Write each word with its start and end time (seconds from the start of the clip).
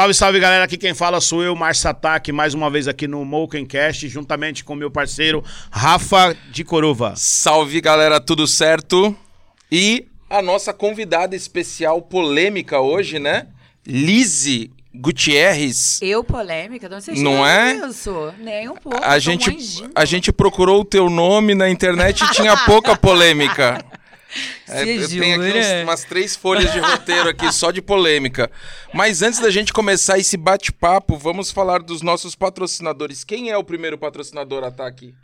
Salve, 0.00 0.14
salve 0.14 0.40
galera, 0.40 0.64
aqui 0.64 0.78
quem 0.78 0.94
fala 0.94 1.20
sou 1.20 1.42
eu, 1.42 1.54
Márcio 1.54 1.90
Ataque, 1.90 2.32
mais 2.32 2.54
uma 2.54 2.70
vez 2.70 2.88
aqui 2.88 3.06
no 3.06 3.22
Mokencast, 3.22 4.08
juntamente 4.08 4.64
com 4.64 4.74
meu 4.74 4.90
parceiro 4.90 5.44
Rafa 5.70 6.34
de 6.50 6.64
Coruva. 6.64 7.12
Salve 7.16 7.82
galera, 7.82 8.18
tudo 8.18 8.46
certo? 8.46 9.14
E 9.70 10.06
a 10.30 10.40
nossa 10.40 10.72
convidada 10.72 11.36
especial 11.36 12.00
polêmica 12.00 12.80
hoje, 12.80 13.18
né? 13.18 13.48
Lizzie 13.86 14.70
Gutierrez. 14.94 15.98
Eu 16.00 16.24
polêmica? 16.24 16.88
Não 16.88 16.98
sei 17.02 17.22
Não 17.22 17.46
é? 17.46 17.74
isso. 17.86 18.32
Nem 18.38 18.70
um 18.70 18.76
pouco. 18.76 19.04
A 19.04 19.10
sou 19.10 19.20
gente, 19.20 19.50
um 19.84 19.90
a 19.94 20.06
gente 20.06 20.32
procurou 20.32 20.80
o 20.80 20.84
teu 20.84 21.10
nome 21.10 21.54
na 21.54 21.68
internet 21.68 22.24
e 22.24 22.30
tinha 22.30 22.56
pouca 22.56 22.96
polêmica. 22.96 23.84
É, 24.68 24.82
eu 24.82 25.08
tenho 25.08 25.40
aqui 25.40 25.58
uns- 25.58 25.82
umas 25.82 26.04
três 26.04 26.36
folhas 26.36 26.72
de 26.72 26.78
roteiro 26.78 27.28
aqui 27.28 27.52
só 27.52 27.70
de 27.70 27.82
polêmica. 27.82 28.50
Mas 28.94 29.22
antes 29.22 29.40
da 29.40 29.50
gente 29.50 29.72
começar 29.72 30.18
esse 30.18 30.36
bate-papo, 30.36 31.16
vamos 31.16 31.50
falar 31.50 31.82
dos 31.82 32.00
nossos 32.02 32.34
patrocinadores. 32.36 33.24
Quem 33.24 33.50
é 33.50 33.56
o 33.56 33.64
primeiro 33.64 33.98
patrocinador 33.98 34.62
Ataque? 34.64 35.14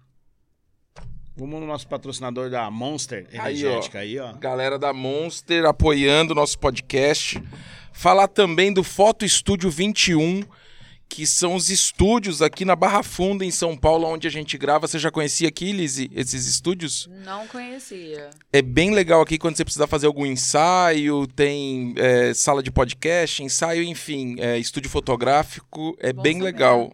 Vamos 1.36 1.60
no 1.60 1.66
nosso 1.66 1.86
patrocinador 1.86 2.48
da 2.48 2.70
Monster 2.70 3.26
Aí, 3.32 3.38
ó. 3.64 3.68
Energética 3.68 3.98
aí, 3.98 4.18
ó. 4.18 4.32
Galera 4.32 4.78
da 4.78 4.92
Monster 4.92 5.66
apoiando 5.66 6.32
o 6.32 6.34
nosso 6.34 6.58
podcast. 6.58 7.42
Falar 7.92 8.26
também 8.28 8.72
do 8.72 8.82
Foto 8.82 9.24
Estúdio 9.24 9.70
21, 9.70 10.42
que 11.08 11.26
são 11.26 11.54
os 11.54 11.70
estúdios 11.70 12.42
aqui 12.42 12.64
na 12.64 12.76
Barra 12.76 13.02
Funda, 13.02 13.44
em 13.44 13.50
São 13.50 13.76
Paulo, 13.76 14.06
onde 14.06 14.26
a 14.26 14.30
gente 14.30 14.58
grava. 14.58 14.86
Você 14.86 14.98
já 14.98 15.10
conhecia 15.10 15.48
aqui, 15.48 15.72
Lizzy, 15.72 16.10
esses 16.14 16.46
estúdios? 16.46 17.08
Não 17.24 17.46
conhecia. 17.46 18.30
É 18.52 18.60
bem 18.60 18.90
legal 18.92 19.20
aqui 19.20 19.38
quando 19.38 19.56
você 19.56 19.64
precisa 19.64 19.86
fazer 19.86 20.06
algum 20.06 20.26
ensaio, 20.26 21.26
tem 21.26 21.94
é, 21.96 22.34
sala 22.34 22.62
de 22.62 22.70
podcast, 22.70 23.42
ensaio, 23.42 23.82
enfim, 23.82 24.36
é, 24.38 24.58
estúdio 24.58 24.90
fotográfico. 24.90 25.96
É 26.00 26.12
Bom 26.12 26.22
bem 26.22 26.34
saber, 26.34 26.44
legal. 26.44 26.92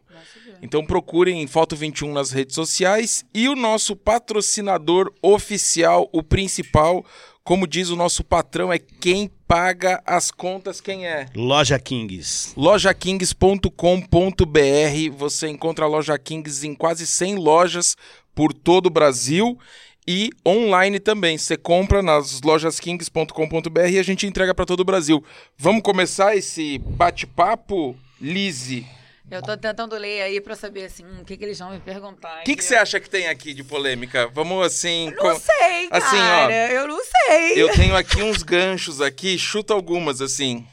Então 0.62 0.86
procurem 0.86 1.44
Foto 1.48 1.74
21 1.74 2.12
nas 2.12 2.30
redes 2.30 2.55
sociais 2.55 3.24
e 3.34 3.48
o 3.48 3.56
nosso 3.56 3.96
patrocinador 3.96 5.12
oficial, 5.20 6.08
o 6.12 6.22
principal, 6.22 7.05
como 7.44 7.66
diz 7.66 7.90
o 7.90 7.96
nosso 7.96 8.22
patrão, 8.22 8.72
é 8.72 8.78
quem 8.78 9.30
paga 9.48 10.00
as 10.06 10.30
contas, 10.30 10.80
quem 10.80 11.06
é? 11.06 11.26
Loja 11.34 11.78
Kings. 11.78 12.52
lojakings.com.br. 12.56 15.16
Você 15.16 15.48
encontra 15.48 15.84
a 15.84 15.88
Loja 15.88 16.18
Kings 16.18 16.66
em 16.66 16.74
quase 16.74 17.06
100 17.06 17.36
lojas 17.36 17.96
por 18.34 18.52
todo 18.52 18.86
o 18.86 18.90
Brasil 18.90 19.58
e 20.06 20.30
online 20.46 21.00
também. 21.00 21.36
Você 21.36 21.56
compra 21.56 22.02
nas 22.02 22.40
lojaskings.com.br 22.42 23.88
e 23.90 23.98
a 23.98 24.02
gente 24.02 24.27
entrega 24.27 24.54
para 24.54 24.66
todo 24.66 24.80
o 24.80 24.84
Brasil. 24.84 25.22
Vamos 25.58 25.82
começar 25.82 26.36
esse 26.36 26.78
bate-papo, 26.78 27.96
Lizzie? 28.20 28.86
Eu 29.33 29.42
tô 29.42 29.56
tentando 29.56 29.97
ler 29.97 30.22
aí 30.22 30.41
pra 30.41 30.55
saber, 30.55 30.84
assim, 30.84 31.05
hum, 31.05 31.20
o 31.22 31.25
que, 31.25 31.36
que 31.36 31.44
eles 31.44 31.58
vão 31.58 31.70
me 31.70 31.80
perguntar. 31.80 32.41
O 32.41 32.44
que, 32.44 32.55
que 32.56 32.62
você 32.64 32.77
acha 32.77 33.00
que 33.00 33.08
tem 33.08 33.28
aqui 33.28 33.55
de 33.55 33.64
polêmica? 33.64 34.27
Vamos 34.28 34.64
assim. 34.66 35.11
Não 35.11 35.16
com- 35.16 35.41
sei, 35.41 35.89
Assim, 35.91 36.16
ó, 36.16 36.20
cara. 36.20 36.72
eu 36.72 36.86
não 36.89 37.00
sei. 37.05 37.62
Eu 37.62 37.72
tenho 37.72 37.97
aqui 37.97 38.22
uns 38.22 38.42
ganchos 38.42 39.00
aqui, 39.00 39.39
chuta 39.39 39.72
algumas 39.74 40.20
assim. 40.20 40.66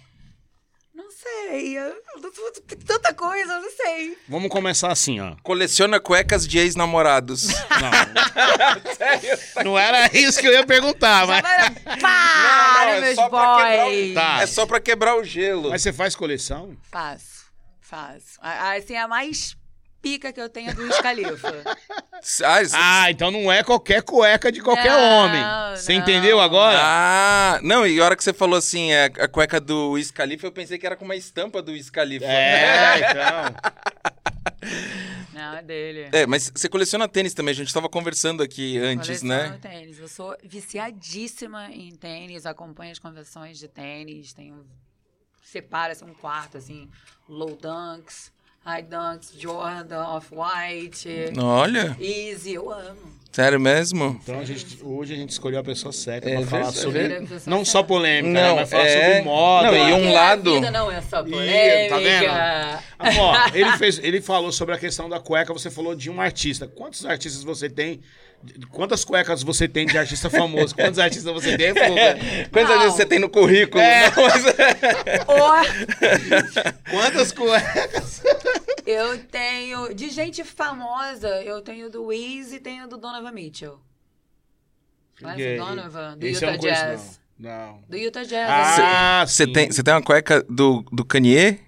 Não 0.94 1.10
sei. 1.10 1.78
Eu, 1.78 1.84
eu 1.86 1.96
tanta 2.86 3.14
coisa, 3.14 3.54
eu 3.54 3.62
não 3.62 3.72
sei. 3.72 4.18
Vamos 4.28 4.50
começar 4.50 4.92
assim, 4.92 5.20
ó. 5.22 5.36
Coleciona 5.42 6.00
cuecas 6.00 6.46
de 6.48 6.60
ex-namorados. 6.60 7.48
Não. 7.48 9.64
Não 9.64 9.78
era 9.80 10.10
isso 10.18 10.40
que 10.40 10.48
eu 10.48 10.54
ia 10.54 10.66
perguntar, 10.66 11.26
mas... 11.28 11.42
Para, 11.42 11.70
não, 11.98 12.90
é 12.90 13.02
meus 13.02 13.16
quebrar 13.16 13.58
o- 13.58 13.84
boys. 13.86 14.14
Tá. 14.14 14.42
É 14.42 14.46
só 14.48 14.66
pra 14.66 14.80
quebrar 14.80 15.16
o 15.18 15.24
gelo. 15.24 15.70
Mas 15.70 15.82
você 15.82 15.92
faz 15.94 16.16
coleção? 16.16 16.76
Faço, 16.92 17.39
faço. 17.90 18.38
A- 18.42 18.74
Assim, 18.76 18.96
a 18.96 19.08
mais 19.08 19.58
pica 20.02 20.32
que 20.32 20.40
eu 20.40 20.48
tenho 20.50 20.70
é 20.70 20.74
do 20.74 20.84
Wiz 20.84 20.98
Khalifa. 21.00 21.54
Ah, 22.44 22.60
Ah, 22.74 23.12
então 23.12 23.32
não 23.32 23.50
é 23.50 23.64
qualquer 23.64 24.02
cueca 24.04 24.52
de 24.52 24.62
qualquer 24.62 24.92
Não, 24.92 25.00
homem. 25.26 25.42
Você 25.78 25.94
não. 25.94 26.02
entendeu 26.02 26.40
agora? 26.42 26.78
Ah, 26.82 27.60
não, 27.64 27.88
e 27.88 27.98
a 28.00 28.04
hora 28.04 28.16
que 28.16 28.22
você 28.24 28.34
falou 28.34 28.58
assim, 28.58 28.92
é, 28.92 29.06
a 29.06 29.28
cueca 29.28 29.58
do 29.60 29.92
Wiz 29.92 30.12
Khalifa, 30.12 30.46
eu 30.46 30.52
pensei 30.52 30.78
que 30.78 30.86
era 30.86 30.98
com 30.98 31.06
uma 31.06 31.16
estampa 31.16 31.62
do 31.62 31.72
Wiz 31.72 31.90
Khalifa. 31.90 32.26
É, 32.26 32.98
então. 33.00 33.56
Não, 35.34 35.56
é 35.56 35.62
dele. 35.62 36.10
É, 36.12 36.26
mas 36.28 36.52
você 36.54 36.68
coleciona 36.68 37.08
tênis 37.08 37.34
também, 37.34 37.54
a 37.54 37.56
gente 37.56 37.74
tava 37.74 37.88
conversando 37.88 38.44
aqui 38.44 38.78
antes, 38.78 39.22
Coleciono 39.22 39.52
né? 39.54 39.60
tênis. 39.62 39.98
Eu 40.00 40.08
sou 40.10 40.36
viciadíssima 40.44 41.70
em 41.72 41.96
tênis, 41.96 42.46
acompanho 42.46 42.92
as 42.92 43.00
convenções 43.00 43.58
de 43.58 43.68
tênis, 43.70 44.34
tenho 44.34 44.66
separa 45.52 45.94
assim, 45.94 46.06
um 46.06 46.14
quarto 46.14 46.58
assim, 46.58 46.88
low 47.28 47.58
dunks, 47.60 48.32
high 48.64 48.84
dunks, 48.84 49.34
Jordan, 49.38 50.04
off-white, 50.08 51.08
Olha, 51.42 51.96
easy, 52.00 52.54
eu 52.54 52.72
amo. 52.72 53.00
sério 53.32 53.60
mesmo? 53.60 54.20
Então 54.22 54.40
a 54.40 54.46
gente, 54.46 54.78
hoje 54.84 55.14
a 55.14 55.18
gente 55.18 55.30
escolheu 55.32 55.60
a 55.60 55.64
pessoa 55.64 55.92
certa 55.92 56.30
É 56.30 56.36
pra 56.38 56.46
falar 56.46 56.72
sobre. 56.72 57.00
É. 57.14 57.24
Não 57.48 57.64
só 57.66 57.82
polêmica, 57.82 58.34
Não, 58.34 58.56
né? 58.56 58.62
Mas 58.62 58.70
falar 58.70 58.84
é- 58.86 59.02
sobre 59.16 59.22
moda. 59.24 59.72
Não, 59.72 59.90
e 59.90 59.94
um 59.94 60.14
lado- 60.14 60.52
A 60.52 60.54
vida 60.56 60.72
não 60.72 60.92
é 60.92 61.02
só 61.02 61.26
Ih, 61.26 61.30
polêmica. 61.32 61.90
tá 61.96 61.98
vendo? 62.00 63.20
Ó, 63.22 63.36
ele, 63.54 63.78
fez, 63.78 63.98
ele 64.00 64.22
falou 64.22 64.52
sobre 64.52 64.76
a 64.76 64.78
questão 64.78 65.08
da 65.10 65.20
cueca, 65.20 65.54
você 65.54 65.72
falou 65.72 65.96
de 65.96 66.10
um 66.10 66.20
artista. 66.22 66.68
Quantos 66.68 67.06
artistas 67.06 67.44
você 67.44 67.70
tem? 67.70 68.02
Quantas 68.72 69.04
cuecas 69.04 69.44
você 69.44 69.68
tem 69.68 69.86
de 69.86 69.98
artista 69.98 70.30
famoso? 70.30 70.74
Quantos 70.76 70.98
artistas 71.00 71.34
você 71.34 71.58
tem? 71.58 71.74
Não. 72.54 72.80
vezes 72.80 72.94
você 72.94 73.06
tem 73.06 73.20
no 73.20 73.30
currículo? 73.30 73.82
É. 73.82 74.10
Não, 74.12 74.24
mas- 74.24 74.44
Ó, 75.28 75.62
Quantas 76.90 77.32
cuecas? 77.32 78.22
eu 78.86 79.18
tenho, 79.26 79.94
de 79.94 80.10
gente 80.10 80.44
famosa, 80.44 81.28
eu 81.44 81.62
tenho 81.62 81.90
do 81.90 82.06
Wiz 82.06 82.54
e 82.54 82.60
tenho 82.60 82.88
do 82.88 82.98
Donovan 82.98 83.32
Mitchell. 83.32 83.80
Conhece 85.22 85.60
o 85.60 85.66
Donovan? 85.66 86.18
Do 86.18 86.26
Esse 86.26 86.46
Utah 86.46 86.58
Jazz. 86.58 87.20
Não. 87.38 87.50
não. 87.52 87.82
Do 87.90 87.98
Utah 87.98 88.24
Jazz. 88.24 88.50
Ah, 88.50 89.26
Você 89.28 89.46
sim. 89.46 89.54
tem, 89.54 89.72
você 89.72 89.84
tem 89.84 89.94
uma 89.94 90.02
cueca 90.02 90.44
do, 90.50 90.84
do 90.92 91.04
Kanye? 91.04 91.60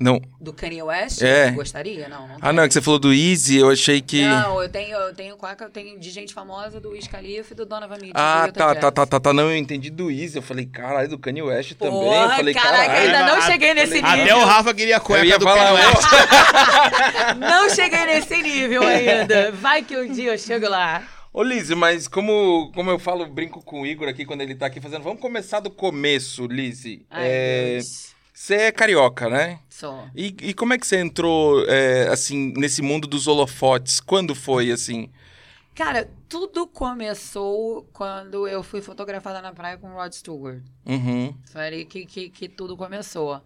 Não. 0.00 0.18
Do 0.40 0.50
Kanye 0.54 0.82
West? 0.82 1.20
É. 1.20 1.50
Gostaria? 1.50 2.08
Não, 2.08 2.26
não 2.26 2.36
Ah, 2.40 2.54
não, 2.54 2.62
é 2.62 2.68
que 2.68 2.72
você 2.72 2.80
falou 2.80 2.98
do 2.98 3.12
Easy, 3.12 3.58
eu 3.58 3.68
achei 3.68 4.00
que... 4.00 4.22
Não, 4.24 4.62
eu 4.62 4.68
tenho, 4.68 4.96
eu 4.96 5.14
tenho 5.14 5.36
cueca, 5.36 5.66
eu 5.66 5.70
tenho 5.70 6.00
de 6.00 6.10
gente 6.10 6.32
famosa 6.32 6.80
do 6.80 6.92
Wiz 6.92 7.06
Khalifa 7.06 7.52
e 7.52 7.56
do 7.56 7.66
Donovan 7.66 7.96
Mitchell. 7.96 8.12
Ah, 8.14 8.48
tá, 8.50 8.74
tá, 8.74 8.90
tá, 8.90 9.06
tá, 9.06 9.20
tá. 9.20 9.32
Não, 9.34 9.50
eu 9.50 9.56
entendi 9.56 9.90
do 9.90 10.10
Easy. 10.10 10.36
Eu 10.36 10.42
falei, 10.42 10.64
caralho, 10.64 11.06
do 11.06 11.18
Kanye 11.18 11.42
West 11.42 11.74
também. 11.74 12.02
eu 12.02 12.30
falei, 12.30 12.54
caraca, 12.54 12.86
caralho. 12.86 13.06
ainda 13.06 13.26
não 13.26 13.42
cheguei 13.42 13.74
nesse 13.74 14.00
falei, 14.00 14.20
nível. 14.20 14.36
Até 14.36 14.44
o 14.44 14.48
Rafa 14.48 14.74
queria 14.74 14.96
a 14.96 15.00
cueca 15.00 15.22
Eu 15.24 15.28
ia 15.28 15.38
do 15.38 15.44
falar, 15.44 15.64
Kanye 15.66 15.86
West. 15.86 17.36
Não 17.38 17.68
cheguei 17.70 18.04
nesse 18.06 18.42
nível 18.42 18.82
ainda. 18.82 19.52
Vai 19.52 19.82
que 19.82 19.96
um 19.96 20.10
dia 20.10 20.32
eu 20.32 20.38
chego 20.38 20.68
lá. 20.68 21.02
Ô, 21.32 21.42
Lizzy, 21.42 21.74
mas 21.74 22.08
como, 22.08 22.72
como 22.74 22.90
eu 22.90 22.98
falo, 22.98 23.26
brinco 23.26 23.62
com 23.62 23.82
o 23.82 23.86
Igor 23.86 24.08
aqui 24.08 24.24
quando 24.24 24.40
ele 24.40 24.54
tá 24.54 24.66
aqui 24.66 24.80
fazendo. 24.80 25.02
Vamos 25.02 25.20
começar 25.20 25.60
do 25.60 25.70
começo, 25.70 26.46
Lizzy. 26.46 27.04
Ai, 27.10 27.24
É, 27.28 27.72
Deus. 27.74 28.14
Você 28.40 28.54
é 28.54 28.72
carioca, 28.72 29.28
né? 29.28 29.60
Sou. 29.68 30.08
E, 30.16 30.34
e 30.40 30.54
como 30.54 30.72
é 30.72 30.78
que 30.78 30.86
você 30.86 30.96
entrou, 30.98 31.62
é, 31.68 32.08
assim, 32.08 32.54
nesse 32.56 32.80
mundo 32.80 33.06
dos 33.06 33.26
holofotes? 33.26 34.00
Quando 34.00 34.34
foi, 34.34 34.70
assim? 34.72 35.10
Cara, 35.74 36.10
tudo 36.26 36.66
começou 36.66 37.86
quando 37.92 38.48
eu 38.48 38.62
fui 38.62 38.80
fotografada 38.80 39.42
na 39.42 39.52
praia 39.52 39.76
com 39.76 39.90
o 39.90 39.92
Rod 39.94 40.10
Stewart. 40.14 40.62
Uhum. 40.86 41.34
Foi 41.52 41.66
ali 41.66 41.84
que, 41.84 42.06
que, 42.06 42.30
que 42.30 42.48
tudo 42.48 42.78
começou. 42.78 43.42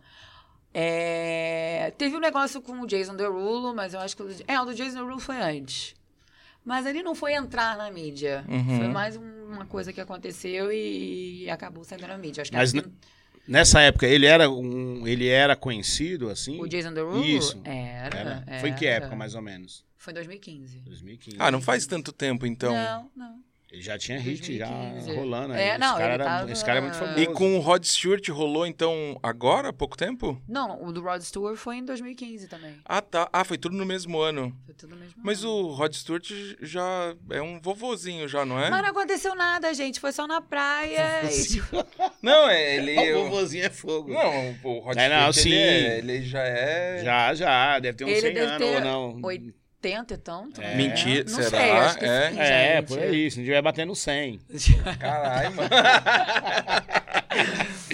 É, 0.72 1.92
Teve 1.98 2.14
um 2.14 2.20
negócio 2.20 2.62
com 2.62 2.80
o 2.80 2.86
Jason 2.86 3.16
Derulo, 3.16 3.74
mas 3.74 3.94
eu 3.94 4.00
acho 4.00 4.16
que... 4.16 4.22
o- 4.22 4.30
É, 4.46 4.60
o 4.60 4.64
do 4.64 4.74
Jason 4.76 4.94
Derulo 4.94 5.18
foi 5.18 5.38
antes. 5.42 5.96
Mas 6.64 6.86
ele 6.86 7.02
não 7.02 7.16
foi 7.16 7.34
entrar 7.34 7.76
na 7.76 7.90
mídia. 7.90 8.44
Uhum. 8.48 8.78
Foi 8.78 8.86
mais 8.86 9.16
um- 9.16 9.44
uma 9.48 9.66
coisa 9.66 9.92
que 9.92 10.00
aconteceu 10.00 10.70
e 10.72 11.50
acabou 11.50 11.82
saindo 11.82 12.06
na 12.06 12.16
mídia. 12.16 12.42
Acho 12.42 12.52
que 12.52 12.56
Mas 12.56 12.72
a- 12.72 12.78
n- 12.78 12.92
Nessa 13.46 13.80
época, 13.80 14.06
ele 14.06 14.26
era, 14.26 14.50
um, 14.50 15.06
ele 15.06 15.28
era 15.28 15.54
conhecido, 15.54 16.30
assim? 16.30 16.58
o 16.60 16.66
Jason 16.66 16.94
Derulo 16.94 17.24
Isso. 17.24 17.60
era, 17.64 18.44
Era? 18.46 18.60
Foi 18.60 18.70
em 18.70 18.74
que 18.74 18.86
era. 18.86 19.04
época, 19.04 19.16
mais 19.16 19.34
ou 19.34 19.42
menos? 19.42 19.84
Foi 19.96 20.12
em 20.12 20.14
2015. 20.14 20.78
2015. 20.80 21.36
Ah, 21.38 21.50
não 21.50 21.60
faz 21.60 21.86
tanto 21.86 22.12
tempo, 22.12 22.46
então. 22.46 22.72
Não, 22.72 23.10
não. 23.14 23.43
Ele 23.74 23.82
já 23.82 23.98
tinha 23.98 24.18
hit, 24.20 24.56
já 24.56 24.68
2015. 24.68 25.14
rolando 25.16 25.52
aí. 25.54 25.60
É, 25.60 25.68
esse, 25.70 25.78
não, 25.78 25.92
cara 25.96 26.04
ele 26.04 26.12
era- 26.14 26.24
tava- 26.24 26.52
esse 26.52 26.64
cara 26.64 26.78
é 26.78 26.80
muito 26.80 26.96
famoso. 26.96 27.18
E 27.18 27.26
com 27.26 27.56
o 27.56 27.60
Rod 27.60 27.82
Stewart 27.84 28.28
rolou, 28.28 28.64
então, 28.64 29.18
agora, 29.20 29.70
há 29.70 29.72
pouco 29.72 29.96
tempo? 29.96 30.40
Não, 30.48 30.80
o 30.84 30.92
do 30.92 31.02
Rod 31.02 31.20
Stewart 31.22 31.56
foi 31.56 31.78
em 31.78 31.84
2015 31.84 32.46
também. 32.46 32.76
Ah, 32.84 33.02
tá. 33.02 33.28
Ah, 33.32 33.42
foi 33.42 33.58
tudo 33.58 33.76
no 33.76 33.84
mesmo 33.84 34.20
ano. 34.20 34.56
Foi 34.64 34.74
tudo 34.74 34.94
mesmo. 34.94 35.14
Mas 35.24 35.42
ano. 35.42 35.52
o 35.54 35.72
Rod 35.72 35.92
Stewart 35.92 36.30
já 36.62 37.16
é 37.30 37.42
um 37.42 37.60
vovozinho 37.60 38.28
já, 38.28 38.46
não 38.46 38.60
é? 38.60 38.70
Mas 38.70 38.80
não 38.82 38.90
aconteceu 38.90 39.34
nada, 39.34 39.74
gente. 39.74 39.98
Foi 39.98 40.12
só 40.12 40.24
na 40.28 40.40
praia. 40.40 41.22
e, 41.24 41.42
tipo, 41.44 41.84
Não, 42.22 42.48
é 42.48 42.76
ele... 42.76 42.94
O 43.14 43.24
vovozinho 43.24 43.64
é 43.66 43.70
fogo. 43.70 44.12
Não, 44.12 44.54
o 44.62 44.78
Rod 44.78 44.96
É, 44.96 45.08
não, 45.08 45.32
Stewart, 45.32 45.34
sim. 45.34 45.50
ele, 45.52 45.86
é- 45.88 45.98
ele 45.98 46.22
já 46.22 46.42
é... 46.44 47.02
Já, 47.04 47.34
já. 47.34 47.78
Deve 47.80 47.98
ter 47.98 48.04
uns 48.04 48.10
Ele 48.10 48.20
100 48.20 48.34
deve 48.34 48.46
anos 48.46 48.58
ter 48.58 48.74
ou 48.76 48.80
não. 48.80 49.20
80 49.22 49.63
e 49.88 50.16
tanto. 50.16 50.60
É. 50.60 50.64
né? 50.64 50.74
Mentira, 50.76 51.24
não 51.24 51.34
será? 51.36 51.50
Sei, 51.50 51.70
acho 51.70 51.98
que 51.98 52.04
É? 52.04 52.30
sim, 52.30 52.38
É, 52.40 52.76
gente. 52.76 52.88
por 52.88 52.98
aí. 52.98 53.30
Se 53.30 53.38
não 53.38 53.44
tiver 53.44 53.62
batendo 53.62 53.94
100. 53.94 54.40
Caralho, 54.98 55.54
mano. 55.56 55.70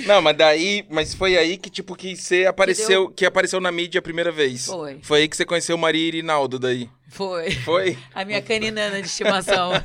Não, 0.06 0.20
mas 0.22 0.36
daí, 0.36 0.84
mas 0.90 1.14
foi 1.14 1.36
aí 1.36 1.56
que 1.56 1.70
tipo 1.70 1.94
que 1.94 2.16
você 2.16 2.46
apareceu, 2.46 3.08
que, 3.08 3.24
apareceu 3.24 3.60
na 3.60 3.70
mídia 3.72 3.98
a 3.98 4.02
primeira 4.02 4.30
vez. 4.32 4.66
Foi. 4.66 4.98
Foi 5.02 5.20
aí 5.20 5.28
que 5.28 5.36
você 5.36 5.44
conheceu 5.44 5.76
Maria 5.78 6.06
Irinaldo 6.06 6.58
daí. 6.58 6.88
Foi. 7.08 7.50
Foi? 7.50 7.98
A 8.14 8.24
minha 8.24 8.40
caninana 8.40 9.00
de 9.00 9.06
estimação. 9.08 9.72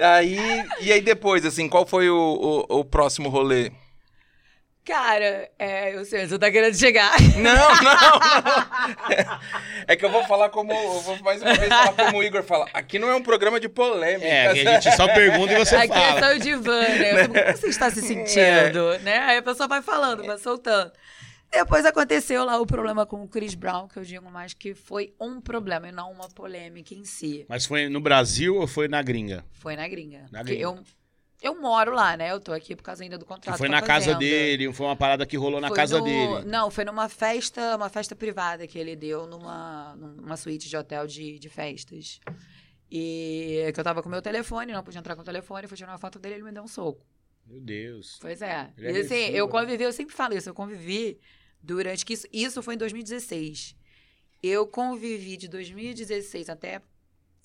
aí, 0.00 0.64
e 0.80 0.92
aí 0.92 1.00
depois, 1.00 1.44
assim, 1.44 1.68
qual 1.68 1.86
foi 1.86 2.08
o, 2.10 2.64
o, 2.68 2.80
o 2.80 2.84
próximo 2.84 3.28
rolê? 3.28 3.70
Cara, 4.86 5.50
é, 5.58 5.96
eu 5.96 6.04
sei, 6.04 6.28
você 6.28 6.38
tá 6.38 6.48
querendo 6.48 6.76
chegar. 6.78 7.10
Não, 7.36 7.54
não, 7.54 7.82
não. 7.82 9.40
É 9.88 9.96
que 9.96 10.04
eu 10.04 10.10
vou 10.10 10.24
falar 10.24 10.48
como. 10.48 10.72
Eu 10.72 11.00
vou 11.00 11.18
mais 11.22 11.42
uma 11.42 11.54
vez 11.54 11.68
falar 11.68 11.92
como 11.92 12.18
o 12.18 12.22
Igor 12.22 12.42
fala. 12.44 12.68
Aqui 12.72 12.98
não 12.98 13.08
é 13.10 13.14
um 13.16 13.22
programa 13.22 13.58
de 13.58 13.68
polêmica. 13.68 14.26
É, 14.26 14.46
aqui 14.48 14.66
a 14.66 14.80
gente 14.80 14.96
só 14.96 15.12
pergunta 15.12 15.52
e 15.52 15.58
você 15.58 15.74
Aqui 15.76 15.92
é 15.92 16.12
fala. 16.12 16.20
só 16.20 16.36
o 16.36 16.38
divã, 16.38 16.80
né? 16.80 17.12
Eu 17.12 17.18
fico, 17.24 17.34
Como 17.34 17.56
você 17.56 17.66
está 17.66 17.90
se 17.90 18.00
sentindo? 18.00 18.98
Né? 19.02 19.18
Aí 19.18 19.38
a 19.38 19.42
pessoa 19.42 19.68
vai 19.68 19.82
falando, 19.82 20.24
vai 20.24 20.38
soltando. 20.38 20.92
Depois 21.50 21.84
aconteceu 21.84 22.44
lá 22.44 22.60
o 22.60 22.66
problema 22.66 23.06
com 23.06 23.22
o 23.22 23.28
Chris 23.28 23.54
Brown, 23.54 23.88
que 23.88 23.98
eu 23.98 24.02
digo 24.04 24.30
mais 24.30 24.54
que 24.54 24.74
foi 24.74 25.14
um 25.20 25.40
problema 25.40 25.88
e 25.88 25.92
não 25.92 26.10
uma 26.12 26.28
polêmica 26.28 26.94
em 26.94 27.04
si. 27.04 27.44
Mas 27.48 27.66
foi 27.66 27.88
no 27.88 28.00
Brasil 28.00 28.56
ou 28.56 28.66
foi 28.66 28.88
na 28.88 29.02
gringa? 29.02 29.44
Foi 29.52 29.74
na 29.76 29.86
gringa. 29.88 30.26
Na 30.30 30.42
gringa. 30.42 30.60
Eu, 30.60 30.78
eu 31.46 31.60
moro 31.60 31.94
lá, 31.94 32.16
né? 32.16 32.30
Eu 32.32 32.40
tô 32.40 32.52
aqui 32.52 32.74
por 32.76 32.82
causa 32.82 33.02
ainda 33.02 33.16
do 33.18 33.24
contrato. 33.24 33.56
foi 33.58 33.68
na 33.68 33.80
casa 33.82 34.14
dele, 34.14 34.72
foi 34.72 34.86
uma 34.86 34.96
parada 34.96 35.24
que 35.26 35.36
rolou 35.36 35.60
na 35.60 35.68
Foi 35.68 35.76
casa 35.76 35.98
no- 35.98 36.04
dele. 36.04 36.44
Não, 36.46 36.70
foi 36.70 36.84
numa 36.84 37.08
festa, 37.08 37.76
uma 37.76 37.88
festa 37.88 38.14
privada 38.14 38.66
que 38.66 38.78
ele 38.78 38.94
deu 38.96 39.26
numa, 39.26 39.94
numa 39.96 40.36
suíte 40.36 40.68
de 40.68 40.76
hotel 40.76 41.06
de, 41.06 41.38
de 41.38 41.48
festas. 41.48 42.20
E 42.90 43.70
que 43.74 43.80
eu 43.80 43.84
tava 43.84 44.02
com 44.02 44.08
meu 44.08 44.22
telefone, 44.22 44.72
não 44.72 44.82
podia 44.82 44.98
entrar 45.00 45.16
com 45.16 45.22
o 45.22 45.24
telefone, 45.24 45.66
fui 45.66 45.76
tirar 45.76 45.90
uma 45.92 45.98
foto 45.98 46.18
dele 46.18 46.34
e 46.34 46.38
ele 46.38 46.44
me 46.44 46.52
deu 46.52 46.62
um 46.62 46.68
soco. 46.68 47.04
Meu 47.46 47.60
Deus. 47.60 48.18
Pois 48.20 48.40
é. 48.42 48.70
Ele 48.76 48.86
é 48.86 48.90
e 48.90 49.00
assim, 49.00 49.14
agressivo, 49.14 49.36
eu 49.36 49.46
né? 49.46 49.52
convivi, 49.52 49.84
eu 49.84 49.92
sempre 49.92 50.14
falo 50.14 50.34
isso, 50.36 50.48
eu 50.48 50.54
convivi 50.54 51.18
durante 51.62 52.04
que 52.04 52.12
isso, 52.12 52.26
isso 52.32 52.62
foi 52.62 52.74
em 52.74 52.78
2016. 52.78 53.76
Eu 54.42 54.66
convivi 54.66 55.36
de 55.36 55.48
2016 55.48 56.48
até 56.48 56.80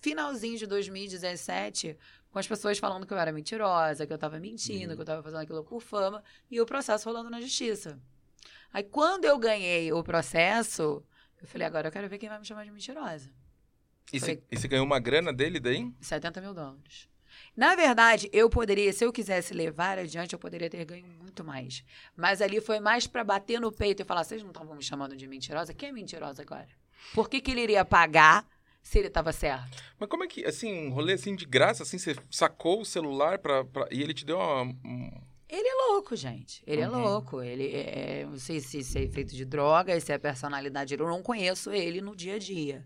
finalzinho 0.02 0.58
de 0.58 0.66
2017 0.68 1.96
com 2.32 2.40
as 2.40 2.48
pessoas 2.48 2.78
falando 2.80 3.06
que 3.06 3.14
eu 3.14 3.18
era 3.18 3.32
mentirosa, 3.32 4.08
que 4.08 4.14
eu 4.14 4.18
tava 4.18 4.40
mentindo, 4.40 4.90
Uhum. 4.92 4.96
que 4.96 5.02
eu 5.02 5.06
tava 5.06 5.22
fazendo 5.24 5.40
aquilo 5.42 5.64
por 5.64 5.82
fama, 5.82 6.24
e 6.50 6.60
o 6.62 6.66
processo 6.66 7.08
rolando 7.10 7.30
na 7.30 7.42
justiça. 7.42 8.00
Aí 8.74 8.84
quando 8.84 9.26
eu 9.26 9.38
ganhei 9.38 9.92
o 9.92 10.02
processo, 10.04 11.04
eu 11.42 11.48
falei, 11.48 11.68
agora 11.68 11.88
eu 11.88 11.92
quero 11.92 12.08
ver 12.08 12.18
quem 12.18 12.30
vai 12.30 12.40
me 12.40 12.46
chamar 12.46 12.64
de 12.64 12.72
mentirosa. 12.72 13.30
E 14.14 14.20
você, 14.20 14.42
e 14.52 14.58
você 14.58 14.68
ganhou 14.68 14.86
uma 14.86 15.00
grana 15.00 15.32
dele 15.34 15.60
daí? 15.60 15.92
70 16.02 16.42
mil 16.42 16.54
dólares. 16.54 17.08
Na 17.56 17.76
verdade, 17.76 18.30
eu 18.34 18.50
poderia, 18.50 18.92
se 18.92 19.06
eu 19.06 19.12
quisesse 19.12 19.54
levar 19.54 19.98
adiante, 19.98 20.34
eu 20.34 20.40
poderia 20.40 20.70
ter 20.70 20.84
ganho 20.86 21.08
muito 21.08 21.44
mais. 21.44 21.84
Mas 22.16 22.42
ali 22.42 22.60
foi 22.60 22.80
mais 22.82 23.08
pra 23.08 23.24
bater 23.24 23.60
no 23.60 23.72
peito 23.72 24.02
e 24.02 24.06
falar: 24.06 24.24
vocês 24.26 24.42
não 24.44 24.52
estavam 24.52 24.76
me 24.76 24.84
chamando 24.84 25.16
de 25.16 25.28
mentirosa? 25.28 25.74
Quem 25.74 25.90
é 25.90 25.92
mentirosa 25.94 26.42
agora? 26.42 26.68
Por 27.14 27.30
que, 27.30 27.40
que 27.40 27.52
ele 27.52 27.62
iria 27.62 27.86
pagar 27.86 28.46
se 28.84 28.98
ele 29.00 29.08
estava 29.08 29.32
certo? 29.32 29.78
Mas 30.00 30.10
como 30.10 30.24
é 30.24 30.28
que, 30.28 30.46
assim, 30.46 30.88
um 30.88 30.92
rolê 30.92 31.14
assim 31.14 31.36
de 31.36 31.46
graça, 31.46 31.84
assim, 31.84 31.98
você 31.98 32.16
sacou 32.30 32.82
o 32.82 32.86
celular 32.86 33.40
pra, 33.40 33.64
pra- 33.64 33.88
e 33.92 34.02
ele 34.02 34.14
te 34.14 34.26
deu 34.26 34.38
uma. 34.38 34.64
um- 34.64 35.22
Ele 35.50 35.68
é 35.68 35.74
louco, 35.92 36.16
gente. 36.16 36.64
Ele 36.66 36.82
é 36.82 36.90
Uhum. 36.90 37.02
louco. 37.02 37.42
Ele 37.42 37.68
é, 37.76 38.26
não 38.30 38.38
sei 38.38 38.60
se, 38.62 38.80
é 38.98 39.08
feito 39.10 39.36
de 39.36 39.44
drogas, 39.46 40.04
se 40.04 40.12
é 40.14 40.18
personalidade. 40.18 40.94
Eu 40.94 41.06
não 41.08 41.22
conheço 41.22 41.72
ele 41.72 42.00
no 42.02 42.16
dia 42.16 42.36
a 42.36 42.40
dia. 42.40 42.86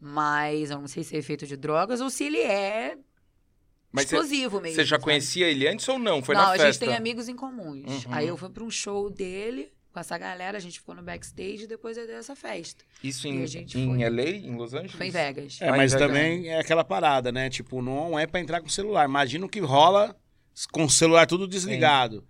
Mas 0.00 0.70
eu 0.72 0.80
não 0.80 0.88
sei 0.88 1.04
se 1.04 1.16
é 1.16 1.22
feito 1.22 1.46
de 1.46 1.56
drogas 1.56 2.00
ou 2.00 2.10
se 2.10 2.24
ele 2.24 2.38
é 2.40 2.98
Mas 3.92 4.06
você- 4.08 4.16
explosivo 4.16 4.60
mesmo. 4.60 4.74
Você 4.74 4.84
já 4.84 4.96
sabe? 4.96 5.04
conhecia 5.04 5.48
ele 5.48 5.68
antes 5.68 5.88
ou 5.88 5.96
não? 5.98 6.20
Foi 6.22 6.34
não, 6.34 6.42
na 6.42 6.48
a 6.48 6.52
festa? 6.52 6.72
gente 6.72 6.80
tem 6.80 6.94
amigos 6.96 7.28
em 7.28 7.36
comuns. 7.36 8.04
Uhum. 8.04 8.12
Aí 8.12 8.26
eu 8.26 8.36
fui 8.36 8.50
pra 8.50 8.64
um 8.64 8.70
show 8.70 9.08
dele 9.08 9.72
com 9.92 10.00
essa 10.00 10.16
galera, 10.16 10.56
a 10.56 10.60
gente 10.60 10.80
ficou 10.80 10.94
no 10.94 11.02
backstage 11.02 11.64
e 11.64 11.66
depois 11.66 11.96
eu 11.96 12.06
dei 12.06 12.16
essa 12.16 12.34
festa. 12.34 12.84
Isso 13.04 13.28
em, 13.28 13.42
a 13.42 13.46
gente 13.46 13.78
em 13.78 13.94
foi. 13.96 14.08
LA, 14.08 14.30
em 14.30 14.56
Los 14.56 14.72
Angeles? 14.72 14.92
Foi 14.92 15.06
em 15.08 15.10
Vegas. 15.10 15.58
É, 15.60 15.70
mas 15.70 15.92
é 15.92 15.98
também 15.98 16.48
é 16.48 16.58
aquela 16.58 16.82
parada, 16.82 17.30
né? 17.30 17.50
Tipo, 17.50 17.82
não 17.82 18.18
é 18.18 18.26
pra 18.26 18.40
entrar 18.40 18.60
com 18.60 18.66
o 18.66 18.70
celular. 18.70 19.04
Imagina 19.04 19.44
o 19.44 19.48
que 19.48 19.60
rola 19.60 20.16
com 20.70 20.84
o 20.84 20.90
celular 20.90 21.26
tudo 21.26 21.46
desligado. 21.46 22.24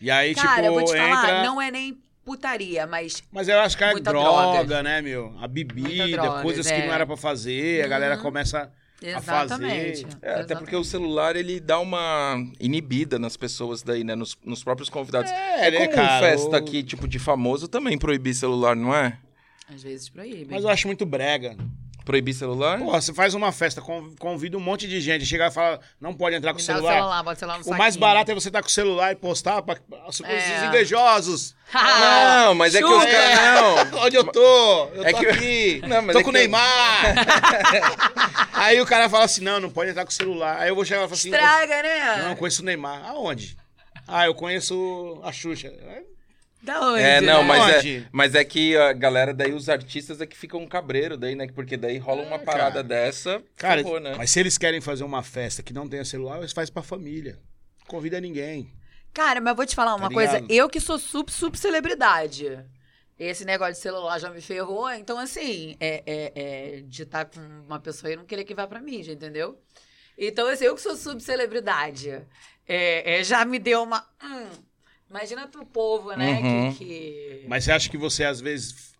E 0.00 0.10
aí, 0.10 0.34
Cara, 0.34 0.62
tipo, 0.62 0.66
eu 0.66 0.72
vou 0.72 0.84
te 0.84 0.96
falar, 0.96 1.24
entra... 1.24 1.44
não 1.44 1.60
é 1.60 1.70
nem 1.70 2.00
putaria, 2.24 2.86
mas 2.86 3.22
Mas 3.32 3.48
eu 3.48 3.58
acho 3.60 3.76
que 3.76 3.84
é 3.84 3.92
droga, 4.00 4.58
droga. 4.58 4.82
né, 4.82 5.02
meu? 5.02 5.34
A 5.40 5.48
bebida, 5.48 6.08
droga, 6.22 6.42
coisas 6.42 6.66
que 6.66 6.72
é. 6.72 6.86
não 6.86 6.94
era 6.94 7.04
pra 7.06 7.16
fazer, 7.16 7.84
a 7.84 7.88
galera 7.88 8.16
Uhum. 8.16 8.22
começa... 8.22 8.72
exatamente. 9.02 10.02
fazer. 10.02 10.18
É, 10.22 10.40
até 10.40 10.54
porque 10.54 10.76
o 10.76 10.84
celular, 10.84 11.36
ele 11.36 11.60
dá 11.60 11.78
uma 11.78 12.36
inibida 12.58 13.18
nas 13.18 13.36
pessoas 13.36 13.82
daí, 13.82 14.04
né? 14.04 14.14
Nos, 14.14 14.36
nos 14.44 14.62
próprios 14.62 14.88
convidados. 14.88 15.30
É, 15.30 15.68
É, 15.68 15.70
né, 15.70 15.86
cara? 15.88 16.20
festa 16.20 16.56
aqui, 16.56 16.82
tipo, 16.82 17.08
de 17.08 17.18
famoso, 17.18 17.68
também 17.68 17.98
proibir 17.98 18.34
celular, 18.34 18.76
não 18.76 18.94
é? 18.94 19.18
Às 19.72 19.82
vezes 19.82 20.08
proíbe. 20.08 20.48
Mas 20.50 20.64
eu 20.64 20.70
acho 20.70 20.86
muito 20.86 21.06
brega. 21.06 21.56
Proibir 22.10 22.34
celular? 22.34 22.78
Porra, 22.78 23.00
você 23.00 23.14
faz 23.14 23.34
uma 23.34 23.52
festa, 23.52 23.80
con- 23.80 24.12
convida 24.18 24.56
um 24.56 24.60
monte 24.60 24.88
de 24.88 25.00
gente, 25.00 25.24
chega 25.24 25.46
e 25.46 25.50
fala, 25.50 25.80
não 26.00 26.12
pode 26.12 26.34
entrar 26.34 26.52
com 26.52 26.58
o 26.58 26.62
celular. 26.62 26.94
celular, 26.94 27.22
bota 27.22 27.36
o 27.36 27.38
celular 27.38 27.58
no 27.60 27.64
O 27.72 27.78
mais 27.78 27.94
barato 27.96 28.30
é 28.30 28.34
você 28.34 28.48
estar 28.48 28.60
com 28.62 28.68
o 28.68 28.70
celular 28.70 29.12
e 29.12 29.16
postar 29.16 29.62
pra 29.62 29.76
os 30.08 30.18
os 30.20 30.26
É. 30.26 30.66
invejosos. 30.66 31.54
Não, 31.72 32.54
mas 32.54 32.74
é 32.74 32.78
que 32.78 32.84
os 32.84 33.04
caras. 33.04 33.90
Não. 33.92 34.00
Onde 34.04 34.16
eu 34.16 34.24
tô? 34.24 34.86
Eu 34.94 35.04
É 35.04 35.12
tô 35.12 35.18
que- 35.20 35.26
aqui. 35.28 35.82
Não, 35.86 36.02
mas 36.02 36.12
tô 36.14 36.20
é 36.20 36.22
com 36.24 36.30
o 36.30 36.32
que 36.32 36.38
eu- 36.38 36.42
Neymar. 36.42 37.14
Aí 38.54 38.80
o 38.80 38.86
cara 38.86 39.08
fala 39.08 39.24
assim, 39.24 39.42
não, 39.42 39.60
não 39.60 39.70
pode 39.70 39.90
entrar 39.90 40.04
com 40.04 40.10
o 40.10 40.14
celular. 40.14 40.58
Aí 40.60 40.68
eu 40.68 40.74
vou 40.74 40.84
chegar 40.84 41.00
e 41.00 41.04
falar 41.04 41.14
assim, 41.14 41.30
Estraga, 41.30 41.82
né? 41.82 42.16
não, 42.24 42.30
eu 42.30 42.36
conheço 42.36 42.62
o 42.62 42.64
Neymar. 42.64 43.04
Aonde? 43.08 43.56
Ah, 44.06 44.26
eu 44.26 44.34
conheço 44.34 45.20
a 45.22 45.32
Xuxa. 45.32 45.72
Da 46.62 46.80
onde? 46.80 47.02
É, 47.02 47.20
não, 47.22 47.42
né? 47.42 47.48
mas 47.48 47.76
Onde? 47.76 47.96
é, 47.98 48.04
mas 48.12 48.34
é 48.34 48.44
que 48.44 48.76
a 48.76 48.92
galera 48.92 49.32
daí, 49.32 49.52
os 49.52 49.68
artistas 49.68 50.20
é 50.20 50.26
que 50.26 50.36
ficam 50.36 50.60
um 50.60 50.66
cabreiro 50.66 51.16
daí, 51.16 51.34
né? 51.34 51.46
Porque 51.54 51.76
daí 51.76 51.96
rola 51.98 52.22
uma 52.22 52.36
É, 52.36 52.38
parada 52.38 52.72
cara. 52.74 52.82
dessa, 52.82 53.42
Cara, 53.56 53.82
né? 54.00 54.14
mas 54.16 54.30
se 54.30 54.40
eles 54.40 54.58
querem 54.58 54.80
fazer 54.80 55.04
uma 55.04 55.22
festa 55.22 55.62
que 55.62 55.72
não 55.72 55.88
tenha 55.88 56.04
celular, 56.04 56.38
eles 56.38 56.52
fazem 56.52 56.72
pra 56.72 56.82
família. 56.82 57.38
Não 57.80 57.86
convida 57.86 58.20
ninguém. 58.20 58.70
Cara, 59.12 59.40
mas 59.40 59.56
vou 59.56 59.64
te 59.66 59.74
falar 59.74 59.94
uma 59.96 60.08
Tá 60.08 60.14
coisa. 60.14 60.44
Eu 60.48 60.68
que 60.68 60.80
sou 60.80 60.98
sub, 60.98 61.32
sub 61.32 61.56
celebridade. 61.58 62.58
Esse 63.18 63.44
negócio 63.44 63.74
de 63.74 63.80
celular 63.80 64.18
já 64.18 64.30
me 64.30 64.40
ferrou. 64.40 64.90
Então, 64.92 65.18
assim, 65.18 65.76
é, 65.80 66.02
é- 66.06 66.32
é 66.76 66.80
de 66.82 67.02
estar 67.02 67.24
com 67.24 67.40
uma 67.66 67.80
pessoa 67.80 68.12
e 68.12 68.16
não 68.16 68.24
querer 68.24 68.44
que 68.44 68.54
vá 68.54 68.66
pra 68.66 68.80
mídia, 68.80 69.12
entendeu? 69.12 69.58
Então, 70.16 70.46
assim, 70.46 70.64
eu 70.66 70.74
que 70.74 70.80
sou 70.82 70.94
sub 70.96 71.22
celebridade, 71.22 72.10
é, 72.68 73.18
é, 73.20 73.24
já 73.24 73.44
me 73.44 73.58
deu 73.58 73.82
uma. 73.82 74.06
hum, 74.22 74.48
imagina 75.10 75.46
pro 75.48 75.66
povo, 75.66 76.12
né? 76.16 76.40
Uhum. 76.40 76.72
Que, 76.74 76.84
que- 76.84 77.44
Mas 77.48 77.64
você 77.64 77.72
acha 77.72 77.90
que 77.90 77.96
você, 77.98 78.24
às 78.24 78.40
vezes, 78.40 78.94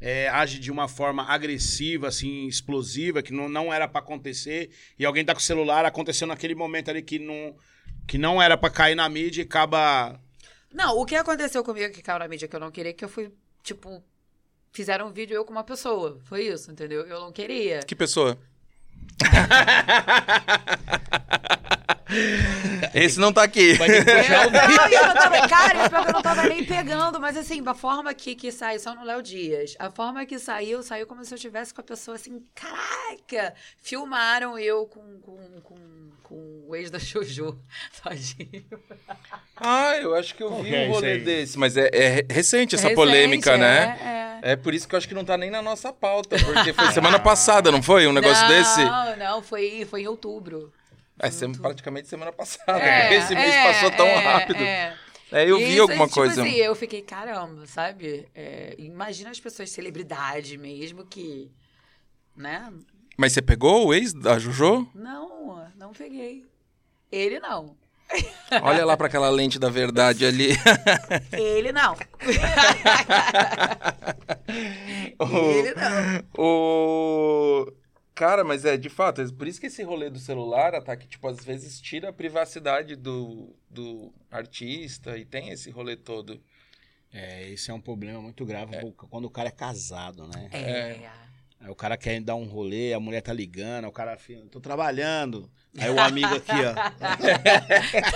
é, 0.00 0.28
age 0.28 0.58
de 0.58 0.70
uma 0.70 0.88
forma 0.88 1.22
agressiva, 1.24 2.08
assim, 2.08 2.46
explosiva, 2.46 3.22
que 3.22 3.32
não, 3.32 3.48
não 3.48 3.72
era 3.72 3.88
pra 3.88 4.00
acontecer, 4.00 4.70
e 4.98 5.04
alguém 5.06 5.24
tá 5.24 5.32
com 5.32 5.40
o 5.40 5.42
celular, 5.42 5.84
aconteceu 5.84 6.26
naquele 6.26 6.54
momento 6.54 6.90
ali 6.90 7.02
que 7.02 7.18
não, 7.18 7.54
que 8.06 8.18
não 8.18 8.42
era 8.42 8.56
pra 8.58 8.68
cair 8.68 8.94
na 8.96 9.08
mídia 9.08 9.42
e 9.42 9.44
acaba. 9.44 10.20
Não, 10.72 10.96
o 10.98 11.06
que 11.06 11.14
aconteceu 11.14 11.62
comigo 11.62 11.94
que 11.94 12.02
caiu 12.02 12.18
na 12.18 12.28
mídia 12.28 12.48
que 12.48 12.56
eu 12.56 12.60
não 12.60 12.70
queria, 12.70 12.92
que 12.92 13.04
eu 13.04 13.08
fui, 13.08 13.30
tipo. 13.62 14.02
Fizeram 14.74 15.08
um 15.08 15.12
vídeo 15.12 15.34
eu 15.34 15.44
com 15.44 15.52
uma 15.52 15.62
pessoa. 15.62 16.18
Foi 16.24 16.46
isso, 16.46 16.72
entendeu? 16.72 17.02
Eu 17.06 17.20
não 17.20 17.30
queria. 17.30 17.80
Que 17.80 17.94
pessoa? 17.94 18.38
Esse 22.94 23.18
não 23.18 23.32
tá 23.32 23.42
aqui. 23.42 23.74
Vai 23.74 23.88
ter 23.88 24.04
que 24.04 24.12
puxar 24.12 24.46
o 24.46 25.14
tava, 25.14 25.48
cara, 25.48 25.88
pior 25.88 26.02
que 26.02 26.08
eu 26.10 26.12
não 26.14 26.22
tava 26.22 26.42
nem 26.44 26.64
pegando, 26.64 27.20
mas 27.20 27.36
assim, 27.36 27.62
a 27.66 27.74
forma 27.74 28.12
que, 28.14 28.34
que 28.34 28.50
saiu, 28.50 28.80
só 28.80 28.94
no 28.94 29.04
Léo 29.04 29.22
Dias, 29.22 29.74
a 29.78 29.90
forma 29.90 30.24
que 30.26 30.38
saiu, 30.38 30.82
saiu 30.82 31.06
como 31.06 31.24
se 31.24 31.32
eu 31.32 31.36
estivesse 31.36 31.72
com 31.72 31.80
a 31.80 31.84
pessoa 31.84 32.16
assim, 32.16 32.42
caraca! 32.54 33.54
Filmaram 33.78 34.58
eu 34.58 34.86
com, 34.86 35.20
com, 35.20 35.60
com, 35.62 35.76
com 36.22 36.64
o 36.68 36.76
ex 36.76 36.90
da 36.90 36.98
Jojo, 36.98 37.58
tadinho. 38.02 38.64
Ah, 39.56 39.96
eu 39.96 40.14
acho 40.14 40.34
que 40.34 40.42
eu 40.42 40.48
Qual 40.48 40.62
vi 40.62 40.74
é 40.74 40.88
um 40.88 40.92
rolê 40.92 41.18
desse, 41.18 41.58
mas 41.58 41.76
é, 41.76 41.88
é 41.92 42.26
recente 42.30 42.74
essa 42.74 42.88
Recente, 42.88 42.96
polêmica, 42.96 43.52
é, 43.52 43.58
né? 43.58 43.98
É. 44.00 44.22
É 44.42 44.56
por 44.56 44.74
isso 44.74 44.88
que 44.88 44.94
eu 44.94 44.98
acho 44.98 45.06
que 45.06 45.14
não 45.14 45.24
tá 45.24 45.38
nem 45.38 45.50
na 45.50 45.62
nossa 45.62 45.92
pauta, 45.92 46.36
porque 46.44 46.72
foi 46.72 46.90
semana 46.90 47.20
passada, 47.20 47.70
não 47.70 47.80
foi? 47.80 48.08
Um 48.08 48.12
negócio 48.12 48.42
não, 48.42 48.48
desse? 48.48 48.84
Não, 48.84 49.16
não, 49.16 49.42
foi, 49.42 49.86
foi 49.88 50.02
em 50.02 50.08
outubro. 50.08 50.72
É 51.22 51.58
praticamente 51.60 52.08
semana 52.08 52.32
passada. 52.32 52.82
É, 52.82 53.14
Esse 53.14 53.34
mês 53.34 53.54
é, 53.54 53.72
passou 53.72 53.90
tão 53.92 54.06
é, 54.06 54.18
rápido. 54.18 54.62
é. 54.62 54.96
É, 55.32 55.48
eu 55.48 55.56
vi 55.56 55.72
Isso, 55.72 55.80
alguma 55.82 56.04
tipo 56.06 56.14
coisa. 56.14 56.42
Assim, 56.42 56.56
eu 56.56 56.74
fiquei, 56.74 57.00
caramba, 57.00 57.66
sabe? 57.66 58.28
É, 58.34 58.74
imagina 58.78 59.30
as 59.30 59.40
pessoas 59.40 59.70
celebridade 59.70 60.58
mesmo 60.58 61.06
que. 61.06 61.50
Né? 62.36 62.70
Mas 63.16 63.32
você 63.32 63.40
pegou 63.40 63.86
o 63.86 63.94
ex 63.94 64.12
da 64.12 64.38
Jojo? 64.38 64.86
Não, 64.94 65.66
não 65.74 65.92
peguei. 65.92 66.44
Ele 67.10 67.40
não. 67.40 67.74
Olha 68.62 68.84
lá 68.84 68.94
pra 68.94 69.06
aquela 69.06 69.30
lente 69.30 69.58
da 69.58 69.70
verdade 69.70 70.26
ali. 70.26 70.50
Ele 71.32 71.72
não. 71.72 71.96
Ele 75.18 75.74
não. 75.74 76.22
o... 76.36 77.72
Cara, 78.14 78.44
mas 78.44 78.64
é, 78.64 78.76
de 78.76 78.90
fato, 78.90 79.22
é 79.22 79.32
por 79.32 79.48
isso 79.48 79.60
que 79.60 79.66
esse 79.66 79.82
rolê 79.82 80.10
do 80.10 80.18
celular, 80.18 80.74
Ataque, 80.74 81.06
tipo, 81.06 81.26
às 81.28 81.42
vezes 81.44 81.80
tira 81.80 82.10
a 82.10 82.12
privacidade 82.12 82.94
do, 82.94 83.54
do 83.70 84.12
artista 84.30 85.16
e 85.16 85.24
tem 85.24 85.48
esse 85.48 85.70
rolê 85.70 85.96
todo. 85.96 86.40
É, 87.12 87.48
esse 87.50 87.70
é 87.70 87.74
um 87.74 87.80
problema 87.80 88.20
muito 88.20 88.44
grave 88.44 88.76
quando 89.10 89.26
o 89.26 89.30
cara 89.30 89.48
é 89.48 89.52
casado, 89.52 90.26
né? 90.28 90.48
É. 90.52 91.10
Aí 91.60 91.70
o 91.70 91.74
cara 91.74 91.96
quer 91.96 92.20
dar 92.20 92.34
um 92.34 92.44
rolê, 92.44 92.92
a 92.92 92.98
mulher 92.98 93.20
tá 93.20 93.32
ligando, 93.32 93.86
o 93.86 93.92
cara 93.92 94.16
fica, 94.16 94.42
tô 94.50 94.60
trabalhando. 94.60 95.48
Aí 95.78 95.90
o 95.90 96.00
amigo 96.00 96.34
aqui, 96.34 96.50
ó. 96.50 96.74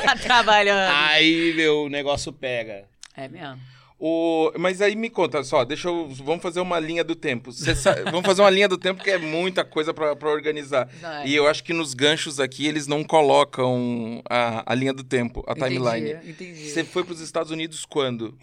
tá 0.03 0.17
trabalhando. 0.17 0.93
Aí, 0.93 1.55
meu, 1.55 1.85
o 1.85 1.88
negócio 1.88 2.33
pega. 2.33 2.88
É 3.15 3.29
mesmo. 3.29 3.75
O, 3.99 4.53
mas 4.59 4.83
aí 4.83 4.95
me 4.95 5.09
conta 5.09 5.43
só, 5.43 5.65
deixa 5.65 5.88
eu. 5.88 6.09
Vamos 6.09 6.43
fazer 6.43 6.61
uma 6.61 6.79
linha 6.79 7.03
do 7.03 7.15
tempo. 7.15 7.50
Sa- 7.50 7.95
vamos 8.05 8.26
fazer 8.26 8.43
uma 8.43 8.50
linha 8.50 8.69
do 8.69 8.76
tempo 8.76 9.03
que 9.03 9.11
é 9.11 9.17
muita 9.17 9.65
coisa 9.65 9.95
pra 9.95 10.15
pra 10.15 10.29
organizar. 10.29 10.87
Vai. 11.00 11.26
E 11.26 11.35
eu 11.35 11.47
acho 11.47 11.65
que 11.65 11.73
nos 11.73 11.95
ganchos 11.95 12.38
aqui 12.38 12.67
eles 12.67 12.87
não 12.87 13.03
colocam 13.03 14.23
a, 14.29 14.71
a 14.71 14.75
linha 14.75 14.93
do 14.93 15.03
tempo, 15.03 15.43
a 15.47 15.55
timeline. 15.55 16.11
Entendi, 16.11 16.31
entendi. 16.31 16.71
Você 16.71 16.85
foi 16.85 17.05
pros 17.05 17.21
Estados 17.21 17.50
Unidos 17.50 17.87
quando? 17.87 18.38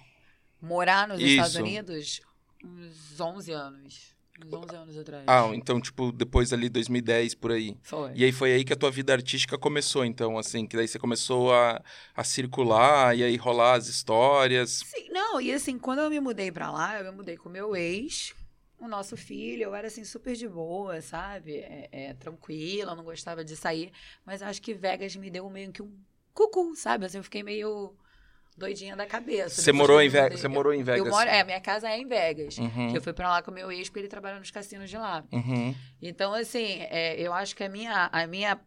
Morar 0.59 1.07
nos 1.07 1.19
Isso. 1.19 1.29
Estados 1.33 1.55
Unidos 1.55 2.21
uns 2.63 3.19
11 3.19 3.51
anos. 3.51 4.12
Uns 4.45 4.53
11 4.53 4.75
anos 4.75 4.97
atrás. 4.97 5.23
Ah, 5.27 5.51
então, 5.53 5.79
tipo, 5.79 6.11
depois 6.11 6.51
ali 6.53 6.69
2010, 6.69 7.35
por 7.35 7.51
aí. 7.51 7.77
Foi. 7.81 8.11
E 8.15 8.23
aí 8.23 8.31
foi 8.31 8.53
aí 8.53 8.63
que 8.63 8.73
a 8.73 8.75
tua 8.75 8.91
vida 8.91 9.13
artística 9.13 9.57
começou, 9.57 10.03
então, 10.05 10.37
assim, 10.37 10.65
que 10.65 10.75
daí 10.75 10.87
você 10.87 10.99
começou 10.99 11.53
a, 11.53 11.81
a 12.15 12.23
circular 12.23 13.15
e 13.17 13.23
aí 13.23 13.35
rolar 13.35 13.75
as 13.75 13.87
histórias. 13.87 14.83
Sim, 14.85 15.09
não, 15.09 15.39
e 15.39 15.51
assim, 15.51 15.77
quando 15.77 15.99
eu 15.99 16.09
me 16.09 16.19
mudei 16.19 16.51
pra 16.51 16.71
lá, 16.71 16.99
eu 16.99 17.11
me 17.11 17.17
mudei 17.17 17.37
com 17.37 17.49
meu 17.49 17.75
ex, 17.75 18.33
o 18.79 18.87
nosso 18.87 19.15
filho, 19.15 19.63
eu 19.63 19.75
era 19.75 19.87
assim, 19.87 20.03
super 20.03 20.35
de 20.35 20.47
boa, 20.47 21.01
sabe? 21.01 21.57
É, 21.57 21.89
é, 21.91 22.13
tranquila, 22.13 22.95
não 22.95 23.03
gostava 23.03 23.43
de 23.43 23.55
sair, 23.55 23.91
mas 24.25 24.41
acho 24.41 24.61
que 24.61 24.73
Vegas 24.73 25.15
me 25.15 25.29
deu 25.29 25.49
meio 25.49 25.71
que 25.71 25.81
um 25.81 25.91
cucu, 26.33 26.75
sabe? 26.75 27.05
Assim, 27.05 27.17
eu 27.17 27.23
fiquei 27.23 27.43
meio 27.43 27.95
doidinha 28.57 28.95
da 28.95 29.05
cabeça. 29.05 29.61
Você 29.61 29.71
morou 29.71 30.01
em 30.01 30.09
Vegas? 30.09 30.39
Você 30.39 30.47
morou 30.47 30.73
em 30.73 30.83
Vegas? 30.83 31.05
Eu 31.05 31.11
moro, 31.11 31.29
é, 31.29 31.43
minha 31.43 31.59
casa 31.59 31.89
é 31.89 31.97
em 31.97 32.07
Vegas. 32.07 32.57
Uhum, 32.57 32.95
eu 32.95 33.01
fui 33.01 33.13
pra 33.13 33.29
lá 33.29 33.41
com 33.41 33.51
meu 33.51 33.71
ex, 33.71 33.89
porque 33.89 33.99
ele 33.99 34.07
trabalha 34.07 34.39
nos 34.39 34.51
cassinos 34.51 34.89
de 34.89 34.97
lá. 34.97 35.23
uhum. 35.31 35.75
Então, 36.01 36.33
assim, 36.33 36.81
é, 36.89 37.19
eu 37.19 37.33
acho 37.33 37.55
que 37.55 37.63
a 37.63 37.69
minha, 37.69 38.09
a 38.11 38.27
minha 38.27 38.59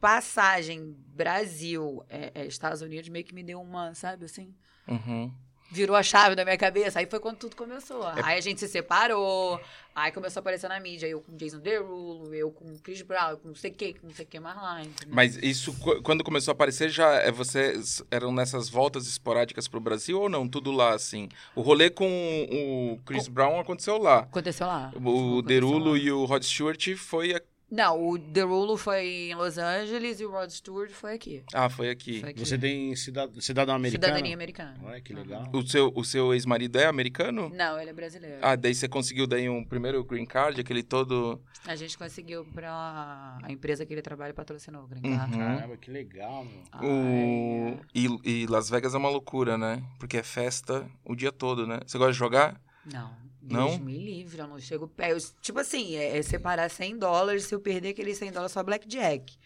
passagem 0.00 0.94
Brasil, 1.08 2.04
é, 2.08 2.30
é, 2.34 2.46
Estados 2.46 2.82
Unidos, 2.82 3.08
meio 3.08 3.24
que 3.24 3.34
me 3.34 3.42
deu 3.42 3.60
uma, 3.60 3.94
sabe, 3.94 4.24
assim, 4.24 4.54
Uhum. 4.86 5.32
Virou 5.70 5.96
a 5.96 6.02
chave 6.02 6.34
da 6.36 6.44
minha 6.44 6.56
cabeça. 6.58 6.98
Aí 7.00 7.06
foi 7.06 7.18
quando 7.20 7.36
tudo 7.38 7.56
começou. 7.56 8.08
É 8.10 8.22
Aí 8.22 8.38
a 8.38 8.40
gente 8.40 8.60
se 8.60 8.68
separou, 8.68 9.60
aí 9.94 10.12
começou 10.12 10.40
a 10.40 10.42
aparecer 10.42 10.68
na 10.68 10.78
mídia, 10.78 11.06
eu 11.06 11.20
com 11.20 11.36
Jason 11.36 11.58
Derulo, 11.58 12.32
eu 12.34 12.50
com 12.50 12.76
Chris 12.78 13.02
Brown, 13.02 13.30
eu 13.30 13.38
com 13.38 13.48
não 13.48 13.54
sei 13.56 13.70
o 13.70 13.74
que, 13.74 13.94
com 13.94 14.06
não 14.06 14.14
sei 14.14 14.24
o 14.24 14.28
que 14.28 14.38
mais 14.38 14.56
lá. 14.56 14.80
entendeu? 14.82 15.14
Mas 15.14 15.36
isso, 15.36 15.72
qu- 15.80 16.00
quando 16.02 16.22
começou 16.22 16.52
a 16.52 16.54
aparecer, 16.54 16.88
já 16.90 17.14
é, 17.14 17.30
vocês 17.32 18.02
eram 18.10 18.32
nessas 18.32 18.68
voltas 18.68 19.06
esporádicas 19.08 19.66
pro 19.66 19.80
Brasil 19.80 20.20
ou 20.20 20.28
não? 20.28 20.46
Tudo 20.48 20.70
lá, 20.70 20.94
assim? 20.94 21.28
O 21.56 21.60
rolê 21.62 21.90
com 21.90 22.06
o 22.52 22.98
Chris 23.04 23.26
Brown 23.26 23.58
aconteceu 23.58 23.98
lá. 23.98 24.20
Aconteceu 24.20 24.66
lá. 24.66 24.92
O 24.94 24.98
Aconteceu 24.98 25.42
Derulo 25.42 25.92
lá. 25.92 25.98
e 25.98 26.12
o 26.12 26.24
Rod 26.24 26.42
Stewart 26.44 26.94
foi... 26.96 27.34
Não, 27.74 28.08
o 28.08 28.16
Derulo 28.16 28.76
foi 28.76 29.04
em 29.30 29.34
Los 29.34 29.58
Angeles 29.58 30.20
e 30.20 30.24
o 30.24 30.30
Rod 30.30 30.48
Stewart 30.50 30.90
foi 30.92 31.14
aqui. 31.14 31.42
Ah, 31.52 31.68
foi 31.68 31.90
aqui. 31.90 32.20
Foi 32.20 32.30
aqui. 32.30 32.38
Você 32.46 32.56
tem 32.56 32.94
cida- 32.94 33.28
cidadão 33.40 33.74
americano? 33.74 34.04
Cidadania 34.04 34.34
americana. 34.34 34.74
Olha 34.84 35.00
que 35.00 35.12
Uhum. 35.12 35.20
legal. 35.20 35.44
O 35.52 35.66
seu, 35.66 35.92
o 35.94 36.04
seu 36.04 36.32
ex-marido 36.32 36.78
é 36.78 36.86
americano? 36.86 37.50
Não, 37.52 37.80
ele 37.80 37.90
é 37.90 37.92
brasileiro. 37.92 38.38
Ah, 38.42 38.54
daí 38.54 38.74
você 38.74 38.86
conseguiu 38.88 39.26
daí 39.26 39.48
um 39.48 39.64
primeiro 39.64 40.04
green 40.04 40.24
card, 40.24 40.60
aquele 40.60 40.82
todo... 40.84 41.42
A 41.66 41.74
gente 41.74 41.98
conseguiu 41.98 42.44
pra 42.44 43.38
a 43.42 43.50
empresa 43.50 43.84
que 43.84 43.92
ele 43.92 44.02
trabalha 44.02 44.32
patrocinou 44.32 44.84
o 44.84 44.86
Green 44.86 45.10
Uhum. 45.10 45.16
Card. 45.18 45.36
Caramba, 45.38 45.76
que 45.76 45.90
legal, 45.90 46.44
meu. 46.44 46.62
O... 46.82 47.80
E, 47.94 48.06
e 48.24 48.46
Las 48.46 48.70
Vegas 48.70 48.94
é 48.94 48.98
uma 48.98 49.08
loucura, 49.08 49.58
né? 49.58 49.82
Porque 49.98 50.16
é 50.18 50.22
festa 50.22 50.86
o 51.04 51.14
dia 51.16 51.32
todo, 51.32 51.66
né? 51.66 51.80
Você 51.86 51.98
gosta 51.98 52.12
de 52.12 52.18
jogar? 52.18 52.60
Não. 52.92 53.23
Não? 53.48 53.68
Deus 53.68 53.78
me 53.78 53.98
livre, 53.98 54.38
eu 54.38 54.46
não 54.46 54.58
chego 54.58 54.88
perto. 54.88 55.12
Eu, 55.12 55.40
tipo 55.40 55.58
assim, 55.58 55.96
é, 55.96 56.16
é 56.16 56.22
separar 56.22 56.70
100 56.70 56.98
dólares, 56.98 57.44
se 57.44 57.54
eu 57.54 57.60
perder 57.60 57.90
aqueles 57.90 58.16
100 58.16 58.32
dólares 58.32 58.52
só 58.52 58.62
blackjack. 58.62 59.36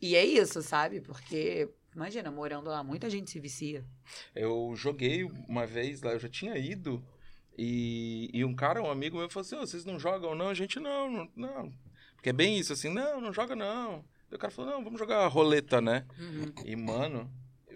E 0.00 0.14
é 0.14 0.24
isso, 0.24 0.62
sabe? 0.62 1.00
Porque, 1.00 1.68
imagina, 1.94 2.30
morando 2.30 2.70
lá, 2.70 2.82
muita 2.82 3.10
gente 3.10 3.30
se 3.30 3.40
vicia. 3.40 3.84
Eu 4.34 4.72
joguei 4.76 5.24
uma 5.48 5.66
vez 5.66 6.00
lá, 6.02 6.12
eu 6.12 6.18
já 6.18 6.28
tinha 6.28 6.56
ido. 6.56 7.04
E, 7.58 8.30
e 8.32 8.44
um 8.44 8.54
cara, 8.54 8.82
um 8.82 8.90
amigo 8.90 9.18
meu, 9.18 9.28
falou 9.28 9.44
assim: 9.44 9.56
"Ô, 9.56 9.66
vocês 9.66 9.84
não 9.84 9.98
jogam, 9.98 10.34
não? 10.34 10.48
A 10.48 10.54
gente 10.54 10.80
não, 10.80 11.10
não, 11.10 11.28
não. 11.36 11.72
Porque 12.14 12.30
é 12.30 12.32
bem 12.32 12.58
isso, 12.58 12.72
assim, 12.72 12.88
não, 12.88 13.20
não 13.20 13.32
joga, 13.32 13.54
não. 13.54 14.04
E 14.30 14.34
o 14.34 14.38
cara 14.38 14.52
falou: 14.52 14.70
não, 14.70 14.84
vamos 14.84 14.98
jogar 14.98 15.26
roleta, 15.26 15.80
né? 15.80 16.06
Uhum. 16.18 16.52
E, 16.64 16.76
mano, 16.76 17.30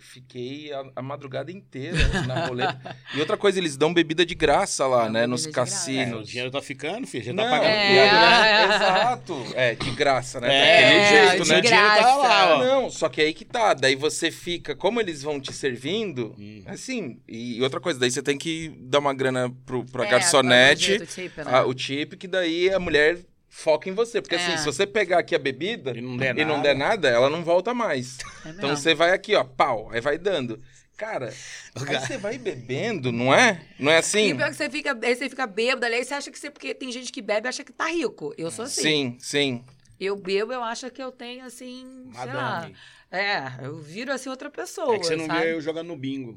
fiquei 0.05 0.73
a, 0.73 0.85
a 0.97 1.03
madrugada 1.03 1.51
inteira 1.51 1.97
na 2.27 2.47
roleta. 2.47 2.97
e 3.15 3.21
outra 3.21 3.37
coisa, 3.37 3.59
eles 3.59 3.77
dão 3.77 3.93
bebida 3.93 4.25
de 4.25 4.35
graça 4.35 4.87
lá, 4.87 5.05
Dão 5.05 5.13
né? 5.13 5.27
Nos 5.27 5.47
graça. 5.47 5.59
É, 5.59 5.63
o 5.63 5.65
cassinos. 6.07 6.29
dinheiro 6.29 6.51
tá 6.51 6.61
ficando, 6.63 7.07
filho. 7.07 7.25
Já 7.25 7.33
Não, 7.33 7.45
tá 7.45 7.51
pagando 7.51 7.67
é, 7.69 7.95
né? 7.95 8.61
é. 8.61 8.65
Exato. 8.65 9.47
É, 9.55 9.75
de 9.75 9.91
graça, 9.93 10.41
né? 10.41 10.55
É, 10.55 11.29
jeito, 11.31 11.45
de 11.45 11.51
né? 11.51 11.59
O 11.59 11.63
dinheiro 11.63 11.87
tá 11.87 11.95
graça. 11.97 12.17
lá, 12.17 12.55
ó. 12.57 12.65
Não, 12.65 12.91
só 12.91 13.09
que 13.09 13.21
aí 13.21 13.33
que 13.35 13.45
tá. 13.45 13.75
Daí 13.75 13.97
você 13.97 14.31
fica, 14.31 14.75
como 14.77 15.01
eles 15.01 15.23
vão 15.23 15.41
te 15.41 15.53
servindo, 15.53 16.35
Hum. 16.39 16.63
assim, 16.67 17.21
e 17.29 17.61
outra 17.63 17.81
coisa, 17.81 17.99
daí 17.99 18.11
você 18.11 18.23
tem 18.23 18.37
que 18.39 18.69
dar 18.81 18.99
uma 18.99 19.15
grana 19.15 19.51
pro, 19.67 19.85
pra 19.85 20.07
É, 20.07 20.11
garçonete, 20.11 20.87
jeito, 20.87 21.07
tipo, 21.07 21.43
né? 21.45 21.51
a- 21.53 21.65
o 21.65 21.75
tip, 21.75 22.15
que 22.17 22.29
daí 22.29 22.71
a 22.73 22.79
mulher 22.79 23.19
foca 23.55 23.89
em 23.89 23.93
você. 23.93 24.21
Porque 24.21 24.35
É. 24.35 24.39
assim, 24.39 24.57
se 24.59 24.65
você 24.65 24.87
pegar 24.87 25.19
aqui 25.19 25.35
a 25.35 25.39
bebida 25.39 25.93
E 25.97 26.01
não 26.01 26.17
der 26.17 26.37
e 26.37 26.45
não 26.45 26.57
nada. 26.57 26.63
der 26.63 26.75
nada, 26.77 27.09
ela 27.09 27.31
não 27.31 27.45
volta 27.45 27.73
mais. 27.73 28.19
É 28.45 28.49
Então 28.51 28.77
você 28.77 28.95
vai 28.95 29.13
aqui, 29.13 29.35
ó, 29.37 29.45
pau, 29.45 29.91
aí 29.93 30.01
vai 30.01 30.19
dando. 30.19 30.61
Cara, 30.97 31.33
aí 31.75 31.99
você 32.01 32.17
vai 32.19 32.39
bebendo, 32.39 33.11
não 33.11 33.35
é? 33.35 33.61
Não 33.81 33.91
é 33.91 33.97
E 33.97 33.99
assim? 33.99 34.33
o 34.33 34.37
pior 34.37 34.47
é 34.47 34.51
que 34.51 34.57
você 34.57 34.71
fica, 34.71 34.97
aí 35.03 35.17
você 35.17 35.29
fica 35.29 35.47
bêbado 35.47 35.85
ali, 35.87 35.97
aí 35.97 36.05
você 36.05 36.15
acha 36.15 36.31
que 36.31 36.39
você. 36.39 36.51
Porque 36.51 36.73
tem 36.75 36.91
gente 36.93 37.11
que 37.11 37.21
bebe 37.21 37.47
e 37.47 37.49
acha 37.49 37.65
que 37.65 37.73
tá 37.73 37.89
rico. 37.89 38.33
Eu 38.39 38.49
sou 38.51 38.65
assim. 38.65 38.83
Sim, 38.83 39.17
sim. 39.19 39.65
Eu 39.99 40.17
bebo, 40.17 40.53
eu 40.53 40.63
acho 40.63 40.91
que 40.91 41.03
eu 41.03 41.11
tenho, 41.13 41.45
assim, 41.45 42.11
sei 42.15 42.33
lá. 42.33 42.71
É, 43.17 43.53
eu 43.65 43.77
viro 43.79 44.13
assim 44.13 44.29
outra 44.29 44.51
pessoa. 44.51 44.95
É 44.95 44.99
que 44.99 45.07
você 45.07 45.15
não 45.17 45.27
sabe? 45.27 45.41
viu 45.41 45.49
eu 45.51 45.61
jogando 45.61 45.87
no 45.89 45.97
bingo. 45.97 46.37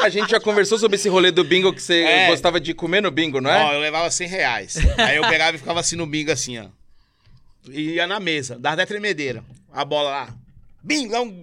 A 0.00 0.08
gente 0.08 0.30
já 0.30 0.38
conversou 0.38 0.78
sobre 0.78 0.96
esse 0.96 1.08
rolê 1.08 1.30
do 1.30 1.42
bingo 1.42 1.72
que 1.72 1.82
você 1.82 2.02
É. 2.02 2.26
gostava 2.28 2.60
de 2.60 2.72
comer 2.74 3.00
no 3.02 3.10
bingo, 3.10 3.40
não 3.40 3.50
Ó, 3.50 3.72
é? 3.72 3.76
eu 3.76 3.80
levava 3.80 4.10
100 4.10 4.28
reais. 4.28 4.76
Aí 4.98 5.16
eu 5.16 5.26
pegava 5.28 5.56
e 5.56 5.58
ficava 5.58 5.80
assim 5.80 5.96
no 5.96 6.06
bingo, 6.06 6.30
assim, 6.30 6.58
ó. 6.58 6.66
E 7.68 7.94
ia 7.94 8.06
na 8.06 8.20
mesa, 8.20 8.58
dava 8.58 8.74
até 8.74 8.86
tremedeira. 8.86 9.42
A 9.72 9.84
bola 9.84 10.10
lá. 10.10 10.34
Bingo, 10.82 11.12
dá 11.12 11.22
um, 11.22 11.42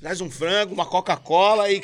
traz 0.00 0.20
um 0.20 0.30
frango, 0.30 0.74
uma 0.74 0.84
Coca-Cola 0.86 1.70
e 1.72 1.82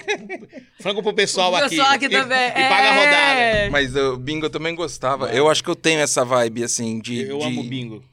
frango 0.79 1.03
pro 1.03 1.15
pessoal 1.15 1.51
O 1.53 1.57
aqui. 1.57 1.71
pessoal 1.71 1.91
aqui 1.91 2.05
E- 2.05 2.11
também. 2.11 2.49
E, 2.51 2.53
paga 2.53 2.89
a 2.91 2.95
rodada. 2.95 3.41
É. 3.41 3.71
Mas 3.71 3.97
o 3.97 4.17
bingo 4.17 4.47
eu 4.47 4.51
também 4.51 4.75
gostava. 4.75 5.33
É. 5.33 5.39
Eu 5.39 5.49
acho 5.51 5.65
que 5.65 5.71
eu 5.71 5.75
tenho 5.77 6.01
essa 6.01 6.25
vibe, 6.25 6.63
assim, 6.63 7.01
de. 7.01 7.23
Eu 7.23 7.39
de- 7.39 7.47
amo 7.47 7.63
bingo. 7.65 8.05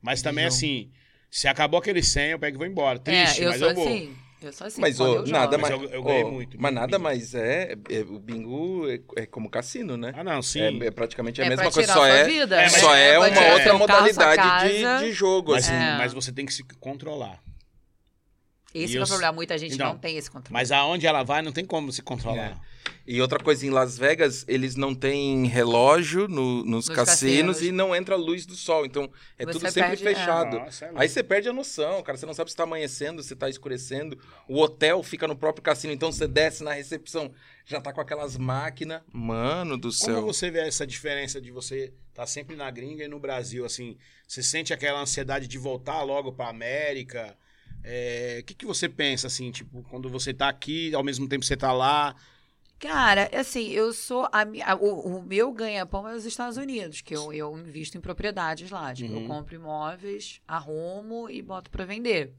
Mas 0.00 0.22
também, 0.22 0.44
Jogo. 0.44 0.54
assim, 0.56 0.88
se 1.30 1.48
acabou 1.48 1.78
aquele 1.78 2.02
100, 2.02 2.30
eu 2.32 2.38
pego 2.38 2.56
e 2.56 2.58
vou 2.58 2.66
embora. 2.66 2.98
Triste, 2.98 3.42
é, 3.42 3.44
eu 3.46 3.50
mas 3.50 3.58
sou 3.58 3.68
eu 3.68 3.74
vou. 3.74 3.86
assim. 3.88 4.16
Eu 4.42 4.52
sou 4.52 4.66
assim. 4.66 4.80
Mas 4.80 5.00
ô, 5.00 5.22
nada 5.24 5.56
Mas 5.58 5.70
mais. 5.70 5.82
eu- 5.82 5.88
eu 5.90 6.02
ganhei 6.02 6.22
ô, 6.24 6.30
muito, 6.30 6.60
Mas 6.60 6.72
nada 6.74 6.86
bingo. 6.98 7.02
mais 7.02 7.34
é, 7.34 7.72
é- 7.90 8.00
O 8.02 8.18
bingo 8.18 8.86
é, 8.88 9.22
é 9.22 9.26
como 9.26 9.48
cassino, 9.50 9.96
né? 9.96 10.12
Ah, 10.14 10.22
não, 10.22 10.42
sim. 10.42 10.60
É, 10.60 10.86
é 10.86 10.90
praticamente 10.90 11.40
a 11.40 11.44
É 11.46 11.48
mesma 11.48 11.64
pra 11.64 11.72
coisa, 11.72 11.88
tirar 11.92 11.98
só 12.00 12.06
é, 12.06 12.24
vida, 12.24 12.68
só 12.68 12.94
É, 12.94 13.14
é 13.14 13.18
uma 13.18 13.52
outra 13.54 13.74
modalidade 13.74 14.36
casa. 14.42 14.68
de, 15.00 15.04
de 15.06 15.12
jogo. 15.12 15.52
mas, 15.52 15.64
assim. 15.64 15.74
É. 15.74 15.96
mas 15.96 16.12
você 16.12 16.30
tem 16.32 16.44
que 16.46 16.52
se 16.52 16.62
controlar. 16.78 17.42
Esse 18.74 18.94
E 18.94 18.98
é 18.98 19.02
o 19.02 19.06
problema. 19.06 19.32
Muita 19.32 19.56
gente 19.56 19.74
Então, 19.74 19.88
não 19.94 19.98
tem 19.98 20.18
esse 20.18 20.30
controle. 20.30 20.52
Mas 20.52 20.70
aonde 20.70 21.06
ela 21.06 21.22
vai, 21.22 21.40
não 21.40 21.50
tem 21.52 21.64
como 21.64 21.90
se 21.90 22.02
controlar. 22.02 22.60
E 23.06 23.20
outra 23.20 23.38
coisa, 23.38 23.64
em 23.64 23.70
Las 23.70 23.96
Vegas, 23.96 24.44
eles 24.48 24.74
não 24.74 24.92
têm 24.92 25.46
relógio 25.46 26.26
no- 26.26 26.64
nos, 26.64 26.88
Nos 26.88 26.88
cassinos, 26.88 27.56
cassinos. 27.56 27.62
e 27.62 27.70
não 27.70 27.94
entra 27.94 28.16
a 28.16 28.18
luz 28.18 28.44
do 28.44 28.54
sol. 28.56 28.84
Então, 28.84 29.08
é 29.38 29.44
Você 29.44 29.52
tudo 29.52 29.70
sempre 29.70 29.90
perde- 29.90 30.08
é. 30.08 30.14
fechado. 30.14 30.58
Nossa, 30.58 30.86
é. 30.86 30.92
Aí 30.96 31.08
você 31.08 31.22
perde 31.22 31.48
a 31.48 31.52
noção, 31.52 32.02
cara. 32.02 32.18
Você 32.18 32.26
não 32.26 32.34
sabe 32.34 32.50
se 32.50 32.56
tá 32.56 32.64
amanhecendo, 32.64 33.22
se 33.22 33.36
tá 33.36 33.48
escurecendo. 33.48 34.18
O 34.48 34.60
hotel 34.60 35.02
fica 35.04 35.28
no 35.28 35.36
próprio 35.36 35.62
cassino, 35.62 35.92
então 35.92 36.10
você 36.10 36.26
desce 36.26 36.64
na 36.64 36.72
recepção, 36.72 37.30
já 37.64 37.80
tá 37.80 37.92
com 37.92 38.00
aquelas 38.00 38.36
máquinas. 38.36 39.02
Mano 39.12 39.76
do 39.76 39.82
Como 39.88 39.92
céu. 39.92 40.22
você 40.22 40.50
vê 40.50 40.60
essa 40.66 40.84
diferença 40.84 41.40
de 41.40 41.52
você 41.52 41.92
estar 42.10 42.26
sempre 42.26 42.56
na 42.56 42.68
gringa 42.72 43.04
e 43.04 43.08
no 43.08 43.20
Brasil? 43.20 43.64
Assim, 43.64 43.96
você 44.26 44.42
sente 44.42 44.72
aquela 44.72 45.00
ansiedade 45.00 45.46
de 45.46 45.58
voltar 45.58 46.02
logo 46.02 46.32
pra 46.32 46.48
América? 46.48 47.36
É, 47.84 48.38
O 48.40 48.44
que, 48.44 48.52
que 48.54 48.66
você 48.66 48.88
pensa, 48.88 49.28
assim, 49.28 49.52
tipo, 49.52 49.82
quando 49.84 50.08
você 50.10 50.34
tá 50.34 50.48
aqui, 50.48 50.92
ao 50.92 51.04
mesmo 51.04 51.28
tempo 51.28 51.44
você 51.44 51.56
tá 51.56 51.72
lá? 51.72 52.16
Cara, 52.78 53.30
assim, 53.32 53.68
eu 53.70 53.92
sou. 53.92 54.24
a 54.32 54.42
a- 54.64 54.74
o, 54.76 55.16
o 55.18 55.22
meu 55.22 55.50
ganha-pão 55.52 56.06
é 56.08 56.14
os 56.14 56.24
Estados 56.26 56.56
Unidos, 56.58 57.00
que 57.00 57.16
eu, 57.16 57.32
eu 57.32 57.56
invisto 57.58 57.96
em 57.96 58.00
propriedades 58.00 58.70
lá. 58.70 58.92
Tipo, 58.94 59.14
Uhum. 59.14 59.22
eu 59.22 59.26
compro 59.28 59.54
imóveis, 59.54 60.40
arrumo 60.46 61.28
e 61.30 61.40
boto 61.40 61.70
pra 61.70 61.84
vender. 61.86 62.34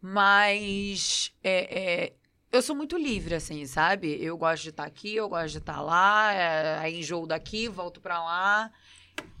Mas 0.00 1.32
é, 1.42 2.04
é, 2.04 2.12
eu 2.52 2.62
sou 2.62 2.74
muito 2.74 2.96
livre, 2.96 3.34
assim, 3.34 3.64
sabe? 3.66 4.16
Eu 4.22 4.36
gosto 4.38 4.62
de 4.64 4.70
estar 4.70 4.84
aqui, 4.84 5.14
eu 5.14 5.28
gosto 5.28 5.52
de 5.52 5.58
estar 5.58 5.80
lá, 5.80 6.32
é, 6.32 6.78
aí 6.78 7.00
enjoo 7.00 7.26
daqui, 7.26 7.68
volto 7.68 8.00
pra 8.00 8.22
lá. 8.22 8.70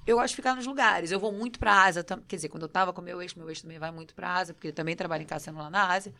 eu 0.06 0.16
gosto 0.16 0.30
de 0.30 0.36
ficar 0.36 0.54
nos 0.56 0.66
lugares. 0.66 1.10
Eu 1.12 1.20
vou 1.20 1.32
muito 1.32 1.58
pra 1.58 1.84
Ásia. 1.84 2.04
Quer 2.26 2.36
dizer, 2.36 2.48
quando 2.48 2.62
eu 2.64 2.68
tava 2.68 2.92
com 2.92 3.00
meu 3.02 3.20
ex, 3.22 3.34
meu 3.34 3.48
ex 3.48 3.62
também 3.62 3.78
vai 3.78 3.90
muito 3.90 4.14
pra 4.14 4.34
Ásia, 4.34 4.54
porque 4.54 4.68
ele 4.68 4.74
também 4.74 4.96
trabalha 4.96 5.22
em 5.22 5.26
cassino 5.26 5.58
lá 5.58 5.70
na 5.70 5.88
Ásia. 5.92 6.12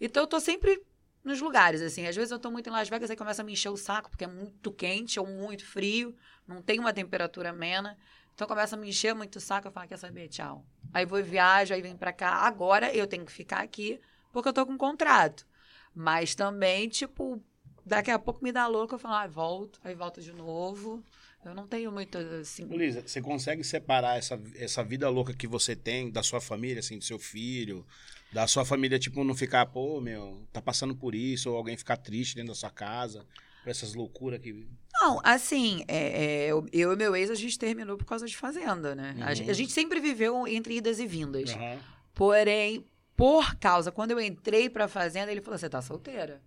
Então 0.00 0.22
eu 0.24 0.26
tô 0.26 0.40
sempre 0.40 0.82
nos 1.24 1.40
lugares, 1.40 1.80
assim. 1.80 2.06
Às 2.06 2.16
vezes 2.16 2.30
eu 2.30 2.38
tô 2.38 2.50
muito 2.50 2.68
em 2.68 2.72
Las 2.72 2.88
Vegas, 2.88 3.10
aí 3.10 3.16
começa 3.16 3.42
a 3.42 3.44
me 3.44 3.52
encher 3.52 3.70
o 3.70 3.76
saco, 3.76 4.10
porque 4.10 4.24
é 4.24 4.28
muito 4.28 4.72
quente 4.72 5.18
ou 5.20 5.26
muito 5.26 5.64
frio, 5.64 6.14
não 6.46 6.60
tem 6.60 6.78
uma 6.78 6.92
temperatura 6.92 7.50
amena. 7.50 7.96
Então 8.34 8.46
começa 8.46 8.76
a 8.76 8.78
me 8.78 8.88
encher 8.88 9.14
muito 9.14 9.36
o 9.36 9.40
saco, 9.40 9.68
eu 9.68 9.72
falo, 9.72 9.88
quer 9.88 9.98
saber, 9.98 10.28
tchau. 10.28 10.64
Aí 10.92 11.04
vou 11.04 11.18
e 11.18 11.22
viajo, 11.22 11.74
aí 11.74 11.82
vem 11.82 11.96
pra 11.96 12.12
cá. 12.12 12.30
Agora 12.30 12.94
eu 12.94 13.06
tenho 13.06 13.24
que 13.24 13.32
ficar 13.32 13.60
aqui, 13.60 14.00
porque 14.32 14.48
eu 14.48 14.52
tô 14.52 14.66
com 14.66 14.72
um 14.72 14.78
contrato. 14.78 15.46
Mas 15.94 16.34
também, 16.34 16.88
tipo, 16.88 17.42
daqui 17.84 18.10
a 18.10 18.18
pouco 18.18 18.42
me 18.42 18.50
dá 18.50 18.66
louco, 18.66 18.94
eu 18.94 18.98
falo, 18.98 19.14
ah, 19.14 19.26
volto, 19.26 19.78
aí 19.84 19.94
volto 19.94 20.20
de 20.20 20.32
novo. 20.32 21.02
Eu 21.44 21.54
não 21.54 21.66
tenho 21.66 21.90
muito, 21.90 22.16
assim... 22.18 22.64
Lisa, 22.66 23.02
você 23.06 23.20
consegue 23.20 23.64
separar 23.64 24.16
essa, 24.16 24.40
essa 24.56 24.84
vida 24.84 25.08
louca 25.08 25.34
que 25.34 25.46
você 25.46 25.74
tem 25.74 26.10
da 26.10 26.22
sua 26.22 26.40
família, 26.40 26.78
assim, 26.80 26.98
do 26.98 27.04
seu 27.04 27.18
filho, 27.18 27.84
da 28.32 28.46
sua 28.46 28.64
família, 28.64 28.98
tipo, 28.98 29.24
não 29.24 29.34
ficar, 29.34 29.66
pô, 29.66 30.00
meu, 30.00 30.46
tá 30.52 30.62
passando 30.62 30.94
por 30.94 31.14
isso, 31.14 31.50
ou 31.50 31.56
alguém 31.56 31.76
ficar 31.76 31.96
triste 31.96 32.36
dentro 32.36 32.50
da 32.52 32.54
sua 32.54 32.70
casa, 32.70 33.26
por 33.62 33.70
essas 33.70 33.94
loucuras 33.94 34.40
que. 34.40 34.66
Não, 34.94 35.20
assim, 35.24 35.84
é, 35.88 36.24
é, 36.24 36.46
eu, 36.48 36.66
e 36.72 36.96
meu 36.96 37.16
ex, 37.16 37.28
a 37.30 37.34
gente 37.34 37.58
terminou 37.58 37.96
por 37.96 38.04
causa 38.04 38.26
de 38.26 38.36
fazenda, 38.36 38.94
né? 38.94 39.16
A, 39.20 39.28
Uhum. 39.30 39.34
gente, 39.34 39.50
a 39.50 39.54
gente 39.54 39.72
sempre 39.72 40.00
viveu 40.00 40.46
entre 40.46 40.76
idas 40.76 40.98
e 41.00 41.06
vindas. 41.06 41.50
Aham. 41.50 41.78
Porém, 42.14 42.86
por 43.16 43.56
causa, 43.56 43.90
quando 43.90 44.12
eu 44.12 44.20
entrei 44.20 44.70
pra 44.70 44.86
fazenda, 44.86 45.30
ele 45.32 45.40
falou: 45.40 45.58
você 45.58 45.68
tá 45.68 45.82
solteira? 45.82 46.40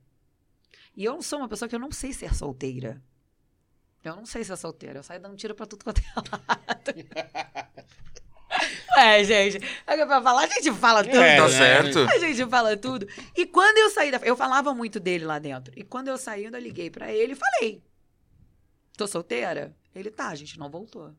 E 0.96 1.04
eu 1.04 1.14
não 1.14 1.22
sou 1.22 1.40
uma 1.40 1.50
pessoa 1.50 1.68
que 1.68 1.76
eu 1.76 1.80
não 1.80 1.92
sei 1.92 2.14
ser 2.14 2.34
solteira. 2.34 3.02
Eu 4.10 4.16
não 4.16 4.26
sei 4.26 4.44
ser 4.44 4.56
solteira. 4.58 5.00
Eu 5.00 5.04
saio 5.04 5.22
dando 5.22 5.36
tiro 5.36 5.56
pra 5.56 5.66
tudo 5.66 5.84
quanto 5.84 6.00
é 6.02 6.04
lado. 6.16 7.76
é, 8.98 9.24
gente. 9.24 9.60
É 9.86 10.06
pra 10.06 10.22
falar, 10.22 10.44
a 10.44 10.48
gente 10.48 10.72
fala 10.74 11.04
tudo. 11.04 11.18
É, 11.18 11.38
Tá 11.38 11.48
né? 11.48 11.54
certo. 11.54 12.00
A 12.00 12.18
gente 12.20 12.46
fala 12.50 12.78
tudo. 12.78 13.08
E 13.36 13.46
quando 13.46 13.78
eu 13.78 13.90
saí 13.90 14.12
da. 14.12 14.18
Eu 14.18 14.36
falava 14.36 14.74
muito 14.74 15.00
dele 15.00 15.26
lá 15.26 15.40
dentro. 15.40 15.74
E 15.76 15.84
quando 15.84 16.08
eu 16.08 16.18
saí, 16.18 16.42
eu 16.42 16.46
ainda 16.48 16.60
liguei 16.60 16.90
pra 16.90 17.12
ele 17.12 17.34
e 17.34 17.36
falei: 17.36 17.84
Tô 18.98 19.08
solteira? 19.08 19.76
Ele 19.94 20.10
tá, 20.12 20.28
a 20.30 20.36
gente 20.36 20.58
não 20.60 20.70
voltou. 20.70 21.14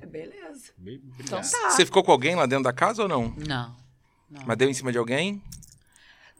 É, 0.00 0.06
Beleza. 0.06 0.72
Bem, 0.76 1.02
Então 1.18 1.40
tá. 1.40 1.70
Você 1.70 1.84
ficou 1.84 2.02
com 2.02 2.12
alguém 2.12 2.34
lá 2.34 2.46
dentro 2.46 2.64
da 2.64 2.72
casa 2.72 3.02
ou 3.02 3.08
não? 3.08 3.34
Não. 3.36 3.76
Não. 4.30 4.42
Mas 4.46 4.56
deu 4.56 4.68
em 4.68 4.74
cima 4.74 4.90
de 4.90 4.98
alguém? 4.98 5.42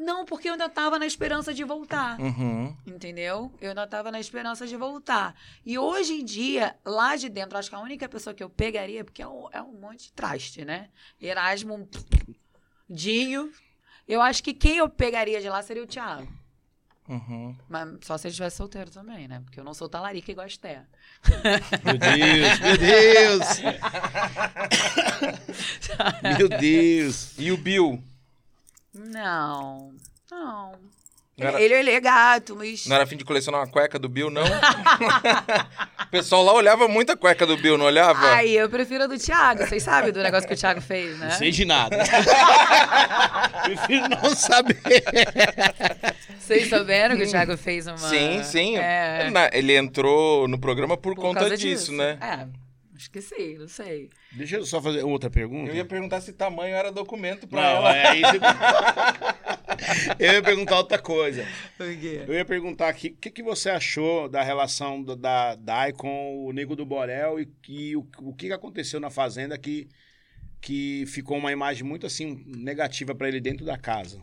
Não, 0.03 0.25
porque 0.25 0.49
eu 0.49 0.53
ainda 0.53 0.69
tava 0.69 0.99
na 0.99 1.07
esperança 1.07 1.55
de 1.55 1.63
voltar. 1.63 2.19
Uhum. 2.19 2.77
Entendeu? 2.85 3.53
Eu 3.61 3.69
ainda 3.71 3.87
tava 3.87 4.11
na 4.11 4.19
esperança 4.19 4.67
de 4.67 4.77
voltar. 4.77 5.35
E 5.65 5.79
hoje 5.79 6.15
em 6.15 6.25
dia, 6.25 6.77
lá 6.85 7.15
de 7.15 7.29
dentro, 7.29 7.57
acho 7.57 7.71
que 7.71 7.77
a 7.77 7.81
única 7.81 8.09
pessoa 8.09 8.35
que 8.35 8.43
eu 8.43 8.51
pegaria, 8.51 9.05
porque 9.05 9.23
é 9.23 9.29
um, 9.29 9.49
é 9.53 9.63
um 9.63 9.75
monte 9.75 10.07
de 10.07 10.13
traste, 10.13 10.65
né? 10.65 10.89
Erasmo, 11.21 11.89
Dinho. 12.91 13.53
Eu 14.07 14.21
acho 14.21 14.43
que 14.43 14.53
quem 14.53 14.79
eu 14.79 14.89
pegaria 14.89 15.41
de 15.41 15.49
lá 15.49 15.63
seria 15.63 15.85
o 15.85 15.87
Thiago. 15.87 16.29
Uhum. 17.09 17.57
Mas 17.69 17.99
só 18.03 18.19
se 18.19 18.27
ele 18.27 18.33
estivesse 18.33 18.57
solteiro 18.57 18.91
também, 18.91 19.29
né? 19.29 19.41
Porque 19.45 19.59
eu 19.59 19.65
não 19.65 19.75
sou 19.75 19.89
talarica 19.89 20.33
igual 20.33 20.45
a 20.45 20.49
Esté. 20.49 20.85
Meu 21.85 21.99
Deus, 21.99 22.61
meu 22.61 22.79
Deus! 22.79 23.61
meu 26.39 26.49
Deus! 26.49 27.39
E 27.39 27.53
o 27.53 27.57
Bill? 27.57 28.03
Não, 28.95 29.93
não. 30.31 30.73
Não 31.39 31.49
era- 31.49 31.61
Ele, 31.61 31.75
ele 31.75 31.91
é 31.91 32.01
gato, 32.01 32.55
mas... 32.55 32.87
Não 32.87 32.95
era 32.95 33.07
fim 33.07 33.17
de 33.17 33.25
colecionar 33.25 33.63
uma 33.63 33.67
cueca 33.67 33.99
do 33.99 34.07
Bill, 34.07 34.29
não? 34.31 34.43
o 36.07 36.11
pessoal 36.11 36.43
lá 36.45 36.53
olhava 36.53 36.87
muito 36.89 37.11
a 37.11 37.17
cueca 37.17 37.47
do 37.47 37.57
Bill, 37.57 37.79
não 37.79 37.87
olhava? 37.87 38.21
Ai, 38.33 38.51
eu 38.51 38.69
prefiro 38.69 39.05
a 39.05 39.07
do 39.07 39.19
Thiago. 39.19 39.67
Vocês 39.67 39.83
sabem 39.83 40.13
do 40.13 40.23
negócio 40.23 40.47
que 40.47 40.53
o 40.55 40.57
Thiago 40.57 40.83
fez, 40.83 41.19
né? 41.19 41.29
Não 41.31 41.37
sei 41.39 41.51
de 41.51 41.65
nada. 41.65 41.97
Prefiro 43.65 44.09
não 44.11 44.37
saber. 44.37 44.83
Vocês 46.39 46.69
souberam 46.69 47.17
que 47.17 47.23
o 47.23 47.31
Thiago 47.31 47.57
fez 47.57 47.87
uma... 47.87 47.97
Sim, 47.97 48.43
sim. 48.45 48.77
É, 48.77 49.31
Ele 49.55 49.75
entrou 49.75 50.47
no 50.47 50.59
programa 50.59 50.99
por, 50.99 51.15
por 51.15 51.23
conta 51.23 51.49
disso, 51.49 51.57
disso, 51.63 51.93
né? 51.93 52.19
É, 52.21 52.47
sim, 53.21 53.59
não 53.59 53.69
sei. 53.69 54.11
Deixa 54.33 54.57
eu 54.57 54.67
só 54.67 54.81
fazer 54.81 55.03
outra 55.03 55.29
pergunta. 55.31 55.71
Eu 55.71 55.77
ia 55.77 55.85
perguntar 55.85 56.21
se 56.21 56.33
tamanho 56.33 56.75
era 56.75 56.91
documento 56.93 57.47
pra 57.49 57.61
Não, 57.61 57.69
ela. 57.69 57.97
é 57.97 58.17
isso. 58.17 58.41
eu 60.19 60.33
ia 60.35 60.43
perguntar 60.43 60.77
outra 60.79 60.99
coisa. 60.99 61.47
Por 61.77 61.87
quê? 61.99 62.25
Eu 62.27 62.35
ia 62.35 62.45
perguntar 62.45 62.89
aqui, 62.89 63.09
o 63.09 63.17
que, 63.17 63.31
que 63.31 63.43
você 63.43 63.71
achou 63.71 64.29
da 64.29 64.43
relação 64.43 65.03
do- 65.03 65.17
da 65.17 65.55
Dai 65.55 65.93
com 65.93 66.47
o 66.47 66.53
Nego 66.53 66.77
do 66.77 66.85
Borel 66.87 67.41
e, 67.41 67.47
que 67.47 67.97
o, 67.97 68.07
o 68.19 68.35
que 68.35 68.53
aconteceu 68.53 69.01
na 69.01 69.11
Fazenda 69.11 69.57
que, 69.59 69.89
que 70.61 71.05
ficou 71.07 71.37
uma 71.39 71.53
imagem 71.53 71.85
muito, 71.85 72.07
assim, 72.07 72.43
negativa 72.47 73.15
pra 73.15 73.29
ele 73.29 73.41
dentro 73.41 73.65
da 73.65 73.77
casa? 73.79 74.21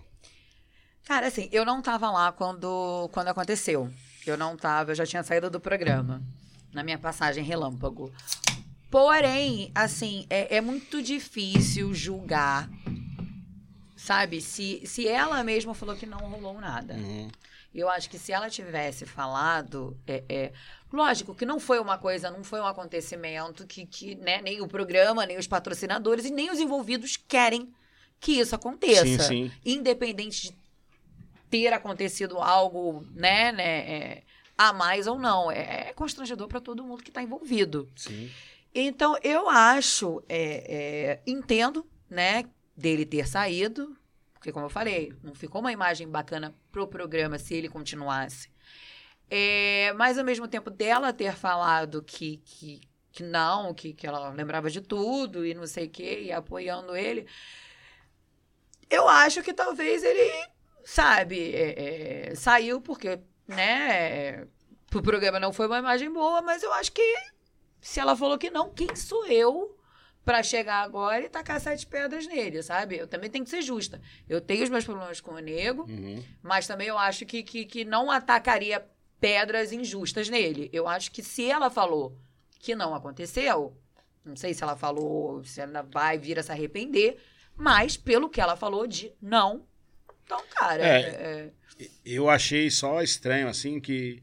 Cara, 1.05 1.27
assim, 1.27 1.49
eu 1.51 1.65
não 1.65 1.81
tava 1.81 2.11
lá 2.11 2.31
quando, 2.31 3.09
quando 3.11 3.29
aconteceu. 3.29 3.89
Eu 4.27 4.37
não 4.37 4.55
tava, 4.55 4.91
eu 4.91 4.95
já 4.95 5.05
tinha 5.05 5.23
saído 5.23 5.49
do 5.49 5.59
programa. 5.59 6.21
Na 6.71 6.83
minha 6.83 6.99
passagem 6.99 7.43
relâmpago. 7.43 8.13
Porém, 8.89 9.71
assim, 9.75 10.25
é, 10.29 10.57
é 10.57 10.61
muito 10.61 11.01
difícil 11.01 11.93
julgar. 11.93 12.69
Sabe? 13.95 14.41
Se, 14.41 14.81
se 14.85 15.07
ela 15.07 15.43
mesma 15.43 15.73
falou 15.73 15.95
que 15.95 16.05
não 16.05 16.17
rolou 16.17 16.59
nada. 16.59 16.95
Uhum. 16.95 17.29
Eu 17.73 17.87
acho 17.87 18.09
que 18.09 18.17
se 18.17 18.31
ela 18.31 18.49
tivesse 18.49 19.05
falado, 19.05 19.95
é, 20.07 20.23
é, 20.27 20.51
lógico 20.91 21.35
que 21.35 21.45
não 21.45 21.59
foi 21.59 21.79
uma 21.79 21.99
coisa, 21.99 22.31
não 22.31 22.43
foi 22.43 22.59
um 22.59 22.65
acontecimento 22.65 23.67
que, 23.67 23.85
que 23.85 24.15
né, 24.15 24.41
nem 24.41 24.59
o 24.61 24.67
programa, 24.67 25.25
nem 25.25 25.37
os 25.37 25.45
patrocinadores 25.45 26.25
e 26.25 26.31
nem 26.31 26.49
os 26.49 26.59
envolvidos 26.59 27.15
querem 27.15 27.71
que 28.19 28.39
isso 28.39 28.55
aconteça. 28.55 29.05
Sim, 29.05 29.49
sim. 29.49 29.51
Independente 29.63 30.49
de 30.49 30.57
ter 31.49 31.71
acontecido 31.71 32.39
algo, 32.39 33.05
né, 33.13 33.51
né, 33.51 33.79
é, 33.91 34.23
a 34.57 34.73
mais 34.73 35.05
ou 35.05 35.19
não, 35.19 35.51
é, 35.51 35.89
é 35.89 35.93
constrangedor 35.93 36.47
para 36.47 36.59
todo 36.59 36.83
mundo 36.83 37.03
que 37.03 37.09
está 37.09 37.21
envolvido. 37.21 37.87
Sim. 37.95 38.31
Então, 38.73 39.17
eu 39.23 39.49
acho, 39.49 40.23
é, 40.29 41.17
é, 41.17 41.21
entendo, 41.25 41.85
né, 42.09 42.45
dele 42.75 43.05
ter 43.05 43.27
saído, 43.27 43.97
porque, 44.33 44.51
como 44.51 44.67
eu 44.67 44.69
falei, 44.69 45.11
não 45.23 45.33
ficou 45.35 45.59
uma 45.59 45.71
imagem 45.71 46.07
bacana 46.07 46.55
pro 46.71 46.87
programa 46.87 47.37
se 47.37 47.53
ele 47.53 47.67
continuasse. 47.67 48.49
É, 49.29 49.91
mas, 49.93 50.17
ao 50.17 50.23
mesmo 50.23 50.47
tempo, 50.47 50.69
dela 50.69 51.11
ter 51.11 51.35
falado 51.35 52.01
que, 52.01 52.37
que, 52.37 52.81
que 53.11 53.23
não, 53.23 53.73
que, 53.73 53.93
que 53.93 54.07
ela 54.07 54.29
lembrava 54.29 54.69
de 54.69 54.81
tudo 54.81 55.45
e 55.45 55.53
não 55.53 55.67
sei 55.67 55.87
o 55.87 55.89
quê, 55.89 56.21
e 56.23 56.31
apoiando 56.31 56.95
ele, 56.95 57.27
eu 58.89 59.07
acho 59.07 59.43
que 59.43 59.53
talvez 59.53 60.03
ele, 60.03 60.47
sabe, 60.83 61.53
é, 61.53 62.29
é, 62.29 62.35
saiu 62.35 62.81
porque, 62.81 63.19
né, 63.47 64.47
pro 64.87 65.01
programa 65.01 65.39
não 65.39 65.53
foi 65.53 65.67
uma 65.67 65.79
imagem 65.79 66.11
boa, 66.11 66.41
mas 66.41 66.63
eu 66.63 66.73
acho 66.73 66.91
que 66.91 67.15
se 67.81 67.99
ela 67.99 68.15
falou 68.15 68.37
que 68.37 68.49
não, 68.49 68.69
quem 68.69 68.95
sou 68.95 69.25
eu 69.27 69.75
pra 70.25 70.43
chegar 70.43 70.83
agora 70.83 71.23
e 71.25 71.29
tacar 71.29 71.59
sete 71.59 71.87
pedras 71.87 72.27
nele, 72.27 72.61
sabe? 72.61 72.97
Eu 72.97 73.07
também 73.07 73.29
tenho 73.29 73.43
que 73.43 73.49
ser 73.49 73.61
justa. 73.61 73.99
Eu 74.27 74.39
tenho 74.41 74.63
os 74.63 74.69
meus 74.69 74.85
problemas 74.85 75.19
com 75.21 75.31
o 75.31 75.39
nego, 75.39 75.83
Uhum. 75.83 76.23
mas 76.43 76.67
também 76.67 76.87
eu 76.87 76.97
acho 76.97 77.25
que, 77.25 77.41
que, 77.41 77.65
que 77.65 77.83
não 77.85 78.11
atacaria 78.11 78.85
pedras 79.19 79.71
injustas 79.71 80.29
nele. 80.29 80.69
Eu 80.71 80.87
acho 80.87 81.11
que 81.11 81.23
se 81.23 81.49
ela 81.49 81.69
falou 81.69 82.15
que 82.59 82.75
não 82.75 82.93
aconteceu, 82.93 83.75
não 84.23 84.35
sei 84.35 84.53
se 84.53 84.61
ela 84.61 84.75
falou, 84.75 85.43
se 85.43 85.61
ela 85.61 85.81
vai 85.81 86.17
vir 86.17 86.37
a 86.37 86.43
se 86.43 86.51
arrepender, 86.51 87.17
mas 87.55 87.97
pelo 87.97 88.29
que 88.29 88.39
ela 88.41 88.55
falou 88.55 88.85
de 88.85 89.11
não, 89.21 89.65
então, 90.25 90.43
cara, 90.51 90.83
É. 90.85 90.99
é- 91.01 91.51
Eu 92.05 92.29
achei 92.29 92.69
só 92.69 93.01
estranho, 93.01 93.47
assim, 93.47 93.79
que, 93.79 94.21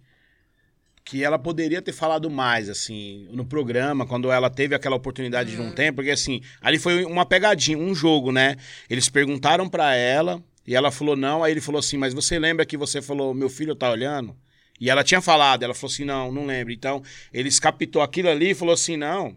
que 1.07 1.23
ela 1.23 1.39
poderia 1.39 1.81
ter 1.81 1.93
falado 1.93 2.29
mais, 2.29 2.69
assim, 2.69 3.29
no 3.31 3.45
programa, 3.45 4.05
quando 4.05 4.29
ela 4.29 4.51
teve 4.51 4.75
aquela 4.75 4.97
oportunidade 4.97 5.53
de 5.55 5.61
um 5.63 5.71
tempo, 5.71 5.97
porque, 5.97 6.11
assim, 6.11 6.43
ali 6.61 6.81
foi 6.81 7.05
uma 7.05 7.25
pegadinha, 7.25 7.79
um 7.79 7.95
jogo, 7.95 8.33
né? 8.33 8.57
Eles 8.91 9.09
perguntaram 9.09 9.69
pra 9.69 9.95
ela 9.95 10.43
e 10.67 10.75
ela 10.75 10.91
falou 10.91 11.15
não, 11.15 11.45
aí 11.45 11.53
ele 11.53 11.61
falou 11.61 11.79
assim, 11.79 11.97
mas 11.97 12.13
você 12.13 12.41
lembra 12.41 12.67
que 12.67 12.77
você 12.77 13.01
falou, 13.01 13.33
meu 13.33 13.49
filho 13.49 13.77
tá 13.77 13.89
olhando? 13.89 14.37
E 14.81 14.91
ela 14.91 15.05
tinha 15.05 15.21
falado, 15.21 15.63
ela 15.63 15.75
falou 15.75 15.93
assim, 15.93 16.05
não, 16.05 16.33
não 16.33 16.45
lembro. 16.45 16.73
Então, 16.73 17.01
eles 17.33 17.61
captou 17.61 18.03
aquilo 18.03 18.29
ali 18.29 18.51
e 18.51 18.55
falou 18.55 18.75
assim, 18.75 18.97
não, 18.97 19.37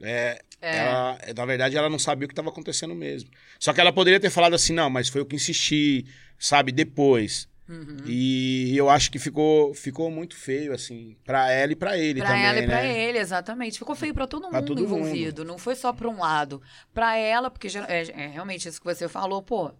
é, 0.00 0.40
É. 0.62 0.76
ela, 0.78 1.18
na 1.36 1.44
verdade, 1.44 1.76
ela 1.76 1.90
não 1.90 1.98
sabia 1.98 2.24
o 2.24 2.28
que 2.28 2.32
estava 2.32 2.48
acontecendo 2.48 2.94
mesmo. 2.94 3.28
Só 3.58 3.74
que 3.74 3.80
ela 3.80 3.92
poderia 3.92 4.18
ter 4.18 4.30
falado 4.30 4.54
assim, 4.54 4.72
não, 4.72 4.88
mas 4.88 5.10
foi 5.10 5.20
eu 5.20 5.26
que 5.26 5.36
insisti, 5.36 6.06
sabe, 6.38 6.72
depois. 6.72 7.46
Uhum. 7.70 7.98
E 8.04 8.76
eu 8.76 8.90
acho 8.90 9.12
que 9.12 9.18
ficou, 9.20 9.72
ficou 9.72 10.10
muito 10.10 10.34
feio, 10.36 10.72
assim, 10.74 11.16
pra 11.24 11.50
ela 11.52 11.70
e 11.70 11.76
pra 11.76 11.96
ele 11.96 12.18
Pra 12.18 12.30
também, 12.30 12.44
ela 12.44 12.58
e 12.58 12.66
pra 12.66 12.82
né? 12.82 12.98
ele, 13.08 13.18
exatamente. 13.18 13.78
Ficou 13.78 13.94
feio 13.94 14.12
pra 14.12 14.26
todo 14.26 14.48
Pra 14.48 14.58
mundo 14.58 14.66
todo 14.66 14.82
mundo. 14.88 14.98
envolvido. 14.98 15.44
Não 15.44 15.56
foi 15.56 15.76
só 15.76 15.92
pra 15.92 16.08
um 16.08 16.18
lado. 16.18 16.60
Pra 16.92 17.16
ela, 17.16 17.48
porque 17.48 17.68
é, 17.88 18.10
é 18.10 18.26
realmente 18.26 18.68
isso 18.68 18.80
que 18.80 18.84
você 18.86 19.08
falou, 19.08 19.40
pô. 19.40 19.72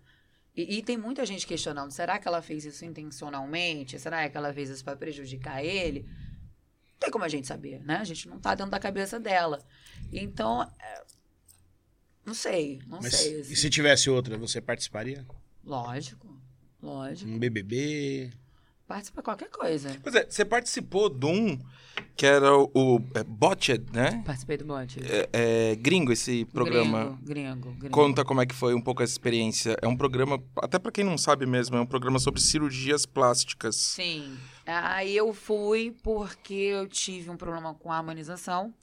E, 0.56 0.78
e 0.78 0.82
tem 0.82 0.96
muita 0.96 1.26
gente 1.26 1.44
questionando: 1.46 1.90
será 1.90 2.18
que 2.20 2.28
ela 2.28 2.40
fez 2.40 2.64
isso 2.64 2.84
intencionalmente? 2.84 3.98
Será 3.98 4.28
que 4.28 4.36
ela 4.36 4.52
fez 4.54 4.70
isso 4.70 4.84
pra 4.84 4.94
prejudicar 4.96 5.64
ele? 5.64 6.06
tem 7.00 7.10
como 7.10 7.24
a 7.24 7.28
gente 7.28 7.46
saber, 7.46 7.80
né? 7.80 7.96
A 7.96 8.04
gente 8.04 8.28
não 8.28 8.38
tá 8.38 8.54
dentro 8.54 8.70
da 8.70 8.78
cabeça 8.78 9.18
dela. 9.18 9.64
Então, 10.12 10.62
é, 10.62 11.02
não 12.26 12.34
sei, 12.34 12.78
não 12.86 13.00
Mas 13.02 13.14
sei. 13.14 13.38
e 13.38 13.40
assim. 13.40 13.54
se 13.54 13.70
tivesse 13.70 14.10
outra, 14.10 14.36
você 14.36 14.60
participaria? 14.60 15.26
Lógico, 15.64 16.39
lógico. 16.82 17.30
Um 17.30 17.38
BBB? 17.38 18.30
Participa 18.86 19.22
qualquer 19.22 19.50
coisa. 19.50 19.96
Pois 20.02 20.14
é, 20.16 20.26
você 20.28 20.44
participou 20.44 21.08
de 21.08 21.24
um 21.24 21.58
que 22.16 22.26
era 22.26 22.54
o, 22.54 22.70
o 22.74 23.00
é, 23.14 23.22
Botched, 23.22 23.86
né? 23.92 24.22
Participei 24.26 24.56
do 24.56 24.64
bote. 24.64 25.00
É, 25.02 25.28
é 25.32 25.76
gringo 25.76 26.12
esse 26.12 26.44
programa. 26.46 27.18
Gringo, 27.22 27.24
gringo, 27.24 27.70
gringo. 27.78 27.94
Conta 27.94 28.24
como 28.24 28.40
é 28.40 28.46
que 28.46 28.54
foi 28.54 28.74
um 28.74 28.80
pouco 28.80 29.02
essa 29.02 29.12
experiência. 29.12 29.76
É 29.80 29.88
um 29.88 29.96
programa, 29.96 30.42
até 30.56 30.78
pra 30.78 30.92
quem 30.92 31.04
não 31.04 31.16
sabe 31.16 31.46
mesmo, 31.46 31.76
é 31.76 31.80
um 31.80 31.86
programa 31.86 32.18
sobre 32.18 32.40
cirurgias 32.40 33.06
plásticas. 33.06 33.76
Sim. 33.76 34.36
Aí 34.66 35.16
eu 35.16 35.32
fui 35.32 35.96
porque 36.02 36.52
eu 36.52 36.86
tive 36.86 37.30
um 37.30 37.36
problema 37.36 37.72
com 37.74 37.90
a 37.90 37.96
harmonização. 37.96 38.74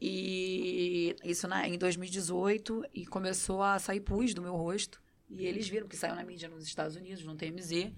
E 0.00 1.16
isso 1.24 1.48
na, 1.48 1.66
em 1.66 1.78
2018 1.78 2.84
e 2.92 3.06
começou 3.06 3.62
a 3.62 3.78
sair 3.78 4.00
pus 4.00 4.34
do 4.34 4.42
meu 4.42 4.54
rosto. 4.54 5.00
E 5.30 5.46
eles 5.46 5.68
viram 5.68 5.88
que 5.88 5.96
saiu 5.96 6.14
na 6.14 6.24
mídia 6.24 6.48
nos 6.48 6.64
Estados 6.64 6.96
Unidos, 6.96 7.24
no 7.24 7.34
TMZ. 7.34 7.92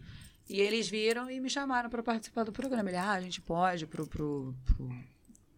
E 0.49 0.61
eles 0.61 0.89
viram 0.89 1.29
e 1.31 1.41
me 1.41 1.51
chamaram 1.51 1.91
para 1.91 2.03
participar 2.03 2.45
do 2.45 2.53
programa. 2.53 2.89
Ele, 2.89 2.97
ah, 2.97 3.12
a 3.12 3.21
gente 3.21 3.41
pode 3.41 3.87
pro, 3.87 4.07
pro, 4.07 4.55
pro 4.65 4.91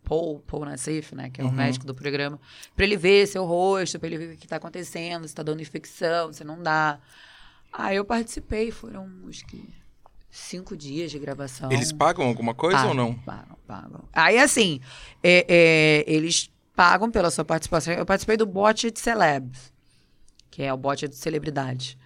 Paul, 0.03 0.41
Paul 0.41 0.65
Nassif, 0.65 1.15
né, 1.15 1.29
que 1.29 1.41
é 1.41 1.45
o 1.45 1.49
Uhum. 1.49 1.53
médico 1.53 1.87
do 1.87 1.95
programa, 1.95 2.41
para 2.75 2.85
ele 2.87 2.97
ver 2.97 3.27
seu 3.27 3.45
rosto, 3.45 3.99
para 3.99 4.07
ele 4.09 4.17
ver 4.17 4.35
o 4.35 4.37
que 4.39 4.47
está 4.47 4.57
acontecendo, 4.57 5.23
se 5.25 5.27
está 5.29 5.43
dando 5.43 5.61
infecção, 5.61 6.33
se 6.33 6.43
não 6.43 6.63
dá. 6.63 6.99
Aí 7.71 7.97
eu 7.97 8.05
participei, 8.07 8.71
foram 8.71 9.07
acho 9.29 9.45
que 9.45 9.63
cinco 10.31 10.75
dias 10.75 11.11
de 11.11 11.19
gravação. 11.19 11.71
Eles 11.71 11.93
pagam 11.93 12.27
alguma 12.27 12.55
coisa 12.55 12.79
Pagam, 12.79 12.91
ou 12.91 12.97
não? 12.97 13.15
Pagam, 13.19 13.59
pagam. 13.67 14.09
Aí, 14.15 14.39
assim, 14.39 14.81
é, 15.23 15.45
é, 15.47 16.05
eles 16.11 16.51
pagam 16.75 17.11
pela 17.11 17.31
sua 17.31 17.45
participação. 17.45 17.93
Eu 17.93 18.07
participei 18.07 18.39
do 18.39 18.47
bote 18.47 18.91
de 18.91 18.99
celebs, 18.99 19.71
que 20.59 20.65
é 20.65 20.75
o 20.75 20.77
bote 20.77 21.07
de 21.07 21.15
celebridade. 21.15 21.97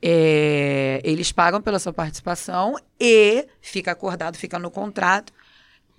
É, 0.00 1.00
eles 1.02 1.32
pagam 1.32 1.60
pela 1.60 1.80
sua 1.80 1.92
participação 1.92 2.76
e 2.98 3.44
fica 3.60 3.90
acordado, 3.90 4.36
fica 4.36 4.56
no 4.56 4.70
contrato, 4.70 5.32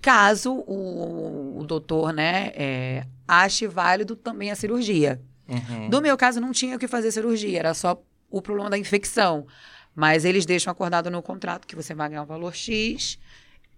caso 0.00 0.64
o, 0.66 1.58
o 1.60 1.64
doutor 1.64 2.10
né, 2.10 2.52
é, 2.54 3.06
ache 3.28 3.66
válido 3.66 4.16
também 4.16 4.50
a 4.50 4.56
cirurgia. 4.56 5.20
Uhum. 5.46 5.90
No 5.90 6.00
meu 6.00 6.16
caso, 6.16 6.40
não 6.40 6.52
tinha 6.52 6.76
o 6.76 6.78
que 6.78 6.88
fazer 6.88 7.12
cirurgia, 7.12 7.58
era 7.58 7.74
só 7.74 8.02
o 8.30 8.40
problema 8.40 8.70
da 8.70 8.78
infecção. 8.78 9.46
Mas 9.94 10.24
eles 10.24 10.46
deixam 10.46 10.70
acordado 10.70 11.10
no 11.10 11.20
contrato 11.20 11.66
que 11.66 11.76
você 11.76 11.92
vai 11.92 12.08
ganhar 12.08 12.22
um 12.22 12.26
valor 12.26 12.54
X 12.54 13.18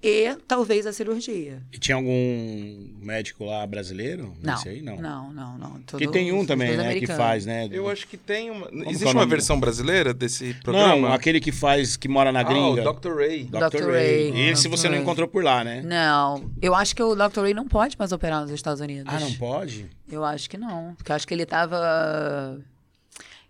e 0.08 0.36
talvez 0.46 0.86
a 0.86 0.92
cirurgia. 0.92 1.60
E 1.72 1.78
tinha 1.78 1.96
algum 1.96 2.88
médico 3.00 3.44
lá 3.44 3.66
brasileiro? 3.66 4.32
Não, 4.42 4.54
aí, 4.66 4.80
não. 4.82 4.96
não, 4.96 5.32
não, 5.32 5.58
não. 5.58 5.80
Todo- 5.82 6.10
tem 6.12 6.32
um 6.32 6.40
os 6.40 6.46
também, 6.46 6.76
né, 6.76 6.94
que 6.98 7.06
faz, 7.06 7.44
né? 7.44 7.68
Eu 7.72 7.88
acho 7.88 8.06
que 8.06 8.16
tem 8.16 8.50
uma. 8.50 8.68
que 8.68 8.76
é 8.78 8.88
Existe 8.90 9.04
o 9.04 9.08
uma 9.08 9.14
nome? 9.14 9.30
versão 9.30 9.58
brasileira 9.58 10.14
desse 10.14 10.54
programa? 10.62 11.08
Não, 11.08 11.12
aquele 11.12 11.40
que 11.40 11.50
faz, 11.50 11.96
que 11.96 12.08
mora 12.08 12.30
na 12.30 12.40
Ah, 12.40 12.44
gringa. 12.44 12.88
o 12.88 12.92
Dr. 12.94 13.14
Ray. 13.16 13.44
Dr. 13.44 13.58
Dr. 13.78 13.82
Ray. 13.90 14.30
Ray. 14.30 14.48
Esse 14.50 14.68
você 14.68 14.86
não 14.86 14.94
Ray. 14.94 15.02
encontrou 15.02 15.26
por 15.26 15.42
lá, 15.42 15.64
né? 15.64 15.82
Não, 15.82 16.50
eu 16.62 16.74
acho 16.74 16.94
que 16.94 17.02
o 17.02 17.14
Dr. 17.14 17.40
Ray 17.40 17.54
não 17.54 17.66
pode 17.66 17.96
mais 17.98 18.12
operar 18.12 18.42
nos 18.42 18.50
Estados 18.50 18.80
Unidos. 18.80 19.12
Ah, 19.12 19.18
não 19.20 19.32
pode? 19.34 19.86
Eu 20.10 20.24
acho 20.24 20.48
que 20.48 20.56
não. 20.56 20.94
Porque 20.96 21.10
eu 21.10 21.16
acho 21.16 21.26
que 21.26 21.34
ele 21.34 21.44
tava. 21.46 22.58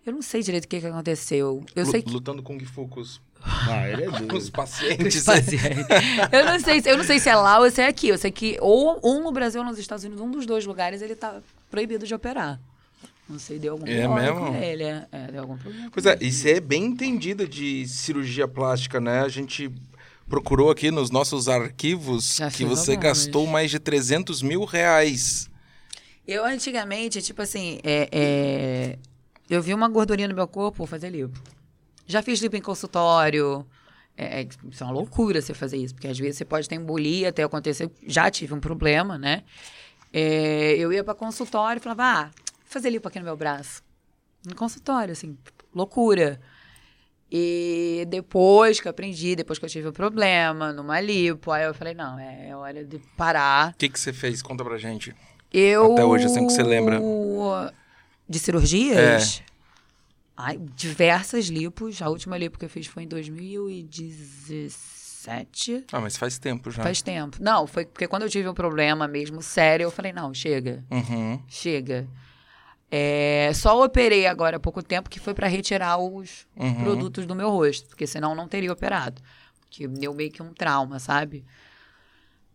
Eu 0.06 0.12
não 0.12 0.22
sei 0.22 0.40
direito 0.42 0.64
o 0.64 0.68
que, 0.68 0.80
que 0.80 0.86
aconteceu. 0.86 1.64
Eu 1.74 1.84
Lu- 1.84 1.90
sei 1.90 2.00
que. 2.02 2.10
Lutando 2.10 2.42
Kung 2.42 2.60
Fu 2.64 2.86
com 2.86 3.00
os, 3.00 3.20
Ah, 3.48 3.88
ele 3.88 4.04
é 4.04 4.06
com 4.10 4.18
duro. 4.20 4.36
os 4.36 4.50
pacientes. 4.50 5.22
Paciente. 5.24 5.86
eu, 6.32 6.44
não 6.44 6.58
sei, 6.58 6.80
se- 6.82 6.90
eu 6.90 6.96
não 6.96 7.04
sei 7.04 7.18
se 7.20 7.28
é 7.28 7.36
lá 7.36 7.58
ou 7.60 7.70
se 7.70 7.80
é 7.80 7.86
aqui. 7.86 8.08
Eu 8.08 8.18
sei 8.18 8.30
que 8.32 8.56
ou 8.60 9.00
um 9.04 9.22
no 9.22 9.30
Brasil 9.32 9.60
ou 9.60 9.66
nos 9.66 9.78
Estados 9.78 10.04
Unidos, 10.04 10.22
um 10.22 10.30
dos 10.30 10.44
dois 10.46 10.66
lugares, 10.66 11.00
ele 11.00 11.14
tá 11.14 11.40
proibido 11.70 12.06
de 12.06 12.14
operar. 12.14 12.58
Não 13.28 13.38
sei, 13.38 13.58
deu 13.58 13.72
algum 13.74 13.86
É 13.86 14.02
problema 14.06 14.20
mesmo? 14.32 14.46
com 14.52 14.56
ele. 14.56 14.82
É, 14.84 15.06
é, 15.10 15.26
deu 15.32 15.40
algum 15.42 15.56
problema. 15.56 15.88
Pois 15.92 16.06
é, 16.06 16.16
você 16.16 16.52
é 16.54 16.60
bem 16.60 16.84
entendida 16.84 17.46
de 17.46 17.86
cirurgia 17.88 18.46
plástica, 18.46 19.00
né? 19.00 19.20
A 19.20 19.28
gente 19.28 19.70
procurou 20.28 20.70
aqui 20.70 20.90
nos 20.90 21.10
nossos 21.10 21.48
arquivos 21.48 22.36
Já 22.36 22.50
que 22.50 22.64
você 22.64 22.92
algumas. 22.92 23.18
gastou 23.18 23.46
mais 23.46 23.70
de 23.70 23.78
300 23.78 24.42
mil 24.42 24.64
reais. 24.64 25.48
Eu 26.26 26.44
antigamente, 26.44 27.22
tipo 27.22 27.42
assim, 27.42 27.78
é, 27.84 28.08
é, 28.12 28.98
eu 29.48 29.62
vi 29.62 29.72
uma 29.74 29.88
gordurinha 29.88 30.26
no 30.28 30.34
meu 30.34 30.48
corpo, 30.48 30.78
vou 30.78 30.86
fazer 30.86 31.10
lipo. 31.10 31.40
Já 32.06 32.22
fiz 32.22 32.40
lipo 32.40 32.56
em 32.56 32.60
consultório. 32.60 33.66
É, 34.16 34.40
é, 34.40 34.48
isso 34.70 34.82
é 34.82 34.86
uma 34.86 34.92
loucura 34.92 35.42
você 35.42 35.52
fazer 35.52 35.76
isso, 35.76 35.94
porque 35.94 36.08
às 36.08 36.18
vezes 36.18 36.38
você 36.38 36.44
pode 36.44 36.68
ter 36.68 36.76
embolia, 36.76 37.28
até 37.28 37.42
acontecer. 37.42 37.90
Já 38.06 38.30
tive 38.30 38.54
um 38.54 38.60
problema, 38.60 39.18
né? 39.18 39.42
É, 40.12 40.74
eu 40.76 40.92
ia 40.92 41.04
para 41.04 41.14
consultório 41.14 41.78
e 41.78 41.82
falava, 41.82 42.04
ah, 42.04 42.24
vou 42.24 42.64
fazer 42.64 42.88
lipo 42.90 43.06
aqui 43.08 43.18
no 43.18 43.24
meu 43.24 43.36
braço. 43.36 43.82
No 44.46 44.54
consultório, 44.54 45.12
assim, 45.12 45.36
loucura. 45.74 46.40
E 47.30 48.06
depois 48.08 48.80
que 48.80 48.86
eu 48.86 48.90
aprendi, 48.90 49.34
depois 49.34 49.58
que 49.58 49.64
eu 49.64 49.68
tive 49.68 49.88
o 49.88 49.92
problema, 49.92 50.72
numa 50.72 51.00
lipo, 51.00 51.50
aí 51.50 51.64
eu 51.64 51.74
falei, 51.74 51.92
não, 51.92 52.18
é 52.18 52.56
hora 52.56 52.84
de 52.84 52.98
parar. 53.16 53.72
O 53.72 53.74
que, 53.74 53.88
que 53.88 53.98
você 53.98 54.12
fez? 54.12 54.40
Conta 54.40 54.64
pra 54.64 54.78
gente. 54.78 55.14
Eu... 55.52 55.92
Até 55.92 56.04
hoje, 56.04 56.26
assim, 56.26 56.46
que 56.46 56.52
você 56.52 56.62
lembra. 56.62 57.00
De 58.28 58.38
cirurgias? 58.38 59.42
Ai, 60.36 60.58
diversas 60.74 61.46
lipos. 61.46 62.02
A 62.02 62.08
última 62.10 62.36
lipo 62.36 62.58
que 62.58 62.64
eu 62.64 62.68
fiz 62.68 62.86
foi 62.86 63.04
em 63.04 63.08
2017. 63.08 65.84
Ah, 65.92 66.00
mas 66.00 66.16
faz 66.16 66.38
tempo 66.38 66.70
já. 66.70 66.82
Faz 66.82 67.00
tempo. 67.02 67.36
Não, 67.40 67.66
foi 67.66 67.84
porque 67.86 68.06
quando 68.06 68.22
eu 68.22 68.30
tive 68.30 68.48
um 68.48 68.54
problema 68.54 69.08
mesmo 69.08 69.42
sério, 69.42 69.84
eu 69.84 69.90
falei, 69.90 70.12
não, 70.12 70.32
chega, 70.34 70.84
Uhum. 70.90 71.40
chega. 71.48 72.06
É, 72.90 73.50
só 73.54 73.82
operei 73.84 74.26
agora 74.26 74.56
há 74.58 74.60
pouco 74.60 74.82
tempo 74.82 75.08
que 75.10 75.18
foi 75.18 75.34
para 75.34 75.48
retirar 75.48 75.98
os 75.98 76.46
Uhum. 76.56 76.78
produtos 76.78 77.26
do 77.26 77.34
meu 77.34 77.50
rosto, 77.50 77.88
porque 77.88 78.06
senão 78.06 78.30
eu 78.30 78.36
não 78.36 78.46
teria 78.46 78.72
operado. 78.72 79.20
Que 79.70 79.88
deu 79.88 80.14
meio 80.14 80.30
que 80.30 80.42
um 80.42 80.52
trauma, 80.54 80.98
sabe? 80.98 81.44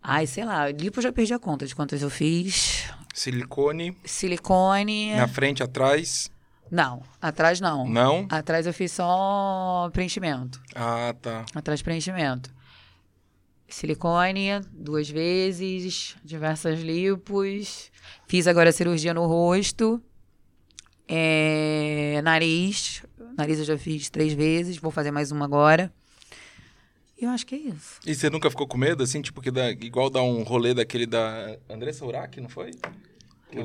Ai, 0.02 0.26
sei 0.26 0.46
lá, 0.46 0.70
lipo 0.72 1.00
eu 1.00 1.04
já 1.04 1.12
perdi 1.12 1.34
a 1.34 1.40
conta 1.40 1.68
de 1.68 1.76
quantas 1.76 2.02
eu 2.02 2.10
fiz. 2.10 2.86
Silicone 3.14 3.96
Silicone. 4.06 5.14
na 5.16 5.28
frente, 5.28 5.62
atrás. 5.62 6.32
Não, 6.72 7.04
atrás 7.22 7.60
não. 7.60 7.86
Não? 7.86 8.26
Atrás 8.30 8.66
eu 8.66 8.74
fiz 8.74 8.94
só 8.94 9.90
preenchimento. 9.92 10.62
Ah, 10.74 11.14
tá. 11.22 11.46
Atrás 11.54 11.82
preenchimento. 11.82 12.50
Silicone 13.68 14.62
duas 14.72 15.10
vezes, 15.10 16.16
diversas 16.24 16.80
lipos. 16.80 17.92
Fiz 18.26 18.48
agora 18.48 18.70
a 18.70 18.74
cirurgia 18.74 19.14
no 19.14 19.26
rosto. 19.26 20.02
É, 21.08 22.22
nariz. 22.24 23.04
Nariz 23.38 23.60
eu 23.60 23.66
já 23.66 23.78
fiz 23.78 24.10
três 24.10 24.32
vezes, 24.32 24.78
vou 24.78 24.92
fazer 24.92 25.12
mais 25.12 25.30
uma 25.30 25.44
agora. 25.44 25.92
E 27.20 27.26
eu 27.26 27.30
acho 27.32 27.46
que 27.46 27.54
é 27.56 27.58
isso. 27.58 28.00
E 28.06 28.16
você 28.16 28.30
nunca 28.30 28.50
ficou 28.50 28.66
com 28.66 28.78
medo, 28.78 29.04
assim, 29.04 29.22
tipo, 29.22 29.42
que 29.42 29.52
dá, 29.52 29.72
igual 29.72 30.10
dar 30.10 30.24
um 30.24 30.42
rolê 30.42 30.74
daquele 30.74 31.06
da 31.06 31.58
Andressa 31.70 32.06
Urach, 32.06 32.40
não 32.40 32.50
foi? 32.50 32.72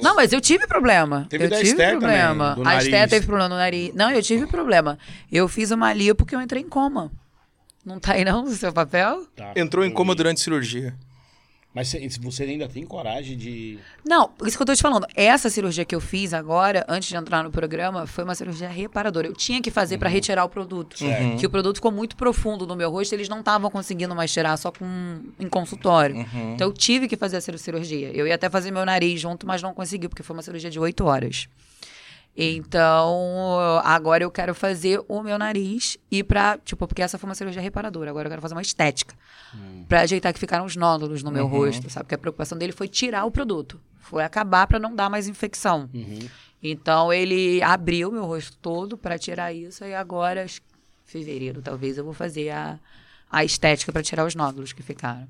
Não, 0.02 0.14
mas 0.14 0.32
eu 0.32 0.40
tive 0.40 0.66
problema. 0.66 1.26
Teve 1.28 1.44
eu 1.44 1.50
da 1.50 1.56
tive 1.56 1.70
Esther 1.70 1.90
problema. 1.98 2.50
também, 2.50 2.64
do 2.64 2.68
a. 2.70 2.82
Esté 2.82 3.06
teve 3.06 3.26
problema 3.26 3.48
no 3.48 3.56
nariz. 3.56 3.94
Não, 3.94 4.10
eu 4.10 4.22
tive 4.22 4.46
problema. 4.46 4.98
Eu 5.30 5.48
fiz 5.48 5.70
uma 5.70 5.92
lipo 5.92 6.16
porque 6.16 6.34
eu 6.34 6.40
entrei 6.40 6.62
em 6.62 6.68
coma. 6.68 7.10
Não 7.84 8.00
tá 8.00 8.14
aí 8.14 8.24
não 8.24 8.42
no 8.42 8.50
seu 8.50 8.72
papel? 8.72 9.24
Tá. 9.36 9.52
Entrou 9.54 9.84
em 9.84 9.90
coma 9.90 10.14
durante 10.14 10.40
a 10.40 10.44
cirurgia. 10.44 10.94
Mas 11.76 11.88
você- 11.88 12.08
você 12.18 12.44
ainda 12.44 12.66
tem 12.66 12.86
coragem 12.86 13.36
de. 13.36 13.78
Não, 14.02 14.30
isso 14.46 14.56
que 14.56 14.62
eu 14.62 14.66
tô 14.66 14.74
te 14.74 14.80
falando. 14.80 15.06
Essa 15.14 15.50
cirurgia 15.50 15.84
que 15.84 15.94
eu 15.94 16.00
fiz 16.00 16.32
agora, 16.32 16.86
antes 16.88 17.06
de 17.10 17.14
entrar 17.16 17.44
no 17.44 17.50
programa, 17.50 18.06
foi 18.06 18.24
uma 18.24 18.34
cirurgia 18.34 18.66
reparadora. 18.66 19.26
Eu 19.26 19.34
tinha 19.34 19.60
que 19.60 19.70
fazer 19.70 19.98
pra 19.98 20.08
retirar 20.08 20.42
o 20.46 20.48
produto. 20.48 20.96
Certo. 20.96 21.36
Que 21.38 21.44
o 21.44 21.50
produto 21.50 21.76
ficou 21.76 21.92
muito 21.92 22.16
profundo 22.16 22.66
no 22.66 22.74
meu 22.74 22.90
rosto, 22.90 23.12
eles 23.12 23.28
não 23.28 23.40
estavam 23.40 23.70
conseguindo 23.70 24.14
mais 24.16 24.32
tirar 24.32 24.56
só 24.56 24.72
com 24.72 25.20
em 25.38 25.48
consultório. 25.50 26.16
Uhum. 26.16 26.54
Então 26.54 26.66
eu 26.68 26.72
tive 26.72 27.06
que 27.06 27.14
fazer 27.16 27.36
a 27.36 27.40
cir- 27.42 27.58
cirurgia. 27.58 28.10
Eu 28.14 28.26
ia 28.26 28.36
até 28.36 28.48
fazer 28.48 28.70
meu 28.70 28.86
nariz 28.86 29.20
junto, 29.20 29.46
mas 29.46 29.60
não 29.60 29.74
consegui, 29.74 30.08
porque 30.08 30.22
foi 30.22 30.34
uma 30.34 30.42
cirurgia 30.42 30.70
de 30.70 30.80
oito 30.80 31.04
horas. 31.04 31.46
Então, 32.36 33.80
agora 33.82 34.22
eu 34.22 34.30
quero 34.30 34.54
fazer 34.54 35.02
o 35.08 35.22
meu 35.22 35.38
nariz 35.38 35.96
e 36.10 36.22
pra. 36.22 36.58
Tipo, 36.58 36.86
porque 36.86 37.00
essa 37.00 37.16
foi 37.16 37.30
uma 37.30 37.34
cirurgia 37.34 37.62
reparadora. 37.62 38.10
Agora 38.10 38.26
eu 38.26 38.30
quero 38.30 38.42
fazer 38.42 38.54
uma 38.54 38.62
estética. 38.62 39.14
Pra 39.88 40.02
ajeitar 40.02 40.34
que 40.34 40.38
ficaram 40.38 40.66
os 40.66 40.76
nódulos 40.76 41.22
no 41.22 41.30
meu 41.32 41.46
rosto, 41.46 41.88
sabe? 41.88 42.04
Porque 42.04 42.14
a 42.14 42.18
preocupação 42.18 42.58
dele 42.58 42.72
foi 42.72 42.88
tirar 42.88 43.24
o 43.24 43.30
produto. 43.30 43.80
Foi 44.00 44.22
acabar 44.22 44.66
pra 44.66 44.78
não 44.78 44.94
dar 44.94 45.08
mais 45.08 45.26
infecção. 45.26 45.88
Uhum. 45.94 46.28
Então, 46.62 47.12
ele 47.12 47.62
abriu 47.62 48.12
meu 48.12 48.26
rosto 48.26 48.56
todo 48.58 48.98
pra 48.98 49.18
tirar 49.18 49.52
isso. 49.52 49.82
E 49.84 49.94
agora, 49.94 50.44
acho 50.44 50.60
que 50.60 50.66
fevereiro, 51.06 51.62
talvez, 51.62 51.96
eu 51.96 52.04
vou 52.04 52.12
fazer 52.12 52.50
a, 52.50 52.78
a 53.30 53.44
estética 53.44 53.92
pra 53.92 54.02
tirar 54.02 54.26
os 54.26 54.34
nódulos 54.34 54.72
que 54.72 54.82
ficaram. 54.82 55.28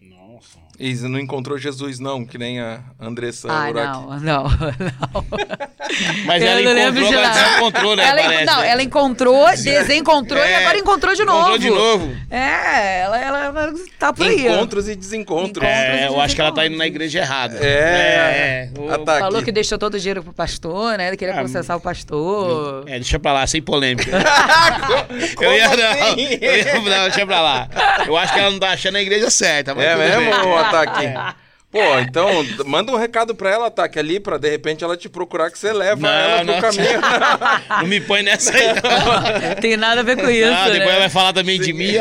Não. 0.00 0.23
Nossa. 0.34 0.64
E 0.76 0.92
não 1.08 1.20
encontrou 1.20 1.56
Jesus, 1.56 2.00
não, 2.00 2.24
que 2.26 2.36
nem 2.36 2.58
a 2.60 2.80
Andressa 3.00 3.46
Ah, 3.48 3.68
Urach. 3.70 3.86
não, 3.92 4.10
não, 4.18 4.42
não. 4.42 4.44
Mas 6.26 6.42
Eu 6.42 6.48
ela 6.48 6.62
não 6.62 6.72
encontrou, 6.80 7.08
de 7.10 7.14
nada. 7.16 7.40
desencontrou, 7.44 7.96
né? 7.96 8.04
Ela, 8.08 8.22
parece, 8.22 8.44
não, 8.46 8.60
né? 8.60 8.68
ela 8.70 8.82
encontrou, 8.82 9.46
desencontrou 9.54 10.44
e 10.44 10.48
É, 10.48 10.56
agora 10.56 10.78
encontrou 10.78 11.14
de 11.14 11.24
novo. 11.24 11.38
Encontrou 11.38 11.58
de 11.58 11.70
novo. 11.70 12.16
É, 12.28 13.00
ela, 13.02 13.20
ela, 13.20 13.38
ela 13.44 13.72
tá 14.00 14.12
por 14.12 14.26
aí. 14.26 14.46
Encontros 14.48 14.88
e 14.88 14.96
desencontros. 14.96 15.64
É, 15.64 16.08
eu 16.08 16.20
acho 16.20 16.34
que 16.34 16.40
ela 16.40 16.50
tá 16.50 16.66
indo 16.66 16.76
na 16.76 16.86
igreja 16.88 17.20
errada. 17.20 17.56
É. 17.62 18.70
É, 18.74 18.80
o- 18.80 18.90
Ataque. 18.92 19.20
Falou 19.20 19.42
que 19.44 19.52
deixou 19.52 19.78
todo 19.78 19.94
o 19.94 19.98
dinheiro 20.00 20.24
pro 20.24 20.32
pastor, 20.32 20.98
né? 20.98 21.06
Ele 21.08 21.16
queria 21.16 21.34
Ah, 21.34 21.38
processar 21.38 21.76
o 21.76 21.80
pastor. 21.80 22.82
É, 22.88 22.94
deixa 22.94 23.18
pra 23.20 23.32
lá, 23.32 23.46
sem 23.46 23.62
polêmica. 23.62 24.10
eu 25.40 25.52
ia, 25.54 25.68
não, 25.68 25.90
assim? 26.10 26.38
eu 26.40 26.56
ia, 26.56 26.74
não, 26.80 27.04
deixa 27.08 27.24
pra 27.26 27.40
lá. 27.40 27.68
Eu 28.06 28.16
acho 28.16 28.32
que 28.32 28.40
ela 28.40 28.50
não 28.50 28.58
tá 28.58 28.70
achando 28.70 28.96
a 28.96 29.02
igreja 29.02 29.30
certa. 29.30 29.72
mas 29.72 29.84
É 29.84 29.94
mesmo. 29.96 30.23
O 30.30 30.56
ataque? 30.56 31.06
Pô, 31.74 31.98
então, 31.98 32.28
manda 32.66 32.92
um 32.92 32.96
recado 32.96 33.34
pra 33.34 33.50
ela, 33.50 33.66
ataque 33.66 33.98
ali, 33.98 34.20
pra 34.20 34.38
de 34.38 34.48
repente 34.48 34.84
ela 34.84 34.96
te 34.96 35.08
procurar 35.08 35.50
que 35.50 35.58
você 35.58 35.72
leva 35.72 36.00
Não, 36.02 36.08
ela 36.08 36.44
pro 36.44 36.54
não. 36.54 36.60
caminho. 36.60 37.00
Não 37.82 37.86
me 37.88 38.00
põe 38.00 38.22
nessa 38.22 38.56
aí, 38.56 38.68
não. 38.74 39.54
Tem 39.60 39.76
nada 39.76 40.02
a 40.02 40.04
ver 40.04 40.16
com 40.16 40.30
isso, 40.30 40.52
Ah, 40.52 40.66
depois 40.68 40.78
né? 40.78 40.90
ela 40.90 40.98
vai 41.00 41.08
falar 41.08 41.32
também 41.32 41.58
de 41.58 41.72
mim. 41.72 41.94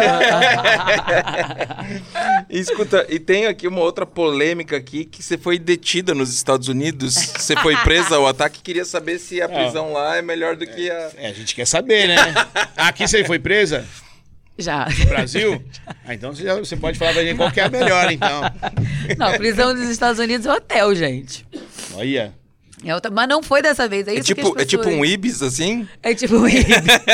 E 2.49 2.59
escuta, 2.59 3.05
e 3.09 3.19
tem 3.19 3.47
aqui 3.47 3.67
uma 3.67 3.81
outra 3.81 4.05
polêmica 4.05 4.77
aqui, 4.77 5.05
que 5.05 5.23
você 5.23 5.37
foi 5.39 5.57
detida 5.57 6.13
nos 6.13 6.31
Estados 6.33 6.67
Unidos, 6.67 7.15
você 7.15 7.55
foi 7.55 7.75
presa 7.77 8.15
ao 8.17 8.27
ataque, 8.27 8.61
queria 8.61 8.85
saber 8.85 9.17
se 9.17 9.41
a 9.41 9.49
prisão 9.49 9.91
lá 9.91 10.17
é 10.17 10.21
melhor 10.21 10.55
do 10.55 10.67
que 10.67 10.89
a... 10.91 11.09
É, 11.17 11.29
a 11.29 11.33
gente 11.33 11.55
quer 11.55 11.65
saber, 11.65 12.07
né? 12.09 12.15
Aqui 12.77 13.07
você 13.07 13.23
foi 13.23 13.39
presa? 13.39 13.85
Já. 14.63 14.87
No 14.99 15.05
Brasil? 15.05 15.63
Ah, 16.05 16.13
então 16.13 16.33
você, 16.33 16.43
já- 16.43 16.55
você 16.55 16.75
pode 16.77 16.97
falar 16.97 17.13
pra 17.13 17.23
gente 17.23 17.37
qual 17.37 17.51
que 17.51 17.59
é 17.59 17.63
a 17.63 17.69
melhor, 17.69 18.11
então. 18.11 18.41
Não, 19.17 19.33
prisão 19.37 19.73
dos 19.73 19.87
Estados 19.89 20.19
Unidos 20.19 20.45
é 20.45 20.53
hotel, 20.53 20.95
gente. 20.95 21.45
Olha. 21.95 22.33
É 22.85 22.93
outra- 22.93 23.09
Mas 23.09 23.29
não 23.29 23.41
foi 23.41 23.61
dessa 23.61 23.87
vez. 23.87 24.05
É, 24.09 24.11
É 24.11 24.15
isso 24.15 24.23
tipo, 24.25 24.51
que 24.53 24.57
as 24.57 24.63
é 24.63 24.65
tipo 24.65 24.83
pessoas- 24.83 24.99
um 24.99 25.05
Ibis, 25.05 25.41
assim? 25.41 25.87
É 26.01 26.13
tipo 26.13 26.35
um 26.35 26.47
Ibis. 26.47 26.65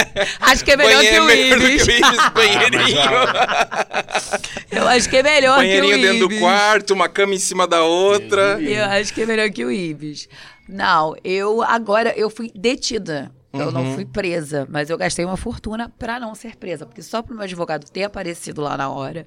Acho 0.41 0.65
que 0.65 0.71
é 0.71 0.77
melhor 0.77 1.01
que 1.03 1.19
o 1.19 1.25
Banheiro- 1.25 1.25
melhor 1.25 1.59
do 1.59 1.69
Ibis. 1.69 1.83
que 1.83 1.91
o 1.91 1.95
Ibis, 1.95 2.29
banheirinho. 2.33 2.99
Eu 4.71 4.87
acho 4.87 5.09
que 5.09 5.17
é 5.17 5.23
melhor 5.23 5.55
que 5.55 5.59
o 5.59 5.63
banheirinho 5.63 5.95
Ibis. 5.95 6.11
dentro 6.11 6.27
do 6.27 6.39
quarto, 6.39 6.93
uma 6.93 7.09
cama 7.09 7.33
em 7.35 7.39
cima 7.39 7.67
da 7.67 7.83
outra. 7.83 8.59
Eu 8.61 8.85
acho 8.85 9.13
que 9.13 9.21
é 9.21 9.25
melhor 9.25 9.49
que 9.49 9.63
o 9.65 9.71
Ibis. 9.71 10.27
Não, 10.67 11.15
eu 11.23 11.61
agora 11.63 12.13
eu 12.15 12.29
fui 12.29 12.51
detida. 12.55 13.31
Eu 13.51 13.65
Uhum. 13.67 13.71
não 13.71 13.93
fui 13.95 14.05
presa, 14.05 14.67
mas 14.69 14.89
eu 14.89 14.97
gastei 14.97 15.25
uma 15.25 15.35
fortuna 15.37 15.89
pra 15.97 16.19
não 16.19 16.35
ser 16.35 16.55
presa, 16.55 16.85
porque 16.85 17.01
só 17.01 17.21
pro 17.21 17.33
meu 17.33 17.43
advogado 17.43 17.89
ter 17.89 18.03
aparecido 18.03 18.61
lá 18.61 18.77
na 18.77 18.89
hora. 18.89 19.25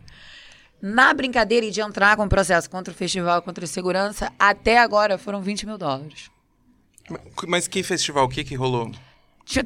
Na 0.81 1.13
brincadeira 1.15 1.67
e 1.67 1.71
de 1.71 1.81
entrar 1.81 2.17
com 2.17 2.29
processo 2.29 2.69
contra 2.71 2.93
o 2.93 2.97
festival, 2.97 3.43
contra 3.43 3.65
a 3.65 3.69
segurança, 3.69 4.33
até 4.39 4.79
agora 4.79 5.19
foram 5.19 5.41
20 5.41 5.67
mil 5.67 5.77
dólares. 5.79 6.31
Mas 7.49 7.67
que 7.69 7.83
festival, 7.83 8.25
o 8.25 8.29
que 8.29 8.45
que 8.45 8.55
rolou? 8.55 8.91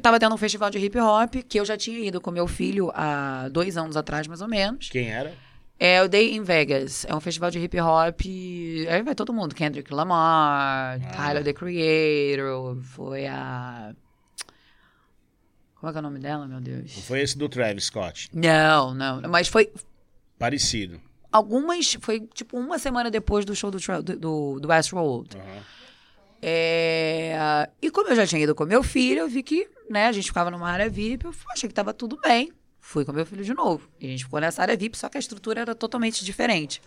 Tava 0.01 0.19
tendo 0.19 0.33
um 0.33 0.37
festival 0.37 0.69
de 0.71 0.79
hip 0.79 0.99
hop 0.99 1.35
que 1.47 1.59
eu 1.59 1.65
já 1.65 1.77
tinha 1.77 1.99
ido 1.99 2.19
com 2.19 2.31
meu 2.31 2.47
filho 2.47 2.91
há 2.95 3.47
dois 3.51 3.77
anos 3.77 3.95
atrás, 3.95 4.27
mais 4.27 4.41
ou 4.41 4.47
menos. 4.47 4.89
Quem 4.89 5.09
era? 5.11 5.33
É 5.79 6.01
o 6.01 6.07
Day 6.09 6.35
in 6.35 6.41
Vegas. 6.41 7.05
É 7.07 7.13
um 7.15 7.19
festival 7.19 7.51
de 7.51 7.59
hip 7.59 7.79
hop. 7.79 8.21
Aí 8.89 9.03
vai 9.03 9.13
todo 9.13 9.31
mundo. 9.31 9.53
Kendrick 9.53 9.93
Lamar, 9.93 10.99
Tyler 11.15 11.43
the 11.43 11.53
Creator. 11.53 12.77
Foi 12.81 13.27
a. 13.27 13.93
Como 15.79 15.89
é 15.89 15.91
que 15.91 15.97
é 15.97 15.99
o 15.99 16.03
nome 16.03 16.19
dela, 16.19 16.47
meu 16.47 16.59
Deus? 16.59 16.93
Foi 17.05 17.21
esse 17.21 17.37
do 17.37 17.47
Travis 17.47 17.85
Scott. 17.85 18.29
Não, 18.33 18.93
não. 18.93 19.21
Mas 19.29 19.47
foi. 19.47 19.71
Parecido. 20.39 20.99
Algumas. 21.31 21.97
Foi 22.01 22.21
tipo 22.33 22.57
uma 22.57 22.79
semana 22.79 23.11
depois 23.11 23.45
do 23.45 23.55
show 23.55 23.69
do, 23.69 23.79
do, 24.03 24.59
do, 24.59 24.67
Westworld. 24.67 25.37
Aham. 25.37 25.63
É, 26.41 27.69
E 27.81 27.89
como 27.89 28.09
eu 28.09 28.15
já 28.15 28.25
tinha 28.25 28.41
ido 28.41 28.53
com 28.53 28.63
meu 28.65 28.83
filho, 28.83 29.21
eu 29.21 29.27
vi 29.27 29.41
que, 29.41 29.67
né, 29.89 30.07
a 30.07 30.11
gente 30.11 30.25
ficava 30.25 30.51
numa 30.51 30.69
área 30.69 30.89
VIP, 30.89 31.25
eu 31.25 31.33
achei 31.51 31.67
que 31.67 31.73
tava 31.73 31.93
tudo 31.93 32.17
bem. 32.21 32.51
Fui 32.79 33.03
com 33.03 33.11
meu 33.11 33.25
filho 33.25 33.43
de 33.43 33.53
novo. 33.53 33.89
E 33.99 34.05
a 34.05 34.09
gente 34.09 34.23
ficou 34.23 34.39
nessa 34.39 34.61
área 34.61 34.77
VIP, 34.77 34.97
só 34.97 35.09
que 35.09 35.17
a 35.17 35.19
estrutura 35.19 35.61
era 35.61 35.75
totalmente 35.75 36.23
diferente. 36.23 36.81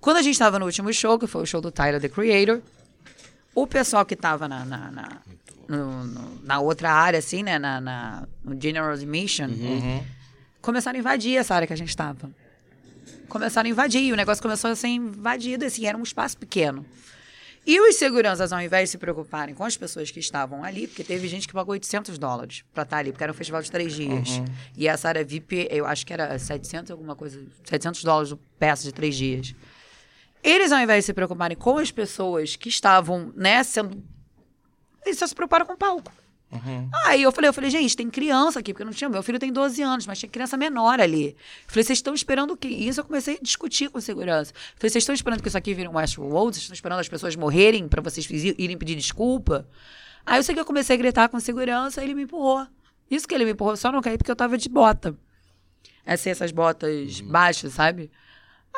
Quando 0.00 0.16
a 0.18 0.22
gente 0.22 0.38
tava 0.38 0.58
no 0.58 0.66
último 0.66 0.92
show, 0.92 1.18
que 1.18 1.26
foi 1.26 1.42
o 1.42 1.46
show 1.46 1.60
do 1.60 1.70
Tyler, 1.70 2.00
The 2.00 2.08
Creator, 2.08 2.60
o 3.54 3.66
pessoal 3.66 4.04
que 4.04 4.16
tava 4.16 4.48
na, 4.48 4.64
na, 4.64 4.90
na, 4.90 5.22
no- 5.76 6.04
no- 6.04 6.40
na 6.44 6.60
outra 6.60 6.92
área, 6.92 7.18
assim, 7.18 7.42
né, 7.42 7.58
na, 7.58 7.80
na- 7.80 8.28
no 8.44 8.60
General 8.60 8.90
Admission, 8.92 9.48
começaram 10.60 10.96
a 10.96 11.00
invadir 11.00 11.36
essa 11.36 11.54
área 11.54 11.66
que 11.66 11.72
a 11.72 11.76
gente 11.76 11.96
tava. 11.96 12.30
Começaram 13.28 13.66
a 13.66 13.70
invadir, 13.70 14.12
o 14.12 14.16
negócio 14.16 14.42
começou 14.42 14.70
a 14.70 14.76
ser 14.76 14.88
invadido, 14.88 15.64
assim, 15.64 15.86
era 15.86 15.96
um 15.96 16.02
espaço 16.02 16.36
pequeno. 16.36 16.84
E 17.64 17.80
os 17.80 17.94
seguranças, 17.94 18.52
ao 18.52 18.60
invés 18.60 18.88
de 18.88 18.92
se 18.92 18.98
preocuparem 18.98 19.54
com 19.54 19.64
as 19.64 19.76
pessoas 19.76 20.10
que 20.10 20.18
estavam 20.18 20.64
ali, 20.64 20.88
porque 20.88 21.04
teve 21.04 21.28
gente 21.28 21.46
que 21.46 21.54
pagou 21.54 21.72
800 21.72 22.18
dólares 22.18 22.64
pra 22.74 22.82
estar 22.82 22.96
ali, 22.98 23.12
porque 23.12 23.22
era 23.22 23.32
um 23.32 23.36
festival 23.36 23.62
de 23.62 23.70
três 23.70 23.92
dias. 23.94 24.42
E 24.76 24.88
essa 24.88 25.06
área 25.08 25.24
VIP, 25.24 25.68
eu 25.70 25.86
acho 25.86 26.04
que 26.04 26.12
era 26.12 26.36
700 26.38 26.90
alguma 26.90 27.14
coisa, 27.14 27.40
700 27.64 28.02
dólares 28.02 28.34
peça 28.58 28.82
de 28.82 28.92
três 28.92 29.14
dias. 29.14 29.54
Eles, 30.42 30.72
ao 30.72 30.80
invés 30.80 31.04
de 31.04 31.06
se 31.06 31.12
preocuparem 31.14 31.56
com 31.56 31.78
as 31.78 31.92
pessoas 31.92 32.56
que 32.56 32.68
estavam, 32.68 33.32
né, 33.36 33.62
sendo... 33.62 34.02
Eles 35.04 35.18
só 35.18 35.26
se 35.26 35.34
preocuparam 35.34 35.66
com 35.66 35.72
o 35.72 35.76
palco. 35.76 36.12
Aí 37.06 37.22
eu 37.22 37.32
falei, 37.32 37.48
eu 37.48 37.52
falei, 37.52 37.70
gente, 37.70 37.96
tem 37.96 38.10
criança 38.10 38.60
aqui, 38.60 38.74
porque 38.74 38.84
não 38.84 38.92
tinha. 38.92 39.08
Meu 39.08 39.22
filho 39.22 39.38
tem 39.38 39.50
12 39.50 39.80
anos, 39.82 40.06
mas 40.06 40.18
tinha 40.18 40.28
criança 40.28 40.56
menor 40.56 41.00
ali. 41.00 41.28
Eu 41.28 41.34
falei, 41.66 41.84
vocês 41.84 41.98
estão 41.98 42.12
esperando 42.12 42.52
o 42.52 42.56
quê? 42.56 42.68
E 42.68 42.88
isso 42.88 43.00
eu 43.00 43.04
comecei 43.04 43.36
a 43.36 43.38
discutir 43.40 43.88
com 43.88 43.98
segurança. 44.00 44.52
Eu 44.52 44.76
falei, 44.76 44.90
vocês 44.90 44.96
estão 44.96 45.14
esperando 45.14 45.40
que 45.40 45.48
isso 45.48 45.56
aqui 45.56 45.72
vire 45.72 45.88
um 45.88 45.96
Westworld? 45.96 46.54
Vocês 46.54 46.64
estão 46.64 46.74
esperando 46.74 47.00
as 47.00 47.08
pessoas 47.08 47.34
morrerem 47.36 47.88
pra 47.88 48.02
vocês 48.02 48.28
irem 48.30 48.76
pedir 48.76 48.96
desculpa? 48.96 49.66
Aí 50.26 50.38
eu 50.38 50.42
sei 50.42 50.54
que 50.54 50.60
eu 50.60 50.64
comecei 50.66 50.94
a 50.94 50.98
gritar 50.98 51.28
com 51.30 51.40
segurança, 51.40 52.02
ele 52.02 52.14
me 52.14 52.24
empurrou. 52.24 52.66
Isso 53.10 53.26
que 53.26 53.34
ele 53.34 53.46
me 53.46 53.52
empurrou, 53.52 53.76
só 53.76 53.90
não 53.90 54.02
caí 54.02 54.18
porque 54.18 54.30
eu 54.30 54.36
tava 54.36 54.58
de 54.58 54.68
bota. 54.68 55.16
Assim, 56.04 56.30
essas 56.30 56.52
botas 56.52 57.20
baixas, 57.22 57.72
sabe? 57.72 58.10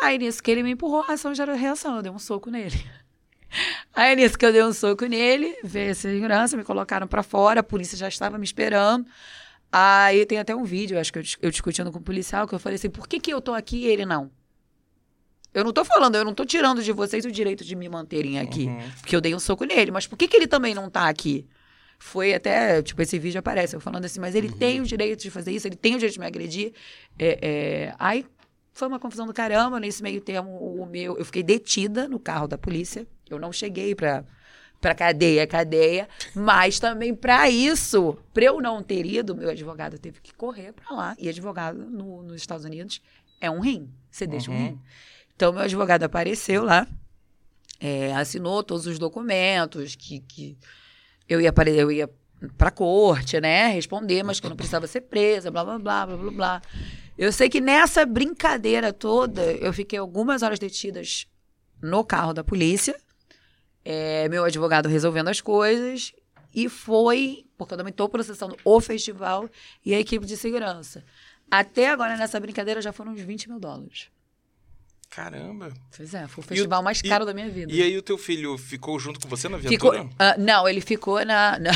Aí 0.01 0.19
nisso 0.19 0.43
que 0.43 0.51
ele 0.51 0.63
me 0.63 0.71
empurrou, 0.71 1.05
a 1.09 1.13
ação 1.15 1.35
já 1.35 1.43
era 1.43 1.55
reação, 1.55 1.97
eu 1.97 2.03
dei 2.03 2.13
um 2.13 2.19
soco 2.19 2.51
nele. 2.51 2.85
Aí 3.95 4.17
nisso 4.17 4.39
que 4.39 4.45
eu 4.45 4.53
dei 4.53 4.63
um 4.63 4.73
soco 4.73 5.07
nele, 5.07 5.57
veio 5.63 5.93
a 5.93 5.95
segurança, 5.95 6.57
me 6.57 6.65
colocaram 6.65 7.07
pra 7.07 7.23
fora, 7.23 7.61
a 7.61 7.63
polícia 7.63 7.97
já 7.97 8.09
estava 8.09 8.39
me 8.39 8.45
esperando. 8.45 9.07
Aí 9.71 10.25
tem 10.27 10.39
até 10.39 10.55
um 10.55 10.65
vídeo, 10.65 10.99
acho 10.99 11.13
que 11.13 11.19
eu, 11.19 11.23
eu 11.43 11.51
discutindo 11.51 11.91
com 11.91 11.99
o 11.99 12.03
policial, 12.03 12.47
que 12.47 12.55
eu 12.55 12.59
falei 12.59 12.77
assim, 12.77 12.91
por 12.91 13.09
que, 13.09 13.19
que 13.19 13.33
eu 13.33 13.41
tô 13.41 13.53
aqui 13.53 13.79
e 13.79 13.87
ele 13.87 14.07
não? 14.07 14.31
Eu 15.53 15.63
não 15.63 15.73
tô 15.73 15.85
falando, 15.85 16.17
eu 16.17 16.25
não 16.25 16.35
tô 16.35 16.45
tirando 16.45 16.83
de 16.83 16.93
vocês 16.93 17.25
o 17.25 17.31
direito 17.31 17.65
de 17.65 17.77
me 17.77 17.89
manterem 17.89 18.41
aqui. 18.41 18.69
Porque 19.01 19.15
eu 19.15 19.21
dei 19.21 19.35
um 19.35 19.39
soco 19.39 19.65
nele, 19.65 19.93
mas 19.93 20.07
por 20.07 20.17
que, 20.17 20.27
que 20.27 20.37
ele 20.37 20.49
também 20.49 20.75
não 20.75 20.91
tá 20.91 21.09
aqui? 21.09 21.47
Foi 21.97 22.35
até, 22.35 22.83
tipo, 22.83 23.01
esse 23.01 23.19
vídeo 23.19 23.39
aparece, 23.39 23.75
eu 23.75 23.81
falando 23.81 24.05
assim, 24.05 24.19
mas 24.19 24.35
ele 24.35 24.51
tem 24.51 24.81
o 24.81 24.85
direito 24.85 25.23
de 25.23 25.31
fazer 25.31 25.53
isso, 25.53 25.67
ele 25.69 25.77
tem 25.77 25.95
o 25.95 25.99
direito 25.99 26.15
de 26.15 26.21
me 26.21 26.27
agredir. 26.27 26.73
É, 27.17 27.39
é, 27.41 27.95
Aí 27.99 28.27
foi 28.75 28.89
uma 28.89 28.99
confusão 28.99 29.27
do 29.27 29.33
caramba, 29.33 29.79
nesse 29.81 30.03
meio 30.03 30.21
termo, 30.21 30.51
o 30.51 30.85
meu, 30.85 31.17
eu 31.17 31.25
fiquei 31.25 31.43
detida 31.43 32.09
no 32.09 32.19
carro 32.19 32.47
da 32.49 32.59
polícia, 32.59 33.07
eu 33.31 33.39
não 33.39 33.53
cheguei 33.53 33.95
pra, 33.95 34.25
pra 34.81 34.95
cadeia, 34.95 35.47
cadeia, 35.47 36.09
mas 36.35 36.79
também 36.81 37.15
pra 37.15 37.49
isso, 37.49 38.19
pra 38.35 38.45
eu 38.45 38.61
não 38.61 38.83
ter 38.83 39.07
ido, 39.07 39.35
meu 39.37 39.49
advogado 39.49 39.99
teve 39.99 40.21
que 40.21 40.35
correr 40.35 40.73
pra 40.73 40.95
lá, 40.95 41.17
e 41.19 41.29
advogado 41.29 41.79
no- 41.79 42.23
nos 42.25 42.37
Estados 42.37 42.65
Unidos 42.65 43.01
é 43.41 43.49
um 43.51 43.61
rim, 43.61 43.89
você 44.11 44.27
deixa 44.27 44.51
um 44.51 44.55
rim. 44.57 44.81
Então, 45.37 45.53
meu 45.53 45.63
advogado 45.63 46.03
apareceu 46.03 46.65
lá, 46.65 46.87
é, 47.81 48.13
assinou 48.15 48.63
todos 48.63 48.87
os 48.87 48.99
documentos 48.99 49.95
que, 49.97 50.21
que 50.21 50.57
eu 51.29 51.41
ia 51.41 51.51
apare- 51.51 51.77
eu 51.77 51.91
ia 51.93 52.11
para 52.59 52.71
corte, 52.71 53.41
né, 53.41 53.69
responder, 53.69 54.23
mas 54.23 54.39
que 54.41 54.47
eu 54.47 54.51
não 54.51 54.57
precisava 54.57 54.87
ser 54.87 55.03
presa, 55.03 55.51
blá 55.51 55.65
blá 55.65 55.79
blá 55.79 56.07
blá 56.07 56.17
blá 56.17 56.31
blá. 56.31 56.63
Eu 57.17 57.33
sei 57.33 57.49
que 57.49 57.61
nessa 57.61 58.05
brincadeira 58.05 58.93
toda, 58.93 59.43
eu 59.53 59.73
fiquei 59.73 59.99
algumas 59.99 60.43
horas 60.43 60.59
detidas 60.59 61.27
no 61.81 62.05
carro 62.05 62.33
da 62.33 62.43
polícia. 62.43 62.95
é, 63.85 64.29
meu 64.29 64.45
advogado 64.45 64.89
resolvendo 64.89 65.29
as 65.29 65.41
coisas 65.41 66.13
e 66.55 66.69
foi 66.69 67.45
porque 67.57 67.75
eu 67.75 67.79
também 67.79 67.91
estou 67.91 68.09
processando 68.09 68.57
o 68.65 68.81
festival 68.81 69.49
e 69.85 69.95
a 69.95 70.01
equipe 70.01 70.27
de 70.27 70.37
segurança. 70.37 71.05
Até 71.51 71.91
agora 71.91 72.17
nessa 72.17 72.41
brincadeira 72.41 72.81
já 72.81 72.93
foram 72.93 73.13
uns 73.13 73.21
20 73.21 73.49
mil 73.49 73.61
dólares. 73.61 74.09
Caramba. 75.15 75.73
Pois 75.97 76.13
é, 76.15 76.27
foi 76.27 76.43
o 76.43 76.47
festival 76.47 76.83
mais 76.83 76.99
e- 77.01 77.09
caro 77.09 77.25
da 77.25 77.33
minha 77.33 77.49
vida. 77.49 77.73
E 77.73 77.83
aí 77.83 77.97
o 77.97 78.03
teu 78.03 78.19
filho 78.19 78.59
ficou 78.59 78.99
junto 78.99 79.21
com 79.21 79.29
você 79.29 79.49
na 79.49 79.59
Ficou, 79.59 79.93
viatura? 79.93 80.11
ah, 80.19 80.35
não, 80.39 80.69
ele 80.69 80.81
ficou 80.81 81.25
na. 81.25 81.59
Não, 81.61 81.73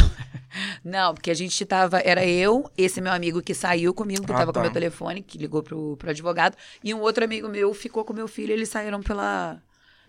não, 0.83 1.15
porque 1.15 1.31
a 1.31 1.35
gente 1.35 1.63
tava. 1.67 2.01
Era 2.01 2.25
eu, 2.27 2.69
esse 2.77 3.01
meu 3.03 3.13
amigo 3.13 3.43
que 3.43 3.55
saiu 3.55 3.93
comigo, 3.93 4.25
que 4.25 4.33
Ah, 4.33 4.39
tava 4.39 4.53
tá. 4.53 4.59
com 4.61 4.65
meu 4.65 4.73
telefone, 4.73 5.21
que 5.23 5.37
ligou 5.37 5.63
pro, 5.63 5.95
pro 5.99 6.09
advogado, 6.11 6.57
e 6.83 6.93
um 6.95 7.01
outro 7.01 7.23
amigo 7.23 7.49
meu 7.49 7.73
ficou 7.75 8.03
com 8.05 8.15
meu 8.15 8.27
filho, 8.27 8.53
eles 8.55 8.71
saíram 8.71 9.01
pela, 9.03 9.61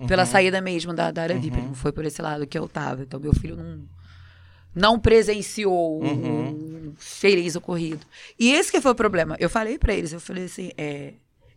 pela 0.07 0.23
Uhum. 0.23 0.29
saída 0.29 0.61
mesmo 0.61 0.93
da, 0.93 1.11
da 1.11 1.23
área 1.23 1.37
VIP. 1.37 1.57
Não 1.57 1.73
foi 1.75 1.91
por 1.91 2.05
esse 2.05 2.21
lado 2.21 2.47
que 2.47 2.57
eu 2.57 2.67
tava. 2.69 3.03
Então, 3.03 3.19
meu 3.19 3.33
filho 3.33 3.55
não. 3.57 3.81
Não 4.73 4.97
presenciou 4.99 6.01
Uhum. 6.01 6.39
um 6.89 6.93
feliz 6.97 7.55
ocorrido. 7.57 8.05
E 8.39 8.51
esse 8.53 8.71
que 8.71 8.79
foi 8.79 8.91
o 8.91 8.95
problema. 8.95 9.35
Eu 9.39 9.49
falei 9.49 9.77
pra 9.77 9.93
eles, 9.93 10.13
eu 10.13 10.21
falei 10.21 10.45
assim, 10.45 10.71
é, 10.77 11.13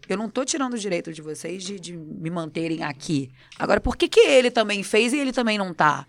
Eu 0.08 0.16
não 0.16 0.28
tô 0.28 0.44
tirando 0.44 0.74
o 0.74 0.78
direito 0.78 1.12
de 1.12 1.22
vocês 1.22 1.62
de, 1.62 1.78
de 1.78 1.96
me 1.96 2.30
manterem 2.30 2.82
aqui. 2.82 3.30
Agora, 3.58 3.80
por 3.80 3.96
que, 3.96 4.08
que 4.08 4.20
ele 4.20 4.50
também 4.50 4.82
fez 4.82 5.12
e 5.12 5.18
ele 5.18 5.32
também 5.32 5.56
não 5.56 5.72
tá? 5.72 6.06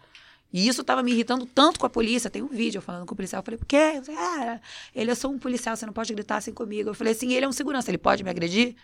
E 0.54 0.68
isso 0.68 0.84
tava 0.84 1.02
me 1.02 1.12
irritando 1.12 1.48
tanto 1.48 1.80
com 1.80 1.86
a 1.88 1.90
polícia. 1.90 2.30
Tem 2.30 2.44
um 2.44 2.48
vídeo 2.48 2.80
falando 2.80 3.08
com 3.08 3.14
o 3.14 3.18
policial. 3.18 3.40
Eu 3.40 3.44
falei, 3.44 3.58
por 3.58 3.66
quê? 3.66 3.94
Eu 3.96 4.04
falei, 4.04 4.22
ah, 4.22 4.62
ele 4.94 5.10
é 5.10 5.16
só 5.16 5.28
um 5.28 5.40
policial, 5.40 5.76
você 5.76 5.86
não 5.86 5.94
pode 5.94 6.14
gritar 6.14 6.38
assim 6.38 6.54
comigo. 6.54 6.92
Eu 6.92 6.94
falei 6.94 7.14
assim, 7.14 7.34
ele 7.34 7.46
é 7.46 7.48
um 7.48 7.52
segurança, 7.52 7.90
ele 7.90 7.98
pode 7.98 8.24
me 8.24 8.30
agredir? 8.30 8.76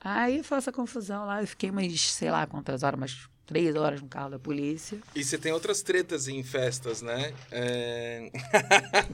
Aí 0.00 0.44
foi 0.44 0.58
essa 0.58 0.70
confusão 0.70 1.26
lá. 1.26 1.42
Eu 1.42 1.46
fiquei 1.46 1.70
umas, 1.70 2.00
sei 2.00 2.30
lá 2.30 2.46
quantas 2.46 2.84
horas, 2.84 2.98
umas 2.98 3.28
três 3.46 3.74
horas 3.74 4.00
no 4.00 4.06
carro 4.06 4.30
da 4.30 4.38
polícia. 4.38 4.98
E 5.12 5.24
você 5.24 5.36
tem 5.36 5.50
outras 5.50 5.82
tretas 5.82 6.28
em 6.28 6.44
festas, 6.44 7.02
né? 7.02 7.34
É... 7.50 8.30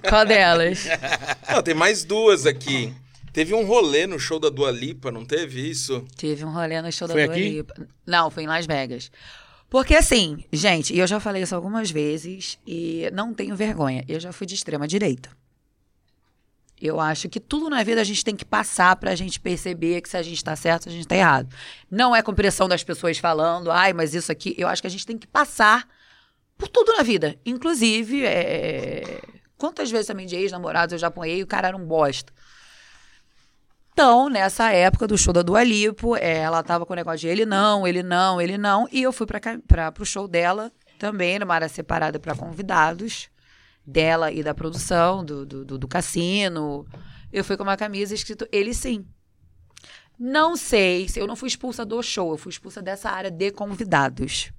Qual 0.06 0.26
delas? 0.26 0.84
Não, 1.48 1.62
tem 1.62 1.72
mais 1.74 2.04
duas 2.04 2.44
aqui. 2.44 2.94
Teve 3.34 3.52
um 3.52 3.66
rolê 3.66 4.06
no 4.06 4.16
show 4.16 4.38
da 4.38 4.48
Dua 4.48 4.70
Lipa, 4.70 5.10
não 5.10 5.24
teve 5.24 5.68
isso? 5.68 6.06
Teve 6.16 6.44
um 6.44 6.52
rolê 6.52 6.80
no 6.80 6.92
show 6.92 7.08
Foi 7.08 7.22
da 7.22 7.26
Dua 7.26 7.34
aqui? 7.34 7.48
Lipa. 7.48 7.88
Não, 8.06 8.30
foi 8.30 8.44
em 8.44 8.46
Las 8.46 8.64
Vegas. 8.64 9.10
Porque 9.68 9.96
assim, 9.96 10.44
gente, 10.52 10.94
e 10.94 11.00
eu 11.00 11.06
já 11.08 11.18
falei 11.18 11.42
isso 11.42 11.52
algumas 11.52 11.90
vezes 11.90 12.60
e 12.64 13.10
não 13.12 13.34
tenho 13.34 13.56
vergonha. 13.56 14.04
Eu 14.06 14.20
já 14.20 14.32
fui 14.32 14.46
de 14.46 14.54
extrema 14.54 14.86
direita. 14.86 15.30
Eu 16.80 17.00
acho 17.00 17.28
que 17.28 17.40
tudo 17.40 17.68
na 17.68 17.82
vida 17.82 18.00
a 18.00 18.04
gente 18.04 18.24
tem 18.24 18.36
que 18.36 18.44
passar 18.44 18.94
pra 18.94 19.16
gente 19.16 19.40
perceber 19.40 20.00
que 20.00 20.08
se 20.08 20.16
a 20.16 20.22
gente 20.22 20.44
tá 20.44 20.54
certo, 20.54 20.88
a 20.88 20.92
gente 20.92 21.08
tá 21.08 21.16
errado. 21.16 21.52
Não 21.90 22.14
é 22.14 22.22
com 22.22 22.32
pressão 22.32 22.68
das 22.68 22.84
pessoas 22.84 23.18
falando, 23.18 23.68
ai, 23.68 23.92
mas 23.92 24.14
isso 24.14 24.30
aqui. 24.30 24.54
Eu 24.56 24.68
acho 24.68 24.80
que 24.80 24.86
a 24.86 24.90
gente 24.90 25.04
tem 25.04 25.18
que 25.18 25.26
passar 25.26 25.88
por 26.56 26.68
tudo 26.68 26.92
na 26.96 27.02
vida. 27.02 27.36
Inclusive, 27.44 28.24
é... 28.24 29.20
quantas 29.58 29.90
vezes 29.90 30.06
também 30.06 30.24
de 30.24 30.36
ex-namorados 30.36 30.92
eu 30.92 31.00
já 31.00 31.08
apanhei 31.08 31.38
e 31.38 31.42
o 31.42 31.48
cara 31.48 31.66
era 31.66 31.76
um 31.76 31.84
bosta. 31.84 32.32
Então, 33.94 34.28
nessa 34.28 34.72
época 34.72 35.06
do 35.06 35.16
show 35.16 35.32
da 35.32 35.40
Dua 35.40 35.62
Lipo, 35.62 36.16
é, 36.16 36.38
ela 36.38 36.64
tava 36.64 36.84
com 36.84 36.92
o 36.92 36.96
negócio 36.96 37.20
de 37.20 37.28
ele 37.28 37.46
não, 37.46 37.86
ele 37.86 38.02
não, 38.02 38.42
ele 38.42 38.58
não. 38.58 38.88
E 38.90 39.00
eu 39.00 39.12
fui 39.12 39.24
pra, 39.24 39.92
pro 39.92 40.04
show 40.04 40.26
dela 40.26 40.72
também, 40.98 41.38
numa 41.38 41.54
área 41.54 41.68
separada 41.68 42.18
para 42.18 42.34
convidados, 42.34 43.28
dela 43.86 44.32
e 44.32 44.42
da 44.42 44.52
produção, 44.52 45.24
do, 45.24 45.46
do, 45.46 45.64
do, 45.64 45.78
do 45.78 45.86
cassino. 45.86 46.84
Eu 47.32 47.44
fui 47.44 47.56
com 47.56 47.62
uma 47.62 47.76
camisa 47.76 48.12
escrito 48.12 48.48
ele 48.50 48.74
sim. 48.74 49.06
Não 50.18 50.56
sei, 50.56 51.08
se 51.08 51.20
eu 51.20 51.26
não 51.28 51.36
fui 51.36 51.46
expulsa 51.48 51.84
do 51.84 52.02
show, 52.02 52.32
eu 52.32 52.36
fui 52.36 52.50
expulsa 52.50 52.82
dessa 52.82 53.10
área 53.10 53.30
de 53.30 53.52
convidados. 53.52 54.50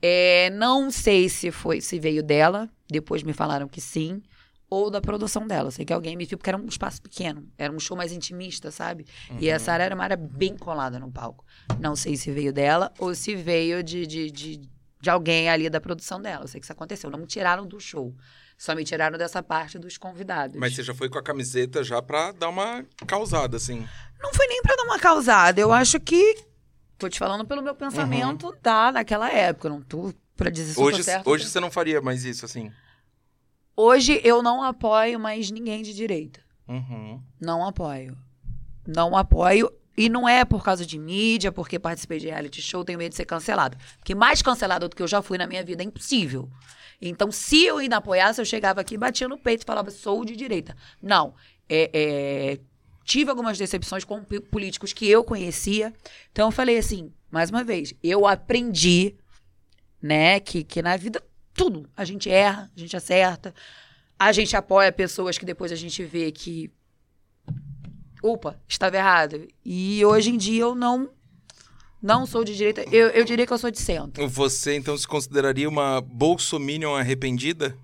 É, 0.00 0.48
não 0.48 0.90
sei 0.90 1.28
se 1.28 1.50
foi, 1.50 1.82
se 1.82 1.98
veio 1.98 2.22
dela, 2.22 2.70
depois 2.88 3.22
me 3.22 3.34
falaram 3.34 3.68
que 3.68 3.82
sim, 3.82 4.22
ou 4.68 4.90
da 4.90 5.00
produção 5.00 5.46
dela. 5.46 5.70
Sei 5.70 5.84
que 5.84 5.92
alguém 5.92 6.16
me 6.16 6.24
viu, 6.24 6.36
porque 6.36 6.50
era 6.50 6.56
um 6.56 6.66
espaço 6.66 7.00
pequeno, 7.00 7.48
era 7.56 7.72
um 7.72 7.78
show 7.78 7.96
mais 7.96 8.12
intimista, 8.12 8.70
sabe? 8.70 9.06
E 9.38 9.48
essa 9.48 9.72
área 9.72 9.84
era 9.84 9.94
uma 9.94 10.04
área 10.04 10.16
bem 10.16 10.56
colada 10.56 10.98
no 10.98 11.10
palco. 11.10 11.44
Não 11.80 11.94
sei 11.94 12.16
se 12.16 12.30
veio 12.30 12.52
dela 12.52 12.92
ou 12.98 13.14
se 13.14 13.34
veio 13.36 13.82
de, 13.82 14.06
de, 14.06 14.30
de, 14.30 14.70
de 15.00 15.10
alguém 15.10 15.48
ali 15.48 15.70
da 15.70 15.80
produção 15.80 16.20
dela. 16.20 16.44
Eu 16.44 16.48
sei 16.48 16.60
que 16.60 16.66
isso 16.66 16.72
aconteceu. 16.72 17.10
Não 17.10 17.18
me 17.18 17.26
tiraram 17.26 17.66
do 17.66 17.78
show. 17.80 18.14
Só 18.58 18.74
me 18.74 18.84
tiraram 18.84 19.18
dessa 19.18 19.42
parte 19.42 19.78
dos 19.78 19.98
convidados. 19.98 20.58
Mas 20.58 20.74
você 20.74 20.82
já 20.82 20.94
foi 20.94 21.10
com 21.10 21.18
a 21.18 21.22
camiseta 21.22 21.84
já 21.84 22.00
pra 22.00 22.32
dar 22.32 22.48
uma 22.48 22.84
causada, 23.06 23.58
assim. 23.58 23.86
Não 24.18 24.32
foi 24.32 24.46
nem 24.46 24.62
pra 24.62 24.74
dar 24.74 24.84
uma 24.84 24.98
causada. 24.98 25.60
Eu 25.60 25.72
acho 25.72 26.00
que. 26.00 26.36
Tô 26.96 27.08
te 27.10 27.18
falando 27.18 27.46
pelo 27.46 27.62
meu 27.62 27.74
pensamento 27.74 28.56
da, 28.62 28.90
naquela 28.90 29.30
época. 29.30 29.68
Eu 29.68 29.72
não 29.72 29.82
tô 29.82 30.14
pra 30.34 30.48
dizer 30.48 30.72
se 30.72 30.80
Hoje, 30.80 31.04
certo. 31.04 31.28
hoje 31.28 31.46
você 31.46 31.60
não 31.60 31.70
faria 31.70 32.00
mais 32.00 32.24
isso, 32.24 32.46
assim. 32.46 32.72
Hoje 33.76 34.20
eu 34.24 34.42
não 34.42 34.62
apoio 34.62 35.20
mais 35.20 35.50
ninguém 35.50 35.82
de 35.82 35.92
direita. 35.92 36.40
Uhum. 36.66 37.20
Não 37.38 37.66
apoio. 37.66 38.16
Não 38.86 39.14
apoio. 39.14 39.70
E 39.96 40.08
não 40.08 40.28
é 40.28 40.44
por 40.44 40.62
causa 40.62 40.84
de 40.84 40.98
mídia, 40.98 41.52
porque 41.52 41.78
participei 41.78 42.18
de 42.18 42.26
reality 42.26 42.60
show, 42.60 42.84
tenho 42.84 42.98
medo 42.98 43.10
de 43.10 43.16
ser 43.16 43.24
cancelado. 43.24 43.76
Porque 43.98 44.14
mais 44.14 44.42
cancelado 44.42 44.88
do 44.88 44.96
que 44.96 45.02
eu 45.02 45.08
já 45.08 45.22
fui 45.22 45.38
na 45.38 45.46
minha 45.46 45.64
vida 45.64 45.82
é 45.82 45.86
impossível. 45.86 46.50
Então, 47.00 47.30
se 47.30 47.64
eu 47.64 47.78
ainda 47.78 47.96
apoiasse, 47.98 48.40
eu 48.40 48.44
chegava 48.44 48.80
aqui, 48.80 48.96
batia 48.96 49.28
no 49.28 49.38
peito 49.38 49.62
e 49.62 49.66
falava, 49.66 49.90
sou 49.90 50.24
de 50.24 50.36
direita. 50.36 50.76
Não. 51.02 51.34
É, 51.68 51.90
é, 51.92 52.60
tive 53.04 53.30
algumas 53.30 53.58
decepções 53.58 54.04
com 54.04 54.22
políticos 54.50 54.92
que 54.92 55.08
eu 55.08 55.24
conhecia. 55.24 55.92
Então, 56.32 56.48
eu 56.48 56.52
falei 56.52 56.78
assim, 56.78 57.12
mais 57.30 57.50
uma 57.50 57.64
vez, 57.64 57.94
eu 58.02 58.26
aprendi, 58.26 59.16
né, 60.00 60.40
que, 60.40 60.62
que 60.62 60.82
na 60.82 60.96
vida 60.96 61.22
tudo. 61.56 61.88
A 61.96 62.04
gente 62.04 62.30
erra, 62.30 62.70
a 62.76 62.78
gente 62.78 62.96
acerta. 62.96 63.54
A 64.18 64.32
gente 64.32 64.56
apoia 64.56 64.92
pessoas 64.92 65.36
que 65.36 65.44
depois 65.44 65.72
a 65.72 65.76
gente 65.76 66.04
vê 66.04 66.30
que 66.30 66.70
opa, 68.22 68.58
estava 68.68 68.96
errado. 68.96 69.46
E 69.64 70.04
hoje 70.04 70.30
em 70.30 70.36
dia 70.36 70.62
eu 70.62 70.74
não 70.74 71.10
não 72.02 72.26
sou 72.26 72.44
de 72.44 72.54
direita, 72.54 72.84
eu, 72.92 73.08
eu 73.08 73.24
diria 73.24 73.46
que 73.46 73.52
eu 73.52 73.58
sou 73.58 73.70
de 73.70 73.80
centro. 73.80 74.28
Você, 74.28 74.76
então, 74.76 74.96
se 74.96 75.08
consideraria 75.08 75.68
uma 75.68 76.00
bolsominion 76.00 76.94
arrependida? 76.94 77.76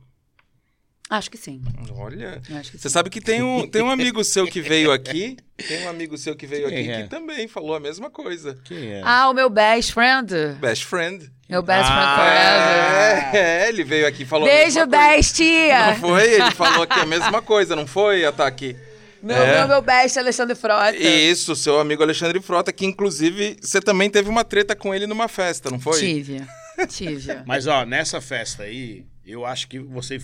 Acho 1.11 1.31
que 1.31 1.37
sim. 1.37 1.61
Olha... 1.97 2.41
Que 2.41 2.53
Você 2.63 2.79
sim. 2.79 2.89
sabe 2.89 3.11
que 3.11 3.21
tem 3.21 3.43
um, 3.43 3.67
tem 3.69 3.83
um 3.83 3.91
amigo 3.91 4.23
seu 4.23 4.47
que 4.47 4.61
veio 4.61 4.93
aqui, 4.93 5.37
tem 5.57 5.85
um 5.85 5.89
amigo 5.89 6.17
seu 6.17 6.37
que 6.37 6.47
veio 6.47 6.69
Quem 6.69 6.79
aqui 6.79 6.91
é? 6.91 7.03
que 7.03 7.09
também 7.09 7.49
falou 7.49 7.75
a 7.75 7.81
mesma 7.81 8.11
coisa. 8.11 8.59
Quem 8.65 8.93
é? 8.93 9.03
Ah, 9.05 9.29
o 9.29 9.35
meu 9.35 9.51
best 9.51 9.93
friend. 9.93 10.33
Best 10.61 10.85
friend. 10.85 11.32
Meu 11.49 11.63
best 11.63 11.89
Ah, 11.91 12.15
friend 12.17 13.33
forever. 13.33 13.35
É, 13.35 13.65
é, 13.65 13.69
ele 13.69 13.85
veio 13.85 14.07
aqui 14.07 14.23
e 14.23 14.27
falou 14.27 14.49
Beijo, 14.49 14.87
bestia! 14.87 15.87
Não 15.89 15.97
foi? 15.97 16.33
Ele 16.35 16.51
falou 16.53 16.83
aqui 16.85 16.99
a 16.99 17.07
mesma 17.07 17.43
coisa, 17.43 17.77
não 17.77 17.87
foi, 17.87 18.25
Ataque? 18.25 18.77
Meu, 19.23 19.37
É. 19.37 19.59
meu, 19.59 19.69
meu 19.69 19.83
best 19.83 20.19
Alexandre 20.19 20.55
Frota. 20.57 20.97
Isso, 20.97 21.55
seu 21.55 21.79
amigo 21.79 22.03
Alexandre 22.03 22.41
Frota, 22.41 22.73
que 22.73 22.85
inclusive 22.87 23.57
você 23.61 23.81
também 23.81 24.09
teve 24.11 24.29
uma 24.29 24.45
treta 24.45 24.75
com 24.75 24.95
ele 24.95 25.07
numa 25.07 25.29
festa, 25.29 25.71
não 25.71 25.79
foi? 25.79 25.99
Tive. 26.01 26.43
Tive. 26.89 27.43
Mas, 27.47 27.67
ó, 27.67 27.85
nessa 27.85 28.21
festa 28.21 28.65
aí, 28.65 29.05
eu 29.27 29.45
acho 29.47 29.69
que 29.69 29.79
você. 29.79 30.19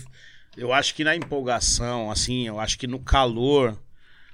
Eu 0.57 0.73
acho 0.73 0.93
que 0.95 1.03
na 1.03 1.15
empolgação, 1.15 2.11
assim, 2.11 2.47
eu 2.47 2.59
acho 2.59 2.77
que 2.77 2.87
no 2.87 2.99
calor. 2.99 3.77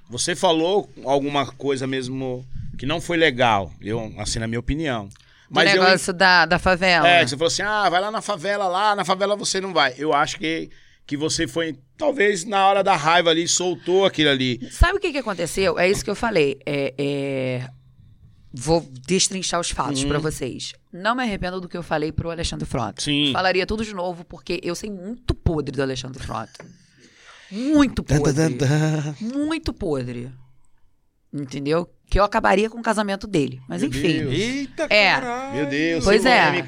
Você 0.08 0.34
falou 0.34 0.88
alguma 1.04 1.46
coisa 1.46 1.86
mesmo 1.86 2.44
que 2.78 2.86
não 2.86 3.00
foi 3.00 3.16
legal, 3.16 3.72
eu, 3.80 4.12
assim, 4.18 4.38
na 4.38 4.46
minha 4.46 4.60
opinião. 4.60 5.08
Do 5.50 5.60
eu- 5.60 5.64
negócio 5.82 6.12
da, 6.12 6.44
da 6.46 6.58
favela. 6.58 7.06
É, 7.08 7.26
você 7.26 7.36
falou 7.36 7.46
assim: 7.48 7.62
ah, 7.62 7.88
vai 7.88 8.00
lá 8.00 8.10
na 8.10 8.20
favela, 8.20 8.66
lá, 8.66 8.94
na 8.96 9.04
favela 9.04 9.36
você 9.36 9.60
não 9.60 9.72
vai. 9.72 9.94
Eu 9.96 10.12
acho 10.12 10.38
que, 10.38 10.68
que 11.06 11.16
você 11.16 11.46
foi, 11.46 11.78
talvez 11.96 12.44
na 12.44 12.66
hora 12.66 12.82
da 12.82 12.96
raiva 12.96 13.30
ali, 13.30 13.46
soltou 13.46 14.04
aquilo 14.04 14.30
ali. 14.30 14.60
Sabe 14.72 14.98
o 14.98 15.00
que, 15.00 15.12
que 15.12 15.18
aconteceu? 15.18 15.78
É 15.78 15.88
isso 15.88 16.04
que 16.04 16.10
eu 16.10 16.16
falei. 16.16 16.58
É, 16.66 16.94
é, 16.98 17.68
Vou 18.58 18.80
destrinchar 19.06 19.60
os 19.60 19.70
fatos 19.70 20.02
Hum. 20.02 20.08
pra 20.08 20.18
vocês. 20.18 20.72
Não 20.90 21.14
me 21.14 21.22
arrependo 21.22 21.60
do 21.60 21.68
que 21.68 21.76
eu 21.76 21.82
falei 21.82 22.10
pro 22.10 22.30
Alexandre 22.30 22.64
Frota. 22.64 23.02
Sim. 23.02 23.30
Falaria 23.32 23.66
tudo 23.66 23.84
de 23.84 23.92
novo, 23.94 24.24
porque 24.24 24.58
eu 24.62 24.74
sei 24.74 24.88
muito 24.90 25.34
podre 25.34 25.76
do 25.76 25.82
Alexandre 25.82 26.22
Frota. 26.22 26.64
Muito 27.50 28.02
podre. 28.02 28.56
Muito 29.20 29.72
podre. 29.74 30.30
Entendeu? 31.32 31.88
Que 32.08 32.18
eu 32.18 32.24
acabaria 32.24 32.70
com 32.70 32.78
o 32.78 32.82
casamento 32.82 33.26
dele. 33.26 33.60
Mas 33.68 33.82
Meu 33.82 33.90
enfim. 33.90 34.18
Deus. 34.18 34.32
Eita, 34.34 34.86
É. 34.90 35.10
caralho. 35.12 35.54
Meu 35.56 35.66
Deus, 35.66 36.04
Pois 36.04 36.24
é. 36.24 36.64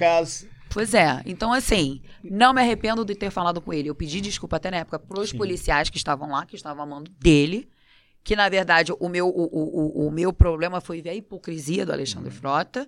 Pois 0.70 0.92
é. 0.94 1.22
Então, 1.24 1.52
assim, 1.52 2.02
não 2.22 2.52
me 2.52 2.60
arrependo 2.60 3.04
de 3.04 3.14
ter 3.14 3.30
falado 3.30 3.60
com 3.60 3.72
ele. 3.72 3.88
Eu 3.88 3.94
pedi 3.94 4.20
desculpa 4.20 4.56
até 4.56 4.70
na 4.70 4.78
época 4.78 4.98
pros 4.98 5.30
Sim. 5.30 5.38
policiais 5.38 5.88
que 5.88 5.96
estavam 5.96 6.30
lá, 6.30 6.44
que 6.44 6.56
estavam 6.56 6.82
amando 6.82 7.10
dele. 7.18 7.68
Que, 8.22 8.36
na 8.36 8.48
verdade, 8.48 8.92
o 8.98 9.08
meu, 9.08 9.28
o, 9.28 9.44
o, 9.44 10.02
o, 10.04 10.08
o 10.08 10.10
meu 10.10 10.32
problema 10.32 10.80
foi 10.80 11.00
ver 11.00 11.10
a 11.10 11.14
hipocrisia 11.14 11.86
do 11.86 11.92
Alexandre 11.92 12.30
Frota. 12.30 12.86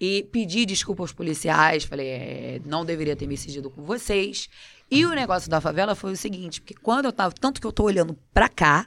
E 0.00 0.24
pedi 0.32 0.66
desculpa 0.66 1.02
aos 1.04 1.12
policiais. 1.12 1.84
Falei, 1.84 2.08
é, 2.08 2.60
não 2.64 2.84
deveria 2.84 3.14
ter 3.14 3.26
me 3.28 3.36
cedido 3.36 3.70
com 3.70 3.82
vocês. 3.82 4.48
E 4.90 5.06
o 5.06 5.10
negócio 5.14 5.48
da 5.48 5.60
favela 5.60 5.94
foi 5.94 6.12
o 6.12 6.16
seguinte, 6.16 6.60
porque 6.60 6.74
quando 6.74 7.04
eu 7.06 7.12
tava... 7.12 7.32
Tanto 7.32 7.60
que 7.60 7.66
eu 7.66 7.72
tô 7.72 7.84
olhando 7.84 8.18
pra 8.34 8.48
cá, 8.48 8.86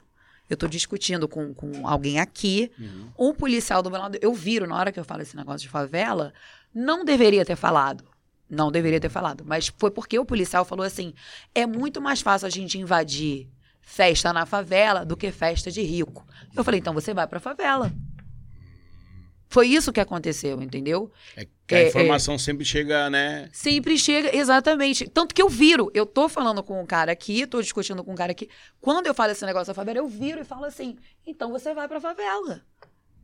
eu 0.50 0.56
tô 0.56 0.66
discutindo 0.66 1.28
com, 1.28 1.54
com 1.54 1.86
alguém 1.86 2.18
aqui, 2.18 2.70
um 3.18 3.32
policial 3.32 3.82
do 3.82 3.90
meu 3.90 4.00
lado, 4.00 4.18
eu 4.20 4.34
viro 4.34 4.66
na 4.66 4.76
hora 4.76 4.90
que 4.92 4.98
eu 4.98 5.04
falo 5.04 5.22
esse 5.22 5.36
negócio 5.36 5.60
de 5.60 5.68
favela, 5.68 6.34
não 6.74 7.04
deveria 7.04 7.44
ter 7.44 7.56
falado. 7.56 8.04
Não 8.48 8.70
deveria 8.72 8.98
ter 8.98 9.08
falado. 9.08 9.44
Mas 9.46 9.72
foi 9.78 9.92
porque 9.92 10.18
o 10.18 10.24
policial 10.24 10.64
falou 10.64 10.84
assim: 10.84 11.14
é 11.54 11.64
muito 11.64 12.00
mais 12.00 12.20
fácil 12.20 12.46
a 12.46 12.50
gente 12.50 12.76
invadir 12.78 13.48
festa 13.80 14.32
na 14.32 14.44
favela 14.44 15.04
do 15.04 15.16
que 15.16 15.30
festa 15.30 15.70
de 15.70 15.82
rico. 15.82 16.26
Eu 16.54 16.64
falei, 16.64 16.80
então 16.80 16.92
você 16.92 17.14
vai 17.14 17.26
pra 17.26 17.40
favela. 17.40 17.92
Foi 19.50 19.66
isso 19.66 19.92
que 19.92 19.98
aconteceu, 19.98 20.62
entendeu? 20.62 21.10
É 21.36 21.44
que 21.66 21.74
a 21.74 21.78
É, 21.80 21.88
informação 21.88 22.38
sempre 22.38 22.64
chega, 22.64 23.10
né? 23.10 23.48
Sempre 23.52 23.98
chega, 23.98 24.34
exatamente. 24.34 25.08
Tanto 25.08 25.34
que 25.34 25.42
eu 25.42 25.48
viro. 25.48 25.90
Eu 25.92 26.06
tô 26.06 26.28
falando 26.28 26.62
com 26.62 26.80
um 26.80 26.86
cara 26.86 27.10
aqui, 27.10 27.44
tô 27.48 27.60
discutindo 27.60 28.04
com 28.04 28.12
um 28.12 28.14
cara 28.14 28.30
aqui. 28.30 28.48
Quando 28.80 29.08
eu 29.08 29.14
falo 29.14 29.32
esse 29.32 29.44
negócio 29.44 29.66
da 29.66 29.74
favela, 29.74 29.98
eu 29.98 30.06
viro 30.06 30.40
e 30.40 30.44
falo 30.44 30.64
assim: 30.66 30.96
então 31.26 31.50
você 31.50 31.74
vai 31.74 31.88
pra 31.88 32.00
favela. 32.00 32.62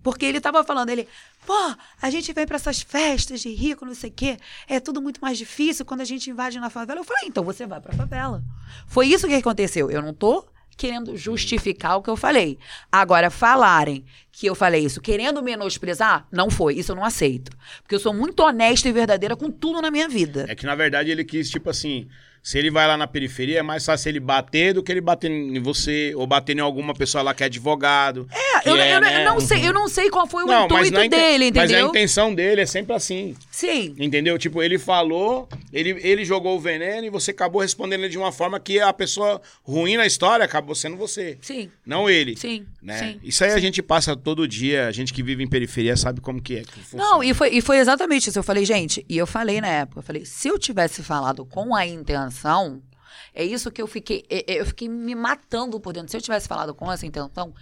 Porque 0.02 0.24
ele 0.26 0.40
tava 0.40 0.62
falando, 0.64 0.90
ele, 0.90 1.08
pô, 1.44 1.54
a 2.02 2.10
gente 2.10 2.32
vem 2.32 2.46
pra 2.46 2.56
essas 2.56 2.80
festas 2.80 3.40
de 3.40 3.50
rico, 3.52 3.84
não 3.84 3.94
sei 3.94 4.10
o 4.10 4.12
quê, 4.12 4.36
é 4.68 4.78
tudo 4.78 5.00
muito 5.02 5.20
mais 5.20 5.36
difícil 5.38 5.84
quando 5.84 6.00
a 6.00 6.04
gente 6.04 6.28
invade 6.30 6.60
na 6.60 6.70
favela. 6.70 7.00
Eu 7.00 7.04
falei, 7.04 7.24
então 7.26 7.42
você 7.42 7.66
vai 7.66 7.80
pra 7.80 7.92
favela. 7.92 8.42
Foi 8.86 9.06
isso 9.08 9.26
que 9.26 9.34
aconteceu. 9.34 9.90
Eu 9.90 10.02
não 10.02 10.14
tô 10.14 10.44
querendo 10.76 11.16
justificar 11.16 11.96
o 11.96 12.02
que 12.02 12.10
eu 12.10 12.16
falei. 12.16 12.58
Agora, 12.90 13.30
falarem 13.30 14.04
que 14.30 14.46
eu 14.46 14.54
falei 14.54 14.84
isso 14.84 15.00
querendo 15.00 15.42
menosprezar, 15.42 16.26
não 16.30 16.50
foi. 16.50 16.74
Isso 16.74 16.92
eu 16.92 16.96
não 16.96 17.04
aceito. 17.04 17.50
Porque 17.82 17.94
eu 17.94 18.00
sou 18.00 18.12
muito 18.12 18.40
honesta 18.40 18.88
e 18.88 18.92
verdadeira 18.92 19.34
com 19.34 19.50
tudo 19.50 19.80
na 19.80 19.90
minha 19.90 20.08
vida. 20.08 20.44
É 20.48 20.54
que 20.54 20.66
na 20.66 20.74
verdade 20.74 21.10
ele 21.10 21.24
quis, 21.24 21.48
tipo 21.48 21.70
assim, 21.70 22.08
se 22.46 22.56
ele 22.58 22.70
vai 22.70 22.86
lá 22.86 22.96
na 22.96 23.08
periferia, 23.08 23.58
é 23.58 23.62
mais 23.62 23.84
fácil 23.84 24.08
ele 24.08 24.20
bater 24.20 24.72
do 24.72 24.80
que 24.80 24.92
ele 24.92 25.00
bater 25.00 25.28
em 25.28 25.58
você, 25.60 26.12
ou 26.14 26.28
bater 26.28 26.56
em 26.56 26.60
alguma 26.60 26.94
pessoa 26.94 27.20
lá 27.20 27.34
que 27.34 27.42
é 27.42 27.46
advogado. 27.46 28.28
É, 28.32 28.68
eu, 28.70 28.76
é, 28.76 28.90
eu- 28.92 28.94
eu 28.94 29.00
né? 29.00 29.24
não 29.24 29.40
sei, 29.40 29.66
eu 29.68 29.72
não 29.72 29.88
sei 29.88 30.08
qual 30.10 30.28
foi 30.28 30.44
o 30.44 30.46
Não, 30.46 30.66
intuito 30.66 30.96
inten- 30.96 31.08
dele, 31.08 31.50
Mas 31.52 31.62
a 31.62 31.64
entendeu? 31.64 31.88
intenção 31.88 32.32
dele 32.32 32.60
é 32.60 32.66
sempre 32.66 32.94
assim. 32.94 33.34
Sim. 33.50 33.96
Entendeu? 33.98 34.38
Tipo, 34.38 34.62
ele 34.62 34.78
falou, 34.78 35.48
ele, 35.72 35.98
ele 36.02 36.24
jogou 36.24 36.56
o 36.56 36.60
veneno 36.60 37.04
e 37.04 37.10
você 37.10 37.32
acabou 37.32 37.60
respondendo 37.62 38.00
ele 38.04 38.10
de 38.10 38.18
uma 38.18 38.30
forma 38.30 38.60
que 38.60 38.78
a 38.78 38.92
pessoa 38.92 39.40
ruim 39.64 39.96
na 39.96 40.06
história 40.06 40.44
acabou 40.44 40.76
sendo 40.76 40.96
você. 40.96 41.38
Sim. 41.42 41.68
Não 41.84 42.08
ele. 42.08 42.36
Sim. 42.36 42.64
Né? 42.80 42.96
Sim. 42.98 43.20
Isso 43.24 43.42
aí 43.42 43.50
a 43.50 43.58
gente 43.58 43.82
passa 43.82 44.14
todo 44.16 44.46
dia, 44.46 44.86
a 44.86 44.92
gente 44.92 45.12
que 45.12 45.20
vive 45.20 45.42
em 45.42 45.48
periferia 45.48 45.96
sabe 45.96 46.20
como 46.20 46.40
que 46.40 46.58
é. 46.58 46.62
Que. 46.62 46.96
Não, 46.96 47.24
e 47.24 47.34
foi, 47.34 47.48
e 47.50 47.60
foi 47.60 47.78
exatamente 47.78 48.28
isso. 48.30 48.38
Eu 48.38 48.44
falei, 48.44 48.64
gente, 48.64 49.04
e 49.08 49.18
eu 49.18 49.26
falei 49.26 49.60
na 49.60 49.66
época, 49.66 49.98
eu 49.98 50.02
falei, 50.04 50.24
se 50.24 50.46
eu 50.46 50.56
tivesse 50.56 51.02
falado 51.02 51.44
com 51.44 51.74
a 51.74 51.84
intenção, 51.84 52.35
é 53.34 53.44
isso 53.44 53.70
que 53.70 53.82
eu 53.82 53.86
fiquei, 53.86 54.24
é- 54.30 54.54
é- 54.54 54.60
eu 54.60 54.66
fiquei 54.66 54.88
me 54.88 55.14
matando 55.14 55.78
por 55.78 55.92
dentro. 55.92 56.10
Se 56.10 56.16
eu 56.16 56.22
tivesse 56.22 56.48
falado 56.48 56.74
com 56.74 56.90
essa 56.90 57.06
intenção, 57.06 57.54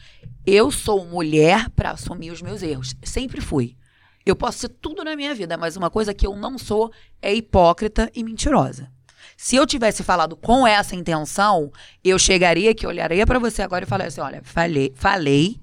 eu 0.47 0.71
sou 0.71 1.05
mulher 1.05 1.69
pra 1.71 1.91
assumir 1.91 2.31
os 2.31 2.41
meus 2.41 2.63
erros. 2.63 2.95
Sempre 3.03 3.41
fui. 3.41 3.77
Eu 4.25 4.37
posso 4.37 4.59
ser 4.59 4.69
tudo 4.69 5.05
na 5.05 5.17
minha 5.17 5.35
vida, 5.35 5.57
mas 5.57 5.77
uma 5.77 5.91
coisa 5.91 6.15
que 6.15 6.27
eu 6.27 6.35
não 6.37 6.57
sou 6.57 6.93
é 7.21 7.35
hipócrita 7.35 8.11
e 8.15 8.23
mentirosa. 8.25 8.91
Se 9.37 9.57
eu 9.57 9.67
tivesse 9.67 10.03
falado 10.03 10.37
com 10.37 10.67
essa 10.67 10.95
intenção, 10.95 11.73
eu 12.03 12.19
chegaria 12.19 12.71
aqui, 12.71 12.87
olharia 12.87 13.27
pra 13.27 13.39
você 13.39 13.63
agora 13.63 13.85
e 13.85 13.89
falaria 13.89 14.09
assim: 14.09 14.21
olha, 14.21 14.41
falei, 14.45 14.93
falei, 14.95 15.61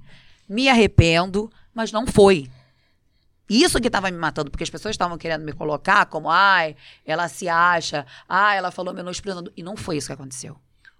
me 0.47 0.67
arrependo, 0.67 1.49
mas 1.73 1.91
não 1.91 2.05
foi. 2.05 2.49
Isso 3.51 3.81
que 3.81 3.87
estava 3.87 4.09
me 4.09 4.17
matando, 4.17 4.49
porque 4.49 4.63
as 4.63 4.69
pessoas 4.69 4.93
estavam 4.93 5.17
querendo 5.17 5.43
me 5.43 5.51
colocar 5.51 6.05
como, 6.05 6.29
ai, 6.29 6.73
ela 7.05 7.27
se 7.27 7.49
acha, 7.49 8.05
ai, 8.29 8.57
ela 8.57 8.71
falou 8.71 8.93
menosprezando. 8.93 9.51
E 9.57 9.61
não 9.61 9.75
foi 9.75 9.97
isso 9.97 10.07
que 10.07 10.13
aconteceu. 10.13 10.55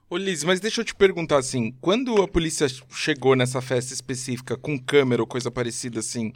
Ô 0.09 0.17
Liz, 0.17 0.43
mas 0.43 0.59
deixa 0.59 0.81
eu 0.81 0.85
te 0.85 0.93
perguntar 0.93 1.37
assim, 1.37 1.71
quando 1.79 2.21
a 2.21 2.27
polícia 2.27 2.67
chegou 2.89 3.37
nessa 3.37 3.61
festa 3.61 3.93
específica 3.93 4.57
com 4.57 4.77
câmera 4.77 5.21
ou 5.21 5.27
coisa 5.27 5.49
parecida 5.49 6.01
assim, 6.01 6.33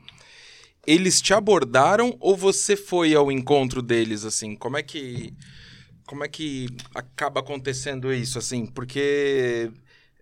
eles 0.88 1.22
te 1.22 1.34
abordaram 1.34 2.16
ou 2.22 2.38
você 2.38 2.78
foi 2.78 3.14
ao 3.14 3.30
encontro 3.30 3.82
deles 3.82 4.24
assim? 4.24 4.56
Como 4.56 4.78
é 4.78 4.84
que 4.84 5.34
como 6.06 6.24
é 6.24 6.30
que 6.30 6.68
acaba 6.94 7.42
acontecendo 7.42 8.14
isso 8.14 8.38
assim? 8.38 8.66
Porque 8.66 9.70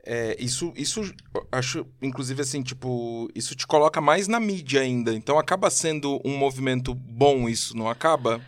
é, 0.05 0.35
isso 0.39 0.73
isso 0.75 1.01
acho 1.51 1.85
inclusive 2.01 2.41
assim, 2.41 2.61
tipo, 2.61 3.29
isso 3.33 3.55
te 3.55 3.65
coloca 3.65 3.99
mais 4.01 4.27
na 4.27 4.39
mídia 4.39 4.81
ainda. 4.81 5.13
Então 5.13 5.37
acaba 5.39 5.69
sendo 5.69 6.19
um 6.25 6.37
movimento 6.37 6.93
bom 6.93 7.47
isso, 7.47 7.75
não 7.77 7.89
acaba? 7.89 8.41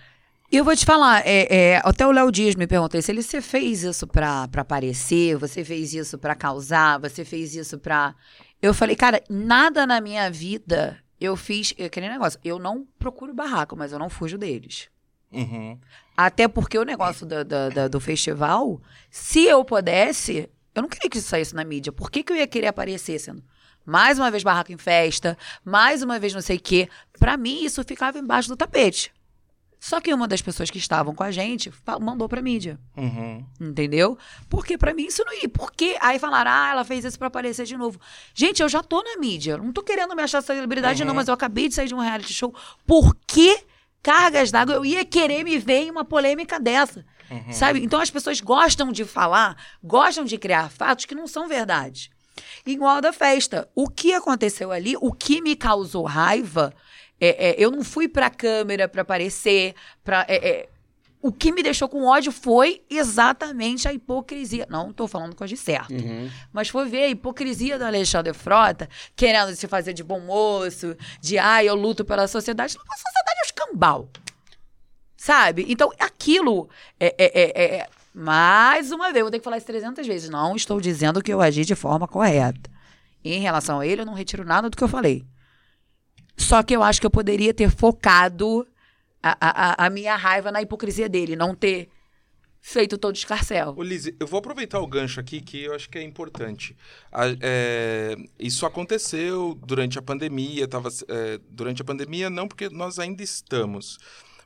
E 0.52 0.58
eu 0.58 0.64
vou 0.64 0.76
te 0.76 0.86
falar, 0.86 1.26
é, 1.26 1.48
é, 1.54 1.82
até 1.84 2.06
o 2.06 2.12
Léo 2.12 2.32
Dias 2.32 2.56
me 2.56 2.68
perguntou 2.68 3.02
se 3.02 3.12
ele 3.12 3.24
você 3.24 3.42
fez 3.42 3.84
isso 3.84 4.06
pra, 4.06 4.48
pra 4.48 4.62
aparecer, 4.62 5.36
você 5.38 5.64
fez 5.66 5.94
isso 5.94 6.18
pra 6.18 6.36
causar, 6.36 7.00
você 7.00 7.26
fez 7.26 7.56
isso 7.56 7.80
pra. 7.80 8.14
Eu 8.62 8.74
falei, 8.74 8.96
cara, 8.96 9.22
nada 9.30 9.86
na 9.88 10.00
minha 10.00 10.30
vida 10.30 10.98
eu 11.20 11.36
fiz. 11.36 11.74
É 11.78 11.86
aquele 11.86 12.08
negócio, 12.10 12.40
eu 12.44 12.60
não 12.60 12.86
procuro 13.00 13.34
barraco, 13.34 13.76
mas 13.76 13.92
eu 13.92 14.00
não 14.00 14.10
fujo 14.10 14.38
deles. 14.38 14.88
Uhum. 15.32 15.78
Até 16.16 16.48
porque 16.48 16.78
o 16.78 16.84
negócio 16.86 17.26
do, 17.26 17.44
do, 17.44 17.70
do- 17.72 17.90
do 17.90 18.00
festival, 18.00 18.80
se 19.10 19.44
eu 19.46 19.66
pudesse, 19.66 20.50
eu 20.76 20.82
não 20.82 20.90
queria 20.90 21.10
que 21.10 21.18
isso 21.18 21.30
saísse 21.30 21.56
na 21.56 21.64
mídia. 21.64 21.92
Por 21.92 22.12
que, 22.12 22.22
que 22.22 22.34
eu 22.34 22.38
ia 22.38 22.46
querer 22.46 22.68
aparecer 22.68 23.18
sendo 23.18 23.44
mais 23.86 24.20
uma 24.20 24.30
vez 24.30 24.44
barraco 24.44 24.72
em 24.72 24.78
festa, 24.78 25.38
mais 25.64 26.02
uma 26.02 26.20
vez 26.20 26.34
não 26.34 26.42
sei 26.42 26.58
o 26.58 26.60
quê? 26.60 26.90
Pra 27.20 27.38
mim, 27.38 27.64
isso 27.64 27.84
ficava 27.84 28.18
embaixo 28.18 28.50
do 28.50 28.58
tapete. 28.58 29.14
Só 29.80 30.02
que 30.02 30.12
uma 30.12 30.28
das 30.28 30.42
pessoas 30.42 30.72
que 30.72 30.80
estavam 30.80 31.14
com 31.14 31.22
a 31.22 31.30
gente 31.30 31.72
mandou 32.02 32.28
pra 32.28 32.42
mídia. 32.42 32.80
Uhum. 32.98 33.46
Entendeu? 33.62 34.18
Porque 34.50 34.80
pra 34.80 34.96
mim 34.96 35.06
isso 35.06 35.24
não 35.24 35.34
ia. 35.34 35.48
Porque 35.48 35.96
aí 36.02 36.18
falaram, 36.18 36.50
ah, 36.50 36.70
ela 36.72 36.84
fez 36.84 37.06
isso 37.06 37.20
pra 37.20 37.28
aparecer 37.28 37.66
de 37.66 37.78
novo. 37.78 38.00
Gente, 38.34 38.64
eu 38.64 38.68
já 38.68 38.82
tô 38.82 39.04
na 39.04 39.18
mídia. 39.18 39.58
Não 39.58 39.72
tô 39.72 39.84
querendo 39.84 40.16
me 40.16 40.24
achar 40.24 40.42
celebridade, 40.42 41.06
não, 41.06 41.14
mas 41.14 41.28
eu 41.28 41.36
acabei 41.36 41.70
de 41.70 41.76
sair 41.76 41.88
de 41.88 41.94
um 41.94 42.00
reality 42.00 42.34
show. 42.34 42.52
Por 42.88 43.16
que 43.28 43.64
cargas 44.02 44.50
d'água 44.50 44.74
eu 44.74 44.84
ia 44.84 45.06
querer 45.06 45.44
me 45.44 45.60
ver 45.60 45.84
em 45.84 45.92
uma 45.92 46.04
polêmica 46.04 46.60
dessa? 46.60 47.06
Sabe? 47.52 47.84
Então 47.84 48.00
as 48.00 48.10
pessoas 48.10 48.40
gostam 48.42 48.92
de 48.92 49.06
falar, 49.06 49.56
gostam 49.84 50.24
de 50.26 50.38
criar 50.38 50.70
fatos 50.70 51.06
que 51.06 51.16
não 51.16 51.28
são 51.28 51.48
verdade. 51.48 52.12
Igual 52.66 53.02
da 53.02 53.14
festa. 53.14 53.70
O 53.74 53.90
que 53.90 54.14
aconteceu 54.14 54.72
ali, 54.72 54.96
o 55.00 55.12
que 55.12 55.42
me 55.42 55.56
causou 55.56 56.04
raiva, 56.04 56.74
é, 57.20 57.50
é, 57.50 57.56
eu 57.58 57.72
não 57.72 57.84
fui 57.84 58.08
pra 58.08 58.30
câmera 58.30 58.88
pra 58.88 59.02
aparecer, 59.04 59.74
pra. 60.04 60.26
é, 60.28 60.36
é, 60.36 60.70
o 61.22 61.32
que 61.32 61.52
me 61.52 61.64
deixou 61.64 61.90
com 61.90 62.04
ódio 62.04 62.32
foi 62.32 62.84
exatamente 62.88 63.88
a 63.88 63.94
hipocrisia. 63.94 64.68
Não 64.70 64.92
estou 64.92 65.08
falando 65.08 65.36
eu 65.36 65.48
de 65.48 65.58
certo. 65.58 65.96
Mas 66.54 66.70
foi 66.70 66.88
ver 66.88 67.06
a 67.06 67.08
hipocrisia 67.08 67.80
do 67.80 67.84
Alexandre 67.84 68.32
Frota, 68.32 68.88
querendo 69.16 69.56
se 69.56 69.68
fazer 69.68 69.92
de 69.92 70.04
bom 70.04 70.20
moço, 70.20 70.96
de 71.20 71.40
ah, 71.40 71.64
eu 71.64 71.74
luto 71.74 72.06
pela 72.06 72.28
sociedade. 72.28 72.78
A 72.78 72.96
sociedade 72.96 73.40
é 73.40 73.42
o 73.42 73.46
escambau. 73.46 74.10
Sabe? 75.26 75.66
Então, 75.68 75.92
aquilo 76.00 76.70
é, 77.00 77.08
é- 77.18 77.42
é- 77.42 77.76
é- 77.78 77.88
Mais 78.14 78.92
uma 78.92 79.12
vez, 79.12 79.24
vou 79.24 79.32
ter 79.32 79.40
que 79.40 79.44
falar 79.44 79.58
isso 79.58 79.66
300 79.66 80.06
vezes. 80.06 80.30
Não 80.30 80.56
estou 80.56 80.80
dizendo 80.80 81.20
que 81.20 81.34
eu 81.34 81.42
agi 81.42 81.66
de 81.66 81.74
forma 81.74 82.08
correta. 82.08 82.70
Em 83.24 83.40
relação 83.42 83.80
a 83.80 83.88
ele, 83.88 84.02
eu 84.02 84.06
não 84.06 84.14
retiro 84.14 84.46
nada 84.46 84.70
do 84.70 84.78
que 84.78 84.84
eu 84.84 84.88
falei. 84.88 85.26
Só 86.38 86.62
que 86.62 86.76
eu 86.76 86.84
acho 86.84 87.02
que 87.02 87.08
eu 87.08 87.12
poderia 87.12 87.56
ter 87.56 87.72
focado 87.72 88.68
a, 89.24 89.32
a, 89.42 89.72
a- 89.84 89.88
a 89.88 89.90
minha 89.90 90.16
raiva 90.16 90.52
na 90.52 90.62
hipocrisia 90.62 91.10
dele, 91.10 91.36
não 91.36 91.56
ter 91.56 91.90
feito 92.62 92.96
todo 92.96 93.16
escarcel. 93.16 93.74
Ô, 93.76 93.82
Liz, 93.82 94.06
eu 94.20 94.28
vou 94.28 94.38
aproveitar 94.38 94.80
o 94.80 94.86
gancho 94.88 95.20
aqui 95.20 95.42
que 95.42 95.64
eu 95.64 95.74
acho 95.74 95.90
que 95.90 95.98
é 95.98 96.04
importante. 96.04 96.78
A- 97.12 97.36
é, 97.42 98.16
isso 98.40 98.64
aconteceu 98.66 99.56
durante 99.66 99.98
a 99.98 100.04
pandemia, 100.04 100.68
tava, 100.68 100.90
é, 101.10 101.40
durante 101.50 101.82
a 101.82 101.86
pandemia 101.86 102.30
não, 102.30 102.48
porque 102.48 102.70
nós 102.70 103.00
ainda 103.00 103.24
estamos. 103.24 103.98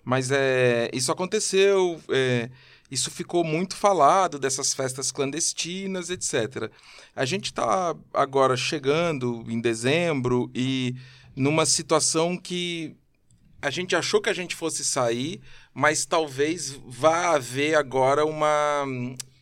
Mas 0.10 0.32
é, 0.32 0.90
isso 0.92 1.12
aconteceu, 1.12 2.02
é, 2.10 2.50
isso 2.90 3.12
ficou 3.12 3.44
muito 3.44 3.76
falado 3.76 4.40
dessas 4.40 4.74
festas 4.74 5.12
clandestinas, 5.12 6.10
etc. 6.10 6.72
A 7.16 7.26
gente 7.26 7.52
está 7.52 7.96
agora 8.12 8.58
chegando 8.58 9.46
em 9.48 9.62
dezembro 9.62 10.50
e 10.56 10.96
numa 11.36 11.64
situação 11.64 12.36
que 12.36 12.96
a 13.62 13.70
gente 13.70 13.96
achou 13.96 14.20
que 14.20 14.32
a 14.32 14.34
gente 14.34 14.56
fosse 14.56 14.84
sair, 14.84 15.42
mas 15.76 16.08
talvez 16.08 16.72
vá 16.88 17.36
haver 17.36 17.76
agora 17.76 18.26
uma. 18.26 18.86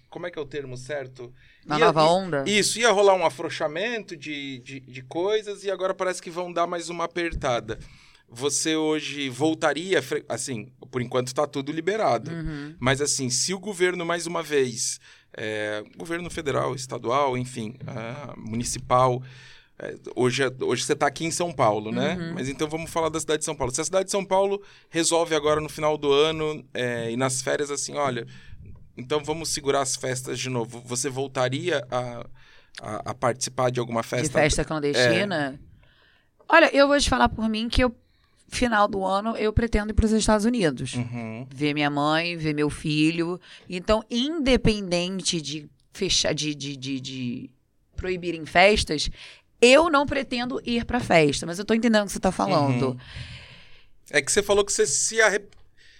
Como 0.09 0.27
é 0.27 0.31
que 0.31 0.37
é 0.37 0.41
o 0.41 0.45
termo 0.45 0.75
certo? 0.75 1.33
Na 1.65 1.79
Ia- 1.79 1.85
nova 1.85 2.03
onda? 2.03 2.43
Isso, 2.45 2.77
ia 2.77 2.91
rolar 2.91 3.13
um 3.13 3.25
afrouxamento 3.25 4.17
de, 4.17 4.59
de, 4.59 4.81
de 4.81 5.01
coisas 5.03 5.63
e 5.63 5.71
agora 5.71 5.93
parece 5.93 6.21
que 6.21 6.29
vão 6.29 6.51
dar 6.51 6.67
mais 6.67 6.89
uma 6.89 7.05
apertada. 7.05 7.79
Você 8.29 8.75
hoje 8.75 9.29
voltaria, 9.29 10.03
assim, 10.27 10.71
por 10.91 11.01
enquanto 11.01 11.27
está 11.27 11.47
tudo 11.47 11.71
liberado. 11.71 12.31
Uhum. 12.31 12.75
Mas 12.79 13.01
assim, 13.01 13.29
se 13.29 13.53
o 13.53 13.59
governo 13.59 14.05
mais 14.05 14.27
uma 14.27 14.43
vez, 14.43 14.99
é, 15.33 15.81
governo 15.97 16.29
federal, 16.29 16.75
estadual, 16.75 17.37
enfim, 17.37 17.75
ah, 17.87 18.33
municipal, 18.37 19.23
é, 19.79 19.95
hoje, 20.15 20.43
é- 20.43 20.51
hoje 20.61 20.83
você 20.83 20.93
está 20.93 21.07
aqui 21.07 21.23
em 21.25 21.31
São 21.31 21.53
Paulo, 21.53 21.91
né? 21.91 22.15
Uhum. 22.15 22.33
Mas 22.33 22.49
então 22.49 22.67
vamos 22.67 22.89
falar 22.89 23.09
da 23.09 23.19
cidade 23.19 23.39
de 23.39 23.45
São 23.45 23.55
Paulo. 23.55 23.73
Se 23.73 23.79
a 23.79 23.85
cidade 23.85 24.05
de 24.05 24.11
São 24.11 24.25
Paulo 24.25 24.61
resolve 24.89 25.33
agora 25.35 25.61
no 25.61 25.69
final 25.69 25.97
do 25.97 26.11
ano 26.11 26.65
é, 26.73 27.11
e 27.11 27.15
nas 27.15 27.41
férias 27.41 27.71
assim, 27.71 27.93
olha, 27.93 28.25
então 28.97 29.23
vamos 29.23 29.49
segurar 29.49 29.81
as 29.81 29.95
festas 29.95 30.39
de 30.39 30.49
novo. 30.49 30.81
Você 30.85 31.09
voltaria 31.09 31.85
a, 31.91 32.25
a, 32.81 33.11
a 33.11 33.13
participar 33.13 33.69
de 33.69 33.79
alguma 33.79 34.01
festa? 34.03 34.27
de 34.27 34.33
festa 34.33 34.65
clandestina. 34.65 35.59
Olha, 36.49 36.75
eu 36.75 36.87
vou 36.87 36.99
te 36.99 37.09
falar 37.09 37.29
por 37.29 37.47
mim 37.47 37.69
que 37.69 37.83
eu, 37.83 37.95
final 38.47 38.87
do 38.87 39.03
ano, 39.05 39.35
eu 39.35 39.51
pretendo 39.51 39.91
ir 39.91 39.93
para 39.93 40.05
os 40.05 40.11
Estados 40.11 40.45
Unidos. 40.45 40.93
Uhum. 40.95 41.45
Ver 41.49 41.73
minha 41.73 41.89
mãe, 41.89 42.37
ver 42.37 42.53
meu 42.53 42.69
filho. 42.69 43.39
Então, 43.69 44.03
independente 44.09 45.41
de 45.41 45.69
fechar, 45.91 46.33
de, 46.33 46.55
de, 46.55 46.77
de, 46.77 46.99
de 46.99 47.49
proibirem 47.95 48.45
festas, 48.45 49.09
eu 49.61 49.89
não 49.89 50.05
pretendo 50.05 50.61
ir 50.65 50.85
para 50.85 50.99
festa. 50.99 51.45
Mas 51.45 51.59
eu 51.59 51.65
tô 51.65 51.73
entendendo 51.73 52.03
o 52.03 52.05
que 52.05 52.13
você 52.13 52.19
tá 52.19 52.31
falando. 52.31 52.89
Uhum. 52.89 52.97
É 54.11 54.21
que 54.21 54.31
você 54.31 54.41
falou 54.41 54.63
que 54.63 54.71
você 54.71 54.85
se, 54.85 55.17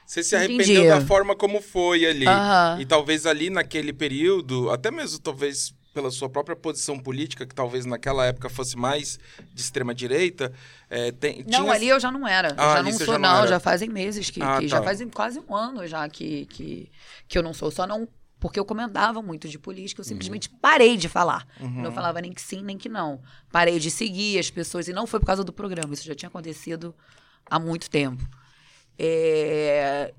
você 0.05 0.23
se 0.23 0.35
Entendi. 0.35 0.53
arrependeu 0.53 0.87
da 0.87 1.05
forma 1.05 1.35
como 1.35 1.61
foi 1.61 2.05
ali. 2.05 2.27
Aham. 2.27 2.79
E 2.79 2.85
talvez 2.85 3.25
ali 3.25 3.49
naquele 3.49 3.91
período, 3.91 4.69
até 4.69 4.89
mesmo 4.89 5.19
talvez 5.19 5.73
pela 5.97 6.11
sua 6.11 6.29
própria 6.29 6.55
posição 6.55 6.99
política, 6.99 7.43
que 7.45 7.55
talvez 7.55 7.85
naquela 7.87 8.23
época 8.25 8.49
fosse 8.49 8.77
mais 8.77 9.17
de 9.51 9.59
extrema 9.61 9.95
direita, 9.95 10.53
é, 10.89 11.11
tem, 11.11 11.37
Não, 11.39 11.61
tinha- 11.63 11.73
ali 11.73 11.89
eu 11.89 11.99
já 11.99 12.11
não 12.11 12.27
era. 12.27 12.49
Eu 12.49 12.53
Ah, 12.57 12.73
já 12.73 12.79
ali 12.79 12.91
não 12.91 12.97
sou, 12.99 13.07
já 13.07 13.17
não 13.17 13.39
não. 13.41 13.47
Já 13.47 13.59
fazem 13.59 13.89
meses 13.89 14.29
que. 14.29 14.41
Ah, 14.43 14.59
que 14.59 14.67
já 14.67 14.77
tá. 14.77 14.83
fazem 14.83 15.09
quase 15.09 15.39
um 15.39 15.55
ano 15.55 15.87
já 15.87 16.07
que, 16.07 16.45
que, 16.45 16.91
que 17.27 17.35
eu 17.37 17.41
não 17.41 17.51
sou. 17.53 17.71
Só 17.71 17.87
não 17.87 18.07
Porque 18.39 18.59
eu 18.59 18.65
comandava 18.65 19.19
muito 19.23 19.49
de 19.49 19.57
política, 19.57 20.01
eu 20.01 20.05
simplesmente 20.05 20.47
parei 20.61 20.95
de 20.95 21.09
falar. 21.09 21.47
Uhum. 21.59 21.81
Não 21.81 21.91
falava 21.91 22.21
nem 22.21 22.31
que 22.31 22.39
sim, 22.41 22.61
nem 22.61 22.77
que 22.77 22.87
não. 22.87 23.19
Parei 23.51 23.79
de 23.79 23.89
seguir 23.89 24.37
as 24.37 24.51
pessoas, 24.51 24.87
e 24.87 24.93
não 24.93 25.07
foi 25.07 25.19
por 25.19 25.25
causa 25.25 25.43
do 25.43 25.51
programa, 25.51 25.91
isso 25.95 26.05
já 26.05 26.13
tinha 26.13 26.29
acontecido 26.29 26.93
há 27.49 27.57
muito 27.59 27.89
tempo. 27.89 28.23
É, 28.99 30.13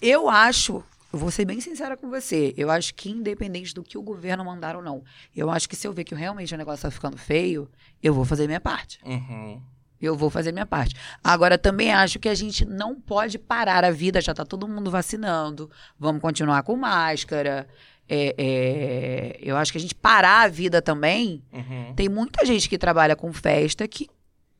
Eu 0.00 0.28
acho, 0.28 0.84
eu 1.14 1.18
vou 1.18 1.30
ser 1.30 1.44
bem 1.44 1.60
sincera 1.60 1.96
com 1.96 2.10
você, 2.10 2.52
eu 2.56 2.68
acho 2.68 2.92
que 2.92 3.08
independente 3.08 3.72
do 3.72 3.84
que 3.84 3.96
o 3.96 4.02
governo 4.02 4.44
mandar 4.44 4.74
ou 4.74 4.82
não, 4.82 5.04
eu 5.34 5.48
acho 5.48 5.68
que 5.68 5.76
se 5.76 5.86
eu 5.86 5.92
ver 5.92 6.02
que 6.02 6.12
realmente 6.12 6.52
o 6.52 6.58
negócio 6.58 6.82
tá 6.82 6.90
ficando 6.90 7.16
feio, 7.16 7.70
eu 8.02 8.12
vou 8.12 8.24
fazer 8.24 8.48
minha 8.48 8.60
parte. 8.60 8.98
Uhum. 9.04 9.62
Eu 10.02 10.16
vou 10.16 10.28
fazer 10.28 10.50
minha 10.50 10.66
parte. 10.66 10.96
Agora, 11.22 11.56
também 11.56 11.92
acho 11.92 12.18
que 12.18 12.28
a 12.28 12.34
gente 12.34 12.64
não 12.64 13.00
pode 13.00 13.38
parar 13.38 13.84
a 13.84 13.92
vida, 13.92 14.20
já 14.20 14.34
tá 14.34 14.44
todo 14.44 14.66
mundo 14.66 14.90
vacinando, 14.90 15.70
vamos 15.96 16.20
continuar 16.20 16.64
com 16.64 16.76
máscara. 16.76 17.68
É, 18.08 18.34
é, 18.36 19.38
eu 19.40 19.56
acho 19.56 19.70
que 19.70 19.78
a 19.78 19.80
gente 19.80 19.94
parar 19.94 20.42
a 20.42 20.48
vida 20.48 20.82
também. 20.82 21.44
Uhum. 21.52 21.94
Tem 21.94 22.08
muita 22.08 22.44
gente 22.44 22.68
que 22.68 22.76
trabalha 22.76 23.14
com 23.14 23.32
festa 23.32 23.86
que 23.86 24.08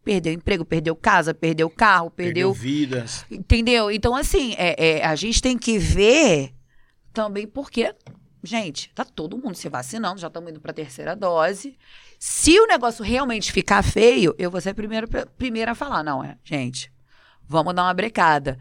perdeu 0.05 0.33
emprego, 0.33 0.65
perdeu 0.65 0.95
casa, 0.95 1.33
perdeu 1.33 1.69
carro, 1.71 2.11
Perdeu 2.11 2.51
perdeu. 2.51 2.53
vidas. 2.53 3.25
entendeu? 3.31 3.91
Então, 3.91 4.15
assim, 4.15 4.55
é, 4.59 4.99
é, 4.99 5.05
a 5.05 5.15
gente 5.17 5.41
tem 5.41 5.57
que 5.57 5.79
ver 5.79 6.53
também 7.13 7.47
porque, 7.47 7.95
gente, 8.43 8.91
tá 8.95 9.05
todo 9.05 9.39
mundo 9.39 9.55
se 9.55 9.69
vacinando, 9.69 10.21
já 10.21 10.29
estamos 10.29 10.51
indo 10.51 10.61
pra 10.61 10.73
terceira 10.73 11.17
dose. 11.17 11.77
Se 12.19 12.59
o 12.61 12.67
negócio 12.67 13.05
realmente 13.05 13.51
ficar 13.53 13.83
feio, 13.83 14.35
eu 14.39 14.51
vou 14.51 14.61
ser 14.61 14.71
a 14.71 14.75
primeira, 14.75 15.07
primeira 15.39 15.73
a 15.73 15.75
falar, 15.75 16.03
não 16.03 16.23
é, 16.23 16.37
gente, 16.45 16.93
vamos 17.47 17.75
dar 17.75 17.85
uma 17.85 17.95
brecada. 17.95 18.59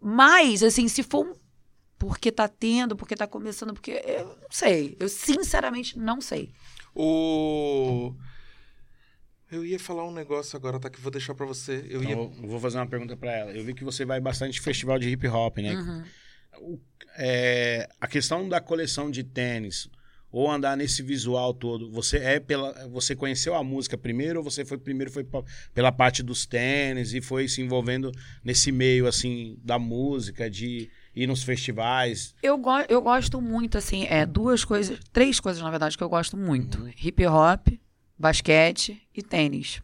Mas, 0.00 0.62
assim, 0.62 0.88
se 0.88 1.02
for 1.02 1.26
um 1.26 1.32
porque 1.98 2.30
tá 2.30 2.46
tendo, 2.46 2.94
porque 2.94 3.16
tá 3.16 3.26
começando, 3.26 3.72
porque 3.72 4.02
eu 4.06 4.26
não 4.26 4.50
sei. 4.50 4.94
Eu 5.00 5.08
sinceramente 5.08 5.98
não 5.98 6.20
sei. 6.20 6.52
O. 6.94 8.14
Eu 9.50 9.64
ia 9.64 9.78
falar 9.78 10.04
um 10.04 10.12
negócio 10.12 10.56
agora, 10.56 10.80
tá? 10.80 10.90
Que 10.90 10.98
eu 10.98 11.02
vou 11.02 11.12
deixar 11.12 11.34
pra 11.34 11.46
você. 11.46 11.84
Eu 11.88 12.02
ia. 12.02 12.10
Então, 12.12 12.32
eu 12.42 12.48
vou 12.48 12.58
fazer 12.60 12.78
uma 12.78 12.86
pergunta 12.86 13.16
pra 13.16 13.32
ela. 13.32 13.52
Eu 13.52 13.64
vi 13.64 13.74
que 13.74 13.84
você 13.84 14.04
vai 14.04 14.20
bastante 14.20 14.60
festival 14.60 14.98
de 14.98 15.08
hip 15.08 15.26
hop, 15.28 15.58
né? 15.58 15.74
Uhum. 15.76 16.04
O- 16.58 16.80
é, 17.18 17.88
a 18.00 18.06
questão 18.06 18.48
da 18.48 18.60
coleção 18.60 19.10
de 19.10 19.22
tênis 19.22 19.88
ou 20.32 20.50
andar 20.50 20.76
nesse 20.76 21.02
visual 21.02 21.54
todo, 21.54 21.90
você 21.90 22.18
é 22.18 22.40
pela, 22.40 22.88
você 22.88 23.14
conheceu 23.14 23.54
a 23.54 23.62
música 23.62 23.96
primeiro 23.96 24.40
ou 24.40 24.44
você 24.44 24.64
foi 24.64 24.76
primeiro 24.76 25.10
foi 25.10 25.24
pela 25.72 25.92
parte 25.92 26.22
dos 26.22 26.44
tênis 26.44 27.14
e 27.14 27.20
foi 27.22 27.48
se 27.48 27.62
envolvendo 27.62 28.10
nesse 28.44 28.70
meio 28.72 29.06
assim 29.06 29.56
da 29.62 29.78
música, 29.78 30.50
de 30.50 30.90
ir 31.14 31.26
nos 31.26 31.42
festivais? 31.42 32.34
Eu, 32.42 32.58
go 32.58 32.70
eu 32.88 33.00
gosto 33.00 33.40
muito, 33.40 33.78
assim, 33.78 34.04
é 34.10 34.26
duas 34.26 34.64
coisas, 34.64 34.98
três 35.12 35.38
coisas, 35.40 35.62
na 35.62 35.70
verdade, 35.70 35.96
que 35.96 36.02
eu 36.04 36.08
gosto 36.08 36.36
muito: 36.36 36.86
hip 37.02 37.24
hop, 37.26 37.68
basquete 38.18 39.02
e 39.14 39.22
tênis. 39.22 39.80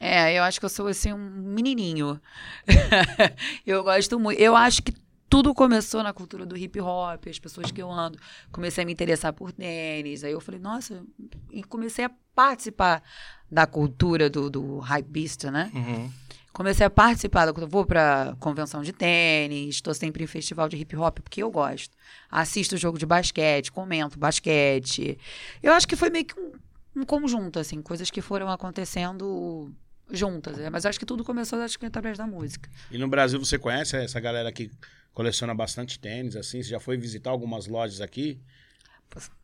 É, 0.00 0.36
eu 0.36 0.42
acho 0.42 0.58
que 0.58 0.64
eu 0.66 0.70
sou 0.70 0.88
assim 0.88 1.12
um 1.12 1.18
menininho. 1.18 2.20
eu 3.66 3.82
gosto 3.84 4.18
muito. 4.18 4.40
Eu 4.40 4.56
acho 4.56 4.82
que 4.82 4.92
tudo 5.28 5.54
começou 5.54 6.02
na 6.02 6.12
cultura 6.12 6.44
do 6.44 6.56
hip 6.56 6.80
hop, 6.80 7.26
as 7.28 7.38
pessoas 7.38 7.70
que 7.70 7.80
eu 7.80 7.90
ando. 7.90 8.18
Comecei 8.50 8.82
a 8.82 8.86
me 8.86 8.92
interessar 8.92 9.32
por 9.32 9.52
tênis. 9.52 10.24
Aí 10.24 10.32
eu 10.32 10.40
falei, 10.40 10.60
nossa, 10.60 11.02
e 11.50 11.62
comecei 11.62 12.04
a 12.04 12.10
participar 12.34 13.02
da 13.50 13.66
cultura 13.66 14.28
do, 14.28 14.50
do 14.50 14.78
hypeista, 14.80 15.50
né? 15.50 15.70
Uhum. 15.72 16.10
Comecei 16.52 16.84
a 16.84 16.90
participar, 16.90 17.46
da- 17.46 17.66
vou 17.66 17.86
pra 17.86 18.36
convenção 18.38 18.82
de 18.82 18.92
tênis, 18.92 19.76
estou 19.76 19.94
sempre 19.94 20.22
em 20.24 20.26
festival 20.26 20.68
de 20.68 20.76
hip 20.76 20.94
hop, 20.96 21.20
porque 21.20 21.42
eu 21.42 21.50
gosto. 21.50 21.96
Assisto 22.30 22.76
jogo 22.76 22.98
de 22.98 23.06
basquete, 23.06 23.72
comento 23.72 24.18
basquete. 24.18 25.16
Eu 25.62 25.72
acho 25.72 25.88
que 25.88 25.96
foi 25.96 26.10
meio 26.10 26.26
que 26.26 26.38
um, 26.38 26.52
um 26.94 27.04
conjunto, 27.04 27.58
assim, 27.58 27.80
coisas 27.82 28.10
que 28.10 28.20
foram 28.20 28.48
acontecendo 28.50 29.72
juntas. 30.10 30.56
né? 30.58 30.68
Mas 30.70 30.84
acho 30.86 30.98
que 30.98 31.06
tudo 31.06 31.24
começou, 31.24 31.58
acho 31.60 31.78
que 31.78 31.86
através 31.86 32.18
da 32.18 32.26
música. 32.26 32.68
E 32.90 32.98
no 32.98 33.08
Brasil 33.08 33.38
você 33.38 33.58
conhece 33.58 33.96
essa 33.96 34.20
galera 34.20 34.50
que 34.52 34.70
coleciona 35.14 35.54
bastante 35.54 35.98
tênis 35.98 36.36
assim? 36.36 36.62
Você 36.62 36.70
já 36.70 36.80
foi 36.80 36.96
visitar 36.96 37.30
algumas 37.30 37.66
lojas 37.66 38.00
aqui? 38.00 38.40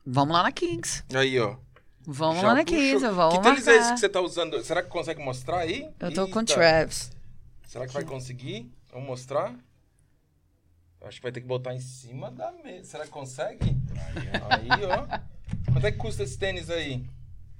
Vamos 0.05 0.34
lá 0.34 0.42
na 0.42 0.53
Kings. 0.53 1.05
Aí, 1.14 1.38
ó. 1.38 1.57
Vamos 2.11 2.40
Já 2.40 2.49
lá 2.49 2.55
na 2.55 2.64
puxou. 2.64 2.78
Kings, 2.78 3.07
vamos 3.07 3.36
Que 3.36 3.42
tênis 3.42 3.68
é 3.68 3.70
esse 3.72 3.78
marcar. 3.80 3.94
que 3.94 4.01
você 4.01 4.09
tá 4.09 4.20
usando? 4.20 4.62
Será 4.64 4.82
que 4.82 4.88
consegue 4.88 5.22
mostrar 5.22 5.59
aí? 5.59 5.90
Eu 6.01 6.12
tô 6.14 6.26
com 6.28 6.40
Eita. 6.40 6.55
Travis. 6.55 7.11
Será 7.66 7.86
que 7.86 7.92
vai 7.92 8.05
conseguir? 8.05 8.72
Vamos 8.90 9.07
mostrar? 9.09 9.55
Acho 11.03 11.18
que 11.18 11.22
vai 11.22 11.32
ter 11.32 11.42
que 11.42 11.46
botar 11.46 11.74
em 11.74 11.80
cima 11.80 12.30
da 12.30 12.51
mesa. 12.64 12.84
Será 12.90 13.05
que 13.05 13.11
consegue? 13.11 13.76
Aí, 14.51 14.68
ó. 14.86 15.07
Quanto 15.72 15.86
é 15.86 15.92
que 15.92 15.99
custa 15.99 16.22
esse 16.22 16.38
tênis 16.38 16.70
aí? 16.70 17.05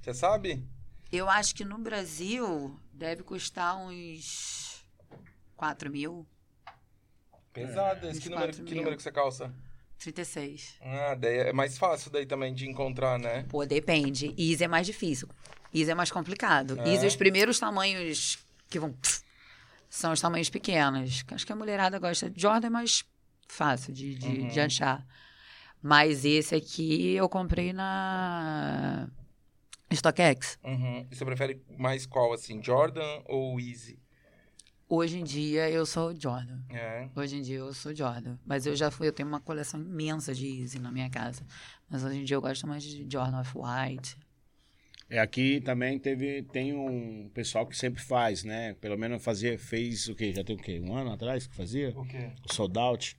Você 0.09 0.13
sabe? 0.15 0.65
Eu 1.11 1.29
acho 1.29 1.53
que 1.53 1.63
no 1.63 1.77
Brasil 1.77 2.75
deve 2.91 3.21
custar 3.21 3.77
uns 3.77 4.83
4 5.55 5.87
mil, 5.91 6.25
Pesado 7.53 8.07
esse. 8.07 8.17
uns 8.17 8.23
Que 8.23 8.29
número, 8.29 8.47
quatro 8.47 8.63
que 8.63 8.71
mil. 8.73 8.81
número 8.81 8.97
que 8.97 9.03
você 9.03 9.11
calça? 9.11 9.53
36. 9.99 10.77
Ah, 10.81 11.13
daí 11.13 11.37
é 11.37 11.53
mais 11.53 11.77
fácil 11.77 12.09
daí 12.09 12.25
também 12.25 12.53
de 12.55 12.67
encontrar, 12.67 13.19
né? 13.19 13.45
Pô, 13.49 13.63
depende. 13.67 14.33
Easy 14.35 14.63
é 14.63 14.67
mais 14.67 14.87
difícil. 14.87 15.27
Easy 15.73 15.91
é 15.91 15.95
mais 15.95 16.09
complicado. 16.11 16.79
É. 16.79 16.89
Easy, 16.89 17.05
os 17.05 17.15
primeiros 17.15 17.59
tamanhos 17.59 18.39
que 18.67 18.79
vão. 18.79 18.95
são 19.91 20.11
os 20.11 20.19
tamanhos 20.21 20.49
pequenos. 20.49 21.23
Acho 21.31 21.45
que 21.45 21.53
a 21.53 21.55
mulherada 21.55 21.99
gosta. 21.99 22.31
Jordan 22.35 22.65
é 22.67 22.69
mais 22.71 23.05
fácil 23.47 23.93
de, 23.93 24.15
de, 24.15 24.27
Uhum. 24.27 24.47
de 24.47 24.59
achar. 24.59 25.05
Mas 25.83 26.25
esse 26.25 26.55
aqui 26.55 27.13
eu 27.13 27.29
comprei 27.29 27.73
na 27.73 29.07
StockX. 29.95 30.59
Uhum. 30.63 31.07
E 31.09 31.15
você 31.15 31.25
prefere 31.25 31.61
mais 31.77 32.05
qual, 32.05 32.33
assim? 32.33 32.61
Jordan 32.63 33.21
ou 33.25 33.59
Easy? 33.59 33.99
Hoje 34.87 35.19
em 35.19 35.23
dia 35.23 35.69
eu 35.69 35.85
sou 35.85 36.19
Jordan. 36.19 36.61
É. 36.69 37.07
Hoje 37.15 37.37
em 37.37 37.41
dia 37.41 37.57
eu 37.57 37.71
sou 37.73 37.95
Jordan. 37.95 38.37
Mas 38.43 38.65
eu 38.65 38.75
já 38.75 38.89
fui, 38.89 39.07
eu 39.07 39.13
tenho 39.13 39.29
uma 39.29 39.39
coleção 39.39 39.79
imensa 39.79 40.33
de 40.33 40.47
Easy 40.61 40.79
na 40.79 40.91
minha 40.91 41.09
casa. 41.09 41.45
Mas 41.87 42.03
hoje 42.03 42.19
em 42.19 42.23
dia 42.23 42.35
eu 42.35 42.41
gosto 42.41 42.65
mais 42.65 42.83
de 42.83 43.07
Jordan 43.09 43.39
Off-White. 43.39 44.17
É, 45.07 45.19
aqui 45.19 45.59
também 45.61 45.97
teve, 45.97 46.43
tem 46.43 46.73
um 46.73 47.29
pessoal 47.33 47.65
que 47.65 47.75
sempre 47.75 48.01
faz, 48.01 48.43
né? 48.43 48.75
Pelo 48.75 48.97
menos 48.97 49.23
fazia, 49.23 49.57
fez 49.57 50.07
o 50.07 50.15
quê? 50.15 50.31
Já 50.33 50.43
tem 50.43 50.55
o 50.55 50.59
quê? 50.59 50.79
Um 50.79 50.95
ano 50.95 51.11
atrás 51.11 51.47
que 51.47 51.55
fazia? 51.55 51.93
O 51.95 52.05
quê? 52.05 52.31
O 52.47 52.53
sold 52.53 52.77
out. 52.77 53.17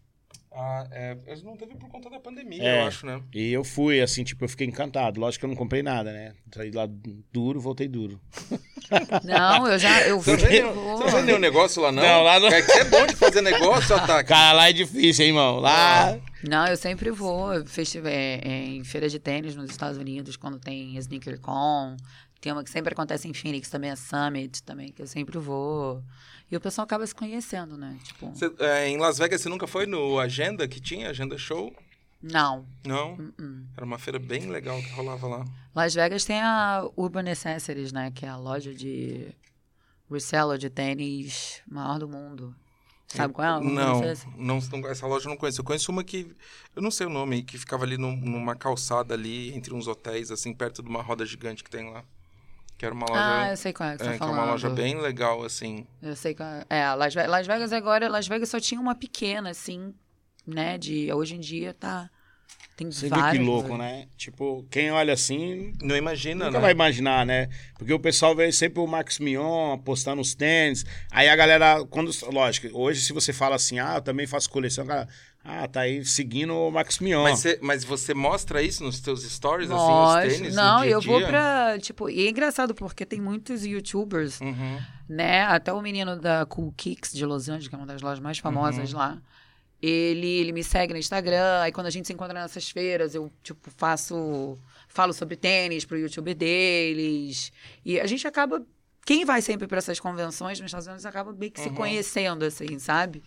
Ah, 0.52 0.84
é. 0.90 1.16
Eles 1.26 1.42
não 1.44 1.56
teve 1.56 1.76
por 1.76 1.88
conta 1.88 2.10
da 2.10 2.18
pandemia, 2.18 2.60
É. 2.62 2.82
eu 2.82 2.86
acho, 2.88 3.06
né? 3.06 3.22
E 3.32 3.52
eu 3.52 3.62
fui, 3.62 4.00
assim, 4.00 4.24
tipo, 4.24 4.44
eu 4.44 4.48
fiquei 4.48 4.66
encantado. 4.66 5.20
Lógico 5.20 5.40
que 5.40 5.44
eu 5.46 5.48
não 5.50 5.56
comprei 5.56 5.80
nada, 5.82 6.12
né? 6.12 6.32
Saí 6.52 6.72
lá 6.72 6.88
duro, 7.32 7.60
voltei 7.60 7.86
duro. 7.86 8.20
Não, 9.22 9.68
eu 9.68 9.78
já. 9.78 10.02
Eu 10.02 10.20
Você 10.20 10.32
não 10.62 10.74
fui. 10.74 10.96
você 10.96 11.16
vê 11.18 11.22
nenhum 11.22 11.38
negócio 11.38 11.80
lá, 11.80 11.92
não? 11.92 12.02
Não, 12.02 12.22
lá 12.24 12.40
não. 12.40 12.48
É 12.48 12.60
que 12.60 12.72
é 12.72 12.84
bom 12.86 13.06
de 13.06 13.14
fazer 13.14 13.40
negócio, 13.40 13.94
Ataque. 13.94 14.28
Cara, 14.28 14.52
lá 14.52 14.68
é 14.68 14.72
difícil, 14.72 15.24
hein, 15.24 15.30
irmão? 15.30 15.60
Lá. 15.60 16.18
Não, 16.42 16.66
eu 16.66 16.76
sempre 16.76 17.08
vou 17.12 17.64
festival, 17.66 18.10
é, 18.10 18.40
é, 18.42 18.64
em 18.64 18.82
feira 18.82 19.08
de 19.08 19.20
tênis 19.20 19.54
nos 19.54 19.70
Estados 19.70 19.96
Unidos, 19.96 20.36
quando 20.36 20.58
tem 20.58 20.96
SneakerCon. 20.96 21.96
Tem 22.40 22.50
uma 22.52 22.64
que 22.64 22.70
sempre 22.70 22.92
acontece 22.92 23.28
em 23.28 23.32
Phoenix, 23.32 23.68
também 23.70 23.90
a 23.92 23.96
Summit, 23.96 24.60
também, 24.64 24.90
que 24.90 25.02
eu 25.02 25.06
sempre 25.06 25.38
vou. 25.38 26.02
E 26.50 26.56
o 26.56 26.60
pessoal 26.60 26.84
acaba 26.84 27.06
se 27.06 27.14
conhecendo, 27.14 27.76
né? 27.76 27.96
Tipo, 28.02 28.30
Você, 28.30 28.52
é, 28.58 28.88
em 28.88 28.96
Las 28.98 29.18
Vegas, 29.18 29.40
você 29.40 29.48
nunca 29.48 29.66
foi 29.66 29.86
no 29.86 30.18
Agenda 30.18 30.66
que 30.66 30.80
tinha? 30.80 31.10
Agenda 31.10 31.38
Show? 31.38 31.74
não. 32.22 32.66
Não? 32.84 33.14
uh-uh. 33.14 33.64
Era 33.76 33.86
uma 33.86 33.98
feira 33.98 34.18
bem 34.18 34.46
legal 34.50 34.78
que 34.82 34.90
rolava 34.90 35.26
lá. 35.26 35.44
Las 35.74 35.94
Vegas 35.94 36.24
tem 36.24 36.40
a 36.40 36.86
Urban 36.96 37.22
Necessities, 37.22 37.92
né? 37.92 38.10
Que 38.14 38.26
é 38.26 38.28
a 38.28 38.36
loja 38.36 38.74
de 38.74 39.28
reseller 40.10 40.58
de 40.58 40.68
tênis 40.68 41.62
maior 41.70 41.98
do 41.98 42.08
mundo. 42.08 42.54
Sabe 43.06 43.32
qual 43.34 43.58
é? 43.58 43.64
Não, 43.64 44.00
não, 44.36 44.58
não, 44.60 44.88
essa 44.88 45.06
loja 45.06 45.26
eu 45.26 45.30
não 45.30 45.36
conheço. 45.36 45.60
Eu 45.60 45.64
conheço 45.64 45.90
uma 45.90 46.04
que, 46.04 46.30
eu 46.76 46.82
não 46.82 46.90
sei 46.92 47.06
o 47.06 47.10
nome, 47.10 47.42
que 47.42 47.58
ficava 47.58 47.84
ali 47.84 47.96
num- 47.98 48.14
numa 48.16 48.54
calçada 48.54 49.14
ali, 49.14 49.52
entre 49.54 49.74
uns 49.74 49.88
hotéis, 49.88 50.30
assim, 50.30 50.52
perto 50.54 50.80
de 50.82 50.88
uma 50.88 51.02
roda 51.02 51.24
gigante 51.26 51.64
que 51.64 51.70
tem 51.70 51.90
lá. 51.90 52.04
Que 52.80 52.86
era 52.86 52.94
uma 52.94 53.04
loja... 53.06 53.20
Ah, 53.22 53.50
eu 53.50 53.56
sei 53.58 53.74
qual 53.74 53.90
é 53.90 53.92
que 53.98 54.02
você 54.02 54.08
é, 54.08 54.12
tá 54.16 54.24
que 54.24 54.24
é 54.24 54.34
uma 54.34 54.44
loja 54.46 54.70
bem 54.70 54.98
legal, 54.98 55.44
assim. 55.44 55.86
Eu 56.00 56.16
sei 56.16 56.34
qual 56.34 56.48
é. 56.48 56.64
É, 56.70 56.94
Las 56.94 57.12
Vegas, 57.12 57.30
Las 57.30 57.46
Vegas 57.46 57.72
agora, 57.74 58.08
Las 58.08 58.26
Vegas 58.26 58.48
só 58.48 58.58
tinha 58.58 58.80
uma 58.80 58.94
pequena, 58.94 59.50
assim, 59.50 59.94
né? 60.46 60.78
De 60.78 61.12
hoje 61.12 61.36
em 61.36 61.40
dia 61.40 61.74
tá. 61.74 62.10
Tem 62.76 62.90
Você 62.90 63.10
vê 63.10 63.14
várias. 63.16 63.32
que 63.32 63.38
louco, 63.44 63.68
lojas. 63.68 63.78
né? 63.86 64.06
Tipo, 64.16 64.64
quem 64.70 64.90
olha 64.90 65.12
assim, 65.12 65.74
Não 65.82 65.94
imagina, 65.94 66.46
nunca 66.46 66.56
né? 66.58 66.62
vai 66.62 66.72
imaginar, 66.72 67.26
né? 67.26 67.48
Porque 67.76 67.92
o 67.92 68.00
pessoal 68.00 68.34
vê 68.34 68.50
sempre 68.52 68.80
o 68.80 68.86
Max 68.86 69.18
Mion 69.18 69.76
postando 69.78 70.22
os 70.22 70.34
tênis. 70.34 70.86
Aí 71.10 71.28
a 71.28 71.36
galera, 71.36 71.84
quando. 71.90 72.10
Lógico, 72.32 72.68
hoje 72.72 73.02
se 73.02 73.12
você 73.12 73.34
fala 73.34 73.56
assim, 73.56 73.78
ah, 73.78 73.96
eu 73.96 74.00
também 74.00 74.26
faço 74.26 74.48
coleção, 74.48 74.86
cara. 74.86 75.06
Ah, 75.44 75.66
tá 75.68 75.80
aí 75.82 76.04
seguindo 76.06 76.54
o 76.54 76.70
Max 76.70 76.98
Mion. 77.00 77.22
Mas 77.22 77.40
você, 77.40 77.58
mas 77.62 77.84
você 77.84 78.14
mostra 78.14 78.62
isso 78.62 78.82
nos 78.82 78.96
seus 78.98 79.24
stories, 79.30 79.70
assim, 79.70 80.28
os 80.30 80.36
tênis? 80.38 80.54
no 80.56 80.62
Não, 80.62 80.82
eu 80.84 81.00
vou 81.02 81.20
pra. 81.20 81.78
Tipo, 81.80 82.08
e 82.08 82.26
é 82.26 82.30
engraçado 82.30 82.74
porque 82.74 83.04
tem 83.04 83.20
muitos 83.20 83.64
youtubers, 83.64 84.40
Uhum. 84.40 84.78
né? 85.08 85.42
Até 85.44 85.70
o 85.72 85.80
menino 85.82 86.18
da 86.18 86.46
Cool 86.46 86.72
Kicks 86.76 87.12
de 87.12 87.26
Los 87.26 87.48
Angeles, 87.48 87.68
que 87.68 87.74
é 87.74 87.78
uma 87.78 87.86
das 87.86 88.00
lojas 88.00 88.20
mais 88.20 88.38
famosas 88.38 88.92
Uhum. 88.92 88.98
lá. 88.98 89.18
Ele, 89.82 90.26
ele 90.40 90.52
me 90.52 90.62
segue 90.64 90.92
no 90.92 90.98
Instagram. 90.98 91.60
Aí 91.60 91.72
quando 91.72 91.86
a 91.86 91.90
gente 91.90 92.06
se 92.06 92.12
encontra 92.12 92.34
nessas 92.34 92.68
feiras, 92.70 93.14
eu, 93.14 93.30
tipo, 93.42 93.70
faço. 93.76 94.58
Falo 94.88 95.12
sobre 95.12 95.36
tênis 95.36 95.84
pro 95.84 95.96
YouTube 95.98 96.34
deles. 96.34 97.52
E 97.84 98.00
a 98.00 98.06
gente 98.06 98.26
acaba. 98.26 98.62
Quem 99.06 99.24
vai 99.24 99.40
sempre 99.40 99.66
para 99.66 99.78
essas 99.78 99.98
convenções 99.98 100.60
nos 100.60 100.66
Estados 100.68 100.86
Unidos 100.86 101.06
acaba 101.06 101.32
meio 101.32 101.50
que 101.50 101.60
se 101.60 101.68
Uhum. 101.68 101.74
conhecendo, 101.74 102.44
assim, 102.44 102.78
sabe? 102.78 103.22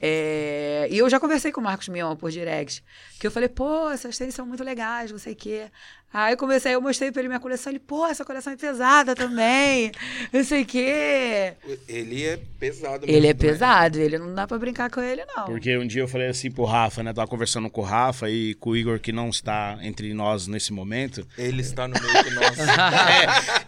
É, 0.00 0.86
E 0.90 0.96
eu 0.98 1.10
já 1.10 1.18
conversei 1.20 1.52
com 1.52 1.60
o 1.60 1.64
Marcos 1.64 1.88
Mion 1.88 2.14
por 2.16 2.30
direct. 2.30 2.82
Que 3.18 3.26
eu 3.26 3.30
falei, 3.30 3.48
pô, 3.48 3.90
essas 3.90 4.16
tênis 4.16 4.34
são 4.34 4.46
muito 4.46 4.62
legais, 4.64 5.10
não 5.10 5.18
sei 5.18 5.32
o 5.32 5.36
quê. 5.36 5.70
Aí 6.12 6.32
eu 6.32 6.36
comecei, 6.36 6.74
eu 6.74 6.80
mostrei 6.80 7.12
pra 7.12 7.20
ele 7.20 7.28
minha 7.28 7.38
coleção. 7.38 7.70
Ele, 7.70 7.78
pô, 7.78 8.04
essa 8.06 8.24
coleção 8.24 8.52
é 8.52 8.56
pesada 8.56 9.14
também. 9.14 9.92
Não 10.32 10.42
sei 10.42 10.62
o 10.62 10.66
quê. 10.66 11.52
Ele 11.88 12.24
é 12.26 12.38
pesado 12.58 13.04
Ele 13.06 13.18
é 13.18 13.20
mesmo, 13.20 13.26
né? 13.28 13.34
pesado, 13.34 13.98
ele 13.98 14.18
não 14.18 14.34
dá 14.34 14.44
pra 14.46 14.58
brincar 14.58 14.90
com 14.90 15.00
ele, 15.00 15.22
não. 15.36 15.44
Porque 15.44 15.76
um 15.78 15.86
dia 15.86 16.02
eu 16.02 16.08
falei 16.08 16.28
assim 16.28 16.50
pro 16.50 16.64
Rafa, 16.64 17.02
né? 17.04 17.12
Tava 17.12 17.28
conversando 17.28 17.70
com 17.70 17.80
o 17.80 17.84
Rafa 17.84 18.28
e 18.28 18.54
com 18.54 18.70
o 18.70 18.76
Igor, 18.76 18.98
que 18.98 19.12
não 19.12 19.28
está 19.28 19.78
entre 19.82 20.12
nós 20.12 20.48
nesse 20.48 20.72
momento. 20.72 21.24
Ele 21.38 21.60
está 21.62 21.86
no 21.86 21.94
meio 22.00 22.24
de 22.24 22.30
nós. 22.34 22.58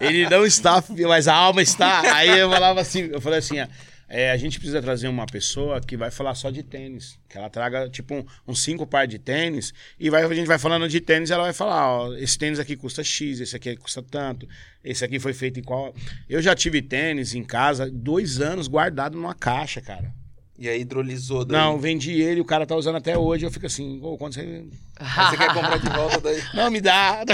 É, 0.01 0.07
ele 0.07 0.29
não 0.29 0.45
está, 0.45 0.83
mas 1.07 1.29
a 1.29 1.35
alma 1.35 1.63
está. 1.63 2.15
Aí 2.15 2.39
eu 2.39 2.51
falava 2.51 2.81
assim, 2.81 3.09
eu 3.13 3.21
falei 3.21 3.39
assim, 3.39 3.61
ó, 3.61 3.67
é, 4.15 4.31
a 4.31 4.37
gente 4.37 4.59
precisa 4.59 4.83
trazer 4.83 5.09
uma 5.09 5.25
pessoa 5.25 5.81
que 5.81 5.97
vai 5.97 6.11
falar 6.11 6.35
só 6.35 6.51
de 6.51 6.63
tênis. 6.63 7.19
Que 7.29 7.39
ela 7.39 7.49
traga, 7.49 7.89
tipo, 7.89 8.15
um- 8.15 8.25
uns 8.47 8.63
cinco 8.63 8.87
par 8.87 9.07
de 9.07 9.19
tênis. 9.19 9.73
E 9.99 10.11
vai, 10.11 10.23
a 10.23 10.35
gente 10.35 10.47
vai 10.47 10.59
falando 10.59 10.87
de 10.87 11.01
tênis 11.01 11.31
ela 11.31 11.45
vai 11.45 11.53
falar, 11.55 11.89
ó, 11.89 12.15
esse 12.15 12.37
tênis 12.39 12.59
aqui 12.59 12.77
custa 12.77 13.03
X, 13.03 13.41
esse 13.41 13.57
aqui 13.57 13.75
custa 13.75 14.03
tanto, 14.03 14.47
esse 14.85 15.03
aqui 15.03 15.19
foi 15.19 15.33
feito 15.33 15.59
em 15.59 15.63
qual. 15.63 15.95
Eu 16.29 16.43
já 16.43 16.55
tive 16.55 16.83
tênis 16.83 17.35
em 17.35 17.43
casa, 17.43 17.91
dois 17.91 18.39
anos 18.39 18.69
guardado 18.69 19.17
numa 19.17 19.35
caixa, 19.35 19.81
cara. 19.81 20.13
E 20.63 20.69
aí 20.69 20.83
hidrolisou 20.83 21.45
daí. 21.45 21.59
Não, 21.59 21.77
vendi 21.77 22.13
ele, 22.23 22.41
o 22.41 22.45
cara 22.45 22.65
tá 22.65 22.77
usando 22.77 22.95
até 22.95 23.19
hoje. 23.19 23.45
Eu 23.45 23.51
fico 23.51 23.67
assim, 23.67 23.99
ô, 24.01 24.17
quando 24.17 24.35
você. 24.35 24.63
Aí 24.97 25.31
você 25.31 25.37
quer 25.37 25.53
comprar 25.53 25.77
de 25.77 25.89
volta 25.89 26.21
daí. 26.21 26.41
Não, 26.55 26.71
me 26.71 26.81
dá. 26.81 27.25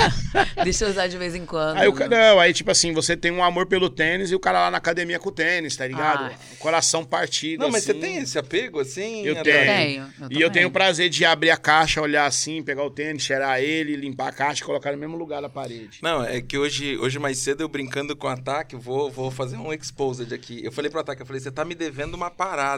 Deixa 0.64 0.86
eu 0.86 0.88
usar 0.88 1.06
de 1.06 1.18
vez 1.18 1.34
em 1.34 1.44
quando. 1.44 1.76
Aí 1.76 1.86
o 1.86 1.92
cara, 1.92 2.08
não, 2.08 2.40
aí 2.40 2.54
tipo 2.54 2.70
assim, 2.70 2.92
você 2.92 3.16
tem 3.16 3.30
um 3.30 3.42
amor 3.42 3.66
pelo 3.66 3.90
tênis 3.90 4.30
e 4.30 4.34
o 4.34 4.40
cara 4.40 4.60
lá 4.60 4.70
na 4.70 4.78
academia 4.78 5.18
com 5.18 5.28
o 5.28 5.32
tênis, 5.32 5.76
tá 5.76 5.86
ligado? 5.86 6.24
Ai. 6.24 6.36
Coração 6.58 7.04
partido. 7.04 7.60
Não, 7.60 7.70
mas 7.70 7.84
você 7.84 7.90
assim. 7.90 8.00
tem 8.00 8.16
esse 8.18 8.38
apego 8.38 8.80
assim? 8.80 9.26
Eu 9.26 9.42
tenho. 9.42 9.44
Tenho, 9.44 10.12
eu 10.20 10.38
E 10.38 10.40
eu 10.40 10.50
tenho 10.50 10.68
o 10.68 10.70
prazer 10.70 11.10
de 11.10 11.24
abrir 11.24 11.50
a 11.50 11.56
caixa, 11.56 12.00
olhar 12.00 12.24
assim, 12.24 12.62
pegar 12.62 12.84
o 12.84 12.90
tênis, 12.90 13.22
cheirar 13.22 13.60
ele, 13.60 13.96
limpar 13.96 14.28
a 14.28 14.32
caixa 14.32 14.62
e 14.62 14.66
colocar 14.66 14.92
no 14.92 14.98
mesmo 14.98 15.16
lugar 15.16 15.42
da 15.42 15.48
parede. 15.48 15.98
Não, 16.00 16.24
é 16.24 16.40
que 16.40 16.56
hoje, 16.56 16.96
hoje 16.96 17.18
mais 17.18 17.38
cedo 17.38 17.62
eu 17.62 17.68
brincando 17.68 18.16
com 18.16 18.26
o 18.26 18.30
Ataque, 18.30 18.74
eu 18.74 18.80
vou, 18.80 19.10
vou 19.10 19.30
fazer 19.30 19.56
um 19.56 19.72
exposed 19.72 20.32
aqui. 20.32 20.64
Eu 20.64 20.72
falei 20.72 20.90
pro 20.90 21.00
Ataque, 21.00 21.20
eu 21.20 21.26
falei, 21.26 21.40
você 21.40 21.50
tá 21.50 21.64
me 21.64 21.74
devendo 21.74 22.14
uma 22.14 22.30
parada. 22.30 22.69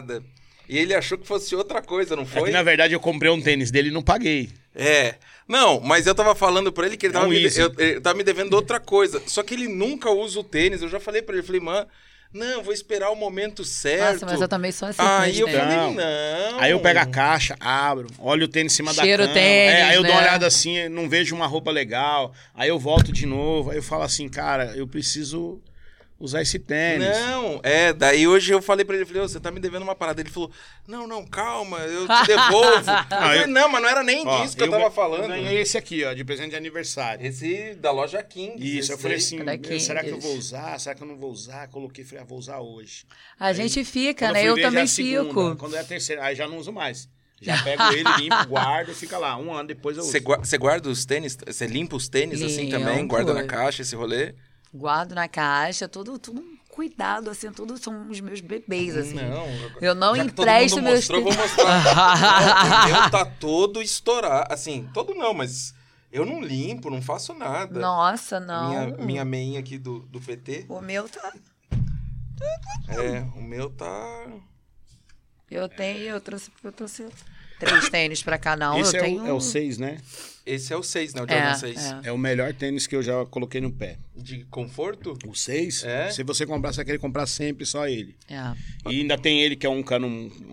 E 0.69 0.77
ele 0.77 0.93
achou 0.95 1.17
que 1.17 1.27
fosse 1.27 1.53
outra 1.55 1.81
coisa, 1.81 2.15
não 2.15 2.23
É 2.23 2.25
foi? 2.25 2.43
que, 2.45 2.51
na 2.51 2.63
verdade, 2.63 2.93
eu 2.93 2.99
comprei 2.99 3.29
um 3.29 3.41
tênis 3.41 3.69
dele 3.69 3.89
e 3.89 3.91
não 3.91 4.01
paguei. 4.01 4.49
É. 4.73 5.15
Não, 5.47 5.79
mas 5.81 6.07
eu 6.07 6.15
tava 6.15 6.33
falando 6.33 6.71
pra 6.71 6.85
ele 6.87 6.95
que 6.95 7.05
ele 7.05 7.11
É 7.13 7.15
tava, 7.15 7.27
um 7.27 7.29
me, 7.29 7.43
eu- 7.57 7.73
ele 7.77 7.99
tava 8.01 8.17
me 8.17 8.23
devendo 8.23 8.53
outra 8.53 8.79
coisa. 8.79 9.21
Só 9.27 9.43
que 9.43 9.53
ele 9.53 9.67
nunca 9.67 10.09
usa 10.09 10.39
o 10.39 10.43
tênis. 10.43 10.81
Eu 10.81 10.87
já 10.89 10.99
falei 11.01 11.21
pra 11.21 11.33
ele, 11.35 11.41
eu 11.41 11.45
falei, 11.45 11.59
mano, 11.61 11.85
não, 12.33 12.63
vou 12.63 12.73
esperar 12.73 13.11
o 13.11 13.15
momento 13.15 13.63
certo. 13.65 14.13
Nossa, 14.21 14.25
mas 14.25 14.41
eu 14.41 14.47
também 14.47 14.71
sou 14.71 14.87
assim. 14.87 15.01
Aí 15.01 15.37
eu 15.39 15.47
falei, 15.49 15.75
Não. 15.75 15.93
não. 15.93 16.59
Aí 16.59 16.71
eu 16.71 16.79
pego 16.79 16.99
a 16.99 17.05
caixa, 17.05 17.55
abro, 17.59 18.07
olho 18.17 18.45
o 18.45 18.47
tênis 18.47 18.71
em 18.73 18.75
cima 18.77 18.93
Cheiro 18.93 19.23
da 19.25 19.31
o 19.31 19.33
cama. 19.33 19.39
tênis, 19.45 19.73
é, 19.79 19.83
aí 19.83 19.95
eu 19.95 20.01
dou 20.01 20.11
uma 20.11 20.21
né? 20.21 20.27
olhada 20.27 20.47
assim, 20.47 20.87
não 20.89 21.07
vejo 21.09 21.35
uma 21.35 21.45
roupa 21.45 21.69
legal. 21.71 22.33
Aí 22.55 22.69
eu 22.69 22.79
volto 22.79 23.11
de 23.11 23.25
novo, 23.27 23.69
aí 23.69 23.77
eu 23.77 23.83
falo 23.83 24.03
assim, 24.03 24.27
cara, 24.29 24.73
eu 24.77 24.87
preciso 24.87 25.61
usar 26.23 26.41
esse 26.41 26.57
tênis. 26.57 27.07
Não, 27.09 27.59
é, 27.63 27.91
daí 27.91 28.25
hoje 28.25 28.53
eu 28.53 28.61
falei 28.61 28.85
pra 28.85 28.95
ele, 28.95 29.05
falei, 29.05 29.21
"Ô, 29.21 29.27
você 29.27 29.39
tá 29.39 29.51
me 29.51 29.59
devendo 29.59 29.83
uma 29.83 29.93
parada. 29.93 30.21
Ele 30.21 30.29
falou, 30.29 30.49
não, 30.87 31.05
não, 31.05 31.25
calma, 31.25 31.79
eu 31.79 32.07
te 32.07 32.27
devolvo. 32.27 32.89
eu 33.11 33.17
falei, 33.19 33.43
eu- 33.43 33.47
não, 33.47 33.67
mas 33.67 33.81
não 33.81 33.89
era 33.89 34.01
nem 34.03 34.25
Ó, 34.25 34.41
disso 34.41 34.55
que 34.55 34.63
eu, 34.63 34.71
ga- 34.71 34.77
tava 34.77 34.89
falando. 34.89 35.23
Eu 35.23 35.27
ganhei 35.27 35.59
esse 35.59 35.77
aqui, 35.77 36.03
ó, 36.05 36.13
de 36.13 36.23
presente 36.23 36.51
de 36.51 36.55
aniversário. 36.55 37.25
Esse 37.25 37.75
da 37.75 37.91
loja 37.91 38.23
King. 38.23 38.55
Isso, 38.77 38.93
eu 38.93 38.97
falei 38.97 39.17
assim, 39.17 39.37
meu, 39.39 39.79
será 39.79 40.01
que 40.03 40.09
eu 40.11 40.19
vou 40.19 40.35
usar? 40.37 40.79
Será 40.79 40.95
que 40.95 41.03
eu 41.03 41.07
não 41.07 41.17
vou 41.17 41.29
usar? 41.31 41.67
Coloquei, 41.67 42.05
falei, 42.05 42.23
ah, 42.23 42.25
vou 42.25 42.37
usar 42.39 42.59
hoje. 42.59 43.05
A 43.37 43.51
gente 43.51 43.83
fica, 43.83 44.31
né? 44.31 44.43
Eu 44.43 44.57
é 44.57 44.61
também 44.61 44.83
a 44.83 44.87
segunda. 44.87 45.23
fico. 45.25 45.55
Quando 45.57 45.75
é 45.75 45.79
a 45.79 45.83
terceira, 45.83 46.23
aí 46.23 46.35
já 46.35 46.47
não 46.47 46.57
uso 46.57 46.71
mais. 46.71 47.09
Já 47.41 47.61
pego 47.61 47.83
ele, 47.91 48.03
limpo, 48.19 48.47
guardo 48.47 48.91
e 48.91 48.95
fica 48.95 49.17
lá. 49.17 49.35
Um 49.37 49.51
ano 49.53 49.67
depois 49.67 49.97
eu 49.97 50.03
uso. 50.03 50.11
Você 50.13 50.21
gua- 50.21 50.37
você 50.37 50.57
guarda 50.57 50.87
os 50.89 51.03
tênis? 51.03 51.37
Você 51.45 51.67
limpa 51.67 51.97
os 51.97 52.07
tênis 52.07 52.41
assim 52.41 52.69
também? 52.69 53.05
Guarda 53.05 53.33
na 53.33 53.43
caixa 53.43 53.81
esse 53.81 53.93
rolê? 53.97 54.33
Guardo 54.73 55.13
na 55.13 55.27
caixa, 55.27 55.87
tudo, 55.87 56.17
tudo 56.17 56.41
um 56.41 56.57
cuidado, 56.67 57.29
assim, 57.29 57.51
tudo 57.51 57.77
são 57.77 58.09
os 58.09 58.19
meus 58.19 58.41
bebês, 58.41 58.97
assim. 58.97 59.13
Não. 59.13 59.45
Eu 59.79 59.93
não 59.93 60.15
Já 60.15 60.25
que 60.25 60.31
todo 60.31 60.45
empresto 60.47 60.75
mundo 60.77 60.85
meus 60.85 60.95
mostrou, 60.95 61.19
eu 61.19 61.23
vou 61.25 61.33
mostrar. 61.35 61.83
Não, 61.83 62.85
o 62.89 62.93
meu 63.01 63.11
tá 63.11 63.25
todo 63.25 63.81
estourado. 63.81 64.51
Assim, 64.51 64.89
todo 64.91 65.13
não, 65.13 65.33
mas 65.33 65.75
eu 66.11 66.25
não 66.25 66.41
limpo, 66.41 66.89
não 66.89 67.01
faço 67.01 67.33
nada. 67.33 67.79
Nossa, 67.79 68.39
não. 68.39 68.69
Minha, 68.69 68.87
minha 68.97 69.25
meinha 69.25 69.59
aqui 69.59 69.77
do, 69.77 69.99
do 69.99 70.19
PT. 70.19 70.65
O 70.67 70.81
meu 70.81 71.07
tá. 71.07 71.33
É, 72.87 73.19
o 73.37 73.41
meu 73.41 73.69
tá. 73.69 74.27
Eu 75.49 75.69
tenho, 75.69 76.01
eu 76.05 76.19
trouxe, 76.19 76.51
eu 76.63 76.71
trouxe 76.71 77.05
três 77.59 77.89
tênis 77.89 78.23
pra 78.23 78.37
cada 78.37 78.73
um. 78.73 78.79
Esse 78.79 78.97
eu 78.97 79.01
é, 79.01 79.03
tenho. 79.03 79.23
o, 79.23 79.27
é 79.27 79.33
o 79.33 79.39
6, 79.39 79.77
né? 79.77 79.99
Esse 80.45 80.73
é 80.73 80.75
o 80.77 80.83
6, 80.83 81.13
né? 81.13 81.21
O 81.21 81.27
Jordan 81.27 81.49
É, 81.49 81.55
6. 81.55 81.77
é. 81.85 81.99
É 82.05 82.11
o 82.11 82.17
melhor 82.17 82.53
tênis 82.53 82.87
que 82.87 82.95
eu 82.95 83.01
já 83.03 83.25
coloquei 83.27 83.61
no 83.61 83.71
pé. 83.71 83.97
De 84.15 84.45
conforto? 84.45 85.17
O 85.27 85.33
6, 85.33 85.83
É? 85.83 86.09
se 86.11 86.23
você 86.23 86.45
comprar, 86.45 86.71
você 86.71 86.77
vai 86.77 86.85
querer 86.85 86.99
comprar 86.99 87.25
sempre 87.25 87.65
só 87.65 87.87
ele. 87.87 88.15
É. 88.29 88.53
E 88.89 89.01
ainda 89.01 89.17
tem 89.17 89.41
ele 89.41 89.55
que 89.55 89.65
é 89.65 89.69
um 89.69 89.81
cano 89.81 90.07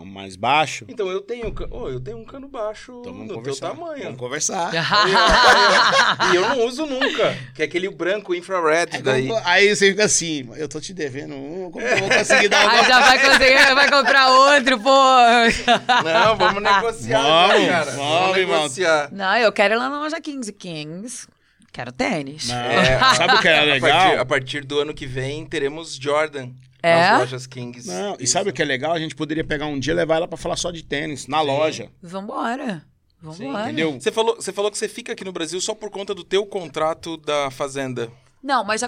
mais 0.06 0.34
baixo. 0.34 0.86
Então 0.88 1.08
eu 1.08 1.20
tenho, 1.20 1.54
oh, 1.70 1.88
eu 1.88 2.00
tenho 2.00 2.16
um 2.18 2.24
cano 2.24 2.48
baixo 2.48 3.00
Então 3.00 3.12
vamos 3.12 3.28
do 3.28 3.34
teu 3.34 3.36
conversar. 3.42 3.68
tamanho. 3.68 4.02
Vamos 4.04 4.18
conversar. 4.18 4.72
e 6.32 6.36
eu 6.36 6.48
não 6.48 6.66
uso 6.66 6.86
nunca. 6.86 7.36
Que 7.54 7.62
é 7.62 7.64
aquele 7.66 7.88
branco 7.90 8.34
infrared 8.34 8.96
Aí, 8.96 9.02
daí. 9.02 9.28
como- 9.28 9.42
aí 9.44 9.74
você 9.76 9.90
fica 9.90 10.04
assim, 10.04 10.48
eu 10.56 10.66
tô 10.68 10.80
te 10.80 10.94
devendo 10.94 11.34
um, 11.34 11.70
como 11.70 11.84
que 11.86 11.92
eu 11.92 11.98
vou 11.98 12.08
conseguir 12.08 12.48
dar 12.48 12.60
Aí 12.70 12.78
uma... 12.80 12.88
já 12.88 13.00
vai 13.00 13.18
conseguir, 13.20 13.74
vai 13.74 13.90
comprar 13.90 14.28
outro, 14.30 14.80
pô. 14.80 14.90
Não, 14.90 16.36
vamos 16.36 16.62
negociar, 16.62 17.22
Vamos, 17.22 17.62
né, 17.62 17.68
cara. 17.68 17.90
vamos, 17.92 18.36
irmão. 18.38 18.56
negociar. 18.62 19.08
Não, 19.12 19.36
eu 19.36 19.52
quero 19.52 19.74
ir 19.74 19.76
lá 19.76 19.88
na 19.90 19.98
loja 20.00 20.20
Kings 20.20 20.52
Kings. 20.52 21.28
Quero 21.72 21.92
tênis. 21.92 22.50
É, 22.50 22.98
sabe 23.14 23.34
o 23.34 23.40
que 23.40 23.48
é 23.48 23.58
A 23.58 23.62
legal? 23.64 23.90
partir, 23.90 24.18
a 24.18 24.24
partir 24.26 24.64
do 24.64 24.78
ano 24.80 24.92
que 24.94 25.06
vem 25.06 25.46
teremos 25.46 25.94
Jordan 25.96 26.50
É? 26.82 27.10
nas 27.10 27.20
lojas 27.20 27.46
Kings. 27.46 27.86
Não, 27.88 28.16
e 28.18 28.26
sabe 28.26 28.50
o 28.50 28.52
que 28.52 28.60
é 28.60 28.64
legal? 28.64 28.92
A 28.92 28.98
gente 28.98 29.14
poderia 29.14 29.44
pegar 29.44 29.66
um 29.66 29.78
dia 29.78 29.92
e 29.92 29.96
levar 29.96 30.16
ela 30.16 30.28
pra 30.28 30.36
falar 30.36 30.56
só 30.56 30.70
de 30.70 30.82
tênis, 30.82 31.26
na 31.26 31.40
loja. 31.40 31.88
Vambora. 32.02 32.82
Vambora. 33.22 33.64
Entendeu? 33.64 33.92
Você 34.00 34.10
falou, 34.10 34.36
você 34.36 34.52
falou 34.52 34.70
que 34.70 34.78
você 34.78 34.88
fica 34.88 35.12
aqui 35.12 35.24
no 35.24 35.32
Brasil 35.32 35.60
só 35.60 35.74
por 35.74 35.90
conta 35.90 36.14
do 36.14 36.24
teu 36.24 36.44
contrato 36.46 37.16
da 37.18 37.50
fazenda. 37.50 38.10
Não, 38.42 38.64
mas 38.64 38.82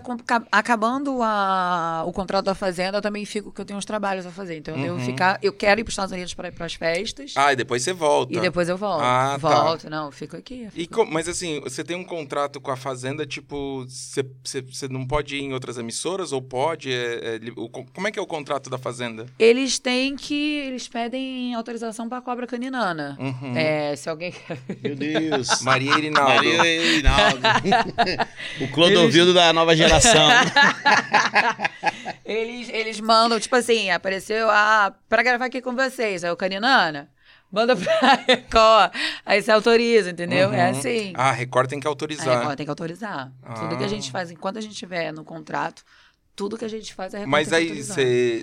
acabando 0.50 1.20
a- 1.22 2.04
o 2.06 2.12
contrato 2.12 2.46
da 2.46 2.54
fazenda, 2.54 2.98
eu 2.98 3.02
também 3.02 3.24
fico, 3.26 3.50
porque 3.50 3.60
eu 3.60 3.64
tenho 3.66 3.78
uns 3.78 3.84
trabalhos 3.84 4.24
a 4.24 4.30
fazer. 4.30 4.56
Então 4.56 4.74
eu 4.74 4.82
devo 4.82 4.98
ficar. 5.00 5.38
Eu 5.42 5.52
quero 5.52 5.80
ir 5.80 5.84
para 5.84 5.90
os 5.90 5.92
Estados 5.92 6.12
Unidos 6.12 6.32
para 6.32 6.48
ir 6.48 6.52
para 6.52 6.64
as 6.64 6.72
festas. 6.74 7.34
Ah, 7.36 7.52
e 7.52 7.56
depois 7.56 7.82
você 7.82 7.92
volta. 7.92 8.32
E 8.34 8.40
depois 8.40 8.68
eu 8.68 8.78
volto. 8.78 9.02
Ah, 9.02 9.38
tá. 9.40 9.62
volto, 9.62 9.90
não, 9.90 10.06
eu 10.06 10.12
fico 10.12 10.36
aqui. 10.36 10.68
E 10.74 10.86
co- 10.86 11.04
mas 11.04 11.28
assim, 11.28 11.60
você 11.60 11.84
tem 11.84 11.94
um 11.96 12.04
contrato 12.04 12.60
com 12.62 12.70
a 12.70 12.76
Fazenda, 12.76 13.26
tipo, 13.26 13.84
você- 13.86 14.24
você 14.42 14.62
você 14.62 14.88
não 14.88 15.06
pode 15.06 15.36
ir 15.36 15.42
em 15.42 15.52
outras 15.52 15.76
emissoras 15.76 16.32
ou 16.32 16.40
pode? 16.40 16.90
É- 16.90 17.36
é 17.36 17.40
o 17.56 17.68
co- 17.68 17.84
como 17.94 18.08
é 18.08 18.10
que 18.10 18.18
é 18.18 18.22
o 18.22 18.26
contrato 18.26 18.70
da 18.70 18.78
Fazenda? 18.78 19.26
Eles 19.38 19.78
têm 19.78 20.16
que. 20.16 20.58
Eles 20.66 20.88
pedem 20.88 21.54
autorização 21.54 22.08
para 22.08 22.22
cobra 22.22 22.46
caninana. 22.46 23.16
Uhum. 23.20 23.54
É, 23.56 23.94
se 23.96 24.08
alguém. 24.08 24.34
Meu 24.82 24.96
Deus. 24.96 25.60
Maria 25.62 25.92
Irinaldo. 25.98 26.32
Maria 26.34 26.62
Reinaldo. 26.62 27.38
o 28.62 28.68
Clodovil 28.68 29.34
da 29.34 29.41
nova 29.50 29.74
geração. 29.74 30.28
eles, 32.24 32.68
eles 32.68 33.00
mandam, 33.00 33.38
tipo 33.40 33.56
assim, 33.56 33.90
apareceu 33.90 34.50
ah, 34.50 34.92
para 35.08 35.22
gravar 35.22 35.46
aqui 35.46 35.60
com 35.62 35.74
vocês. 35.74 36.22
Aí 36.24 36.30
o 36.30 36.36
caninana. 36.36 37.08
Manda 37.50 37.76
pra 37.76 38.14
Record. 38.26 38.92
Aí 39.26 39.42
você 39.42 39.50
autoriza, 39.50 40.10
entendeu? 40.10 40.52
É 40.52 40.70
Uhum. 40.70 40.78
assim. 40.78 41.12
Ah, 41.14 41.28
a 41.28 41.32
Record 41.32 41.68
tem 41.68 41.78
que 41.80 41.86
A 41.86 41.90
autorizar. 41.90 42.38
Record 42.38 42.56
tem 42.56 42.64
que 42.66 42.70
autorizar. 42.70 43.30
Tudo 43.60 43.76
que 43.76 43.84
a 43.84 43.88
gente 43.88 44.08
Ah. 44.08 44.12
faz, 44.12 44.30
enquanto 44.30 44.56
a 44.56 44.60
gente 44.60 44.72
estiver 44.72 45.12
no 45.12 45.22
contrato, 45.22 45.82
tudo 46.34 46.56
que 46.56 46.64
a 46.64 46.68
gente 46.68 46.94
faz 46.94 47.12
é 47.12 47.18
Record 47.18 47.30
Mas 47.30 47.52
aí 47.52 47.64
autorizar. 47.64 47.96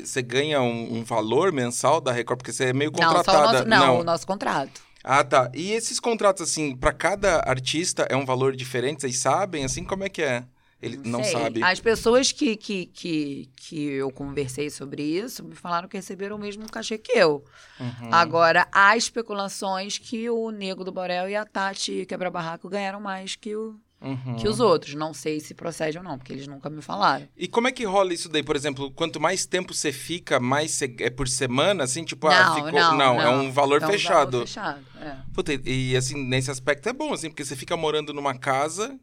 você 0.05 0.21
ganha 0.21 0.61
um, 0.61 0.97
um 0.99 1.03
valor 1.03 1.51
mensal 1.51 1.99
da 1.99 2.11
Record, 2.11 2.37
porque 2.37 2.51
você 2.53 2.65
é 2.65 2.73
meio 2.73 2.91
Não, 2.91 2.99
só 3.01 3.09
o 3.09 3.15
contratada. 3.15 3.65
nosso, 3.65 3.65
não, 3.67 3.99
o 3.99 4.03
nosso 4.03 4.27
contrato. 4.27 4.79
Ah, 5.03 5.23
tá. 5.23 5.49
E 5.55 5.71
esses 5.71 5.99
contratos, 5.99 6.43
assim, 6.43 6.75
pra 6.75 6.91
cada 6.91 7.39
artista 7.47 8.05
é 8.11 8.15
um 8.15 8.25
valor 8.25 8.55
diferente? 8.55 9.01
Vocês 9.01 9.17
sabem, 9.17 9.63
assim, 9.65 9.83
como 9.83 10.03
é 10.03 10.09
que 10.09 10.21
é? 10.21 10.43
Ele 10.81 10.97
não, 11.03 11.23
sei. 11.23 11.33
sabe. 11.33 11.63
As 11.63 11.79
pessoas 11.79 12.31
que, 12.31 12.55
que, 12.55 12.85
que, 12.85 13.49
que 13.55 13.83
eu 13.85 14.11
conversei 14.11 14.69
sobre 14.69 15.03
isso 15.03 15.43
me 15.43 15.55
falaram 15.55 15.89
que 15.89 15.97
receberam 15.97 16.37
o 16.37 16.39
mesmo 16.39 16.69
cachê 16.71 16.97
que 16.97 17.11
eu. 17.11 17.43
Uhum. 17.79 18.09
Agora, 18.13 18.67
há 18.71 18.95
especulações 18.95 19.97
que 19.97 20.29
o 20.29 20.51
Nego 20.51 20.83
do 20.83 20.91
Borel 20.91 21.29
e 21.29 21.35
a 21.35 21.45
Tati 21.45 22.05
Quebra-Barraco 22.07 22.69
ganharam 22.69 23.01
mais 23.01 23.35
que 23.35 23.55
o, 23.55 23.75
Uhum. 24.01 24.37
que 24.37 24.47
os 24.47 24.59
outros. 24.61 24.95
Não 24.95 25.13
sei 25.13 25.39
se 25.39 25.53
procede 25.53 25.97
ou 25.97 26.03
não, 26.03 26.17
porque 26.17 26.31
eles 26.31 26.47
nunca 26.47 26.69
me 26.69 26.81
falaram. 26.81 27.27
E 27.35 27.47
como 27.47 27.67
é 27.67 27.71
que 27.71 27.83
rola 27.83 28.13
isso 28.13 28.29
daí? 28.29 28.41
Por 28.41 28.55
exemplo, 28.55 28.89
quanto 28.91 29.19
mais 29.19 29.45
tempo 29.45 29.73
você 29.73 29.91
fica, 29.91 30.39
mais 30.39 30.71
você... 30.71 30.95
é 30.99 31.09
por 31.09 31.27
semana, 31.27 31.83
assim? 31.83 32.05
Tipo, 32.05 32.27
ah, 32.27 32.45
não, 32.45 32.55
ficou... 32.55 32.95
não, 32.95 33.21
é 33.21 33.29
um 33.29 33.51
valor 33.51 33.81
É 33.81 33.85
um 33.85 33.91
fechado. 33.91 34.31
valor 34.31 34.47
fechado, 34.47 34.85
é. 35.01 35.17
Puta, 35.33 35.53
e 35.53 35.89
e, 35.91 35.97
assim, 35.97 36.15
nesse 36.23 36.49
aspecto 36.49 36.87
é 36.87 36.93
bom, 36.93 37.13
assim, 37.13 37.29
porque 37.29 37.43
você 37.43 37.55
fica 37.55 37.75
morando 37.75 38.13
numa 38.13 38.37
casa, 38.37 38.97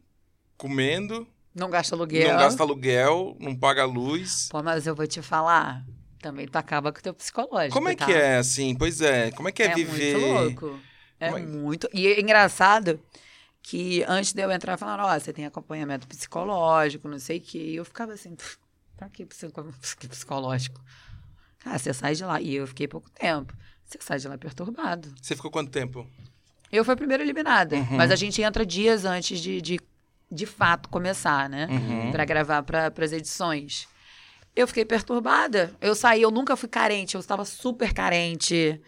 comendo, 0.57 1.27
Não 1.57 1.69
gasta 1.69 1.95
aluguel. 1.95 2.29
não 2.29 2.37
gasta 2.37 2.63
aluguel, 2.63 3.35
não 3.39 3.55
paga 3.55 3.83
luz. 3.85 4.47
Pô, 4.51 4.61
mas 4.61 4.85
eu 4.85 4.93
vou 4.95 5.07
te 5.07 5.21
falar, 5.21 5.83
também 6.21 6.47
tu 6.47 6.55
acaba 6.55 6.91
com 6.91 6.99
o 6.99 7.01
teu 7.01 7.13
psicológico, 7.13 7.73
Como 7.73 7.89
é 7.89 7.95
tá? 7.95 8.05
que 8.05 8.13
é, 8.13 8.37
assim? 8.37 8.75
Pois 8.75 9.01
é, 9.01 9.31
como 9.31 9.49
é 9.49 9.51
que 9.51 9.63
é, 9.63 9.73
viver... 9.73 10.17
muito 10.17 10.65
louco. 10.65 10.79
É 11.19 11.27
é- 11.29 11.39
muito. 11.39 11.89
E 11.93 12.07
é 12.07 12.19
engraçado 12.19 12.99
que 13.61 14.03
antes 14.07 14.33
de 14.33 14.41
eu 14.41 14.51
entrar, 14.51 14.77
falaram: 14.77 15.05
ó, 15.05 15.19
você 15.19 15.33
tem 15.33 15.45
acompanhamento 15.45 16.07
psicológico, 16.07 17.07
não 17.07 17.19
sei 17.19 17.39
o 17.39 17.41
quê. 17.41 17.57
E 17.57 17.75
eu 17.75 17.85
ficava 17.85 18.13
assim: 18.13 18.35
"Pff, 18.35 18.57
pra 18.95 19.09
que 19.09 19.25
psicológico? 20.07 20.79
Cara, 21.59 21.77
você 21.79 21.93
sai 21.93 22.13
de 22.13 22.23
lá. 22.23 22.39
E 22.39 22.55
eu 22.55 22.67
fiquei 22.67 22.87
pouco 22.87 23.09
tempo. 23.09 23.53
Você 23.83 23.97
sai 24.01 24.19
de 24.19 24.27
lá 24.27 24.37
perturbado. 24.37 25.13
Você 25.21 25.35
ficou 25.35 25.49
quanto 25.49 25.71
tempo? 25.71 26.07
Eu 26.71 26.83
fui 26.85 26.93
a 26.93 26.97
primeira 26.97 27.23
eliminada. 27.23 27.75
Uhum. 27.75 27.97
Mas 27.97 28.11
a 28.11 28.15
gente 28.15 28.41
entra 28.41 28.65
dias 28.65 29.05
antes 29.05 29.39
de, 29.39 29.61
de, 29.61 29.79
de 30.31 30.45
fato 30.45 30.89
começar, 30.89 31.49
né? 31.49 31.67
Uhum. 31.69 32.11
Pra 32.11 32.25
gravar 32.25 32.63
para 32.63 32.91
as 32.97 33.11
edições. 33.11 33.87
Eu 34.55 34.67
fiquei 34.67 34.83
perturbada. 34.83 35.75
Eu 35.79 35.93
saí, 35.95 36.21
eu 36.21 36.31
nunca 36.31 36.55
fui 36.55 36.67
carente, 36.67 37.15
eu 37.15 37.19
estava 37.19 37.45
super 37.45 37.93
carente. 37.93 38.81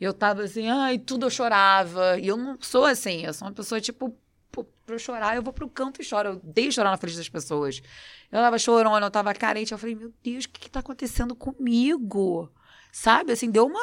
Eu 0.00 0.12
tava 0.12 0.42
assim, 0.44 0.68
ai, 0.68 0.98
tudo 0.98 1.26
eu 1.26 1.30
chorava. 1.30 2.18
E 2.18 2.28
eu 2.28 2.36
não 2.36 2.56
sou 2.60 2.84
assim, 2.84 3.24
eu 3.24 3.34
sou 3.34 3.48
uma 3.48 3.54
pessoa 3.54 3.80
tipo, 3.80 4.16
pô, 4.52 4.64
pra 4.84 4.94
eu 4.94 4.98
chorar, 4.98 5.36
eu 5.36 5.42
vou 5.42 5.52
pro 5.52 5.68
canto 5.68 6.00
e 6.00 6.04
choro. 6.04 6.28
Eu 6.28 6.32
odeio 6.34 6.72
chorar 6.72 6.90
na 6.90 6.96
frente 6.96 7.16
das 7.16 7.28
pessoas. 7.28 7.82
Eu 8.30 8.40
tava 8.40 8.58
chorando, 8.58 9.02
eu 9.02 9.10
tava 9.10 9.34
carente. 9.34 9.72
Eu 9.72 9.78
falei, 9.78 9.94
meu 9.94 10.12
Deus, 10.22 10.44
o 10.44 10.48
que, 10.48 10.60
que 10.60 10.70
tá 10.70 10.80
acontecendo 10.80 11.34
comigo? 11.34 12.50
Sabe, 12.92 13.32
assim, 13.32 13.50
deu 13.50 13.66
uma. 13.66 13.80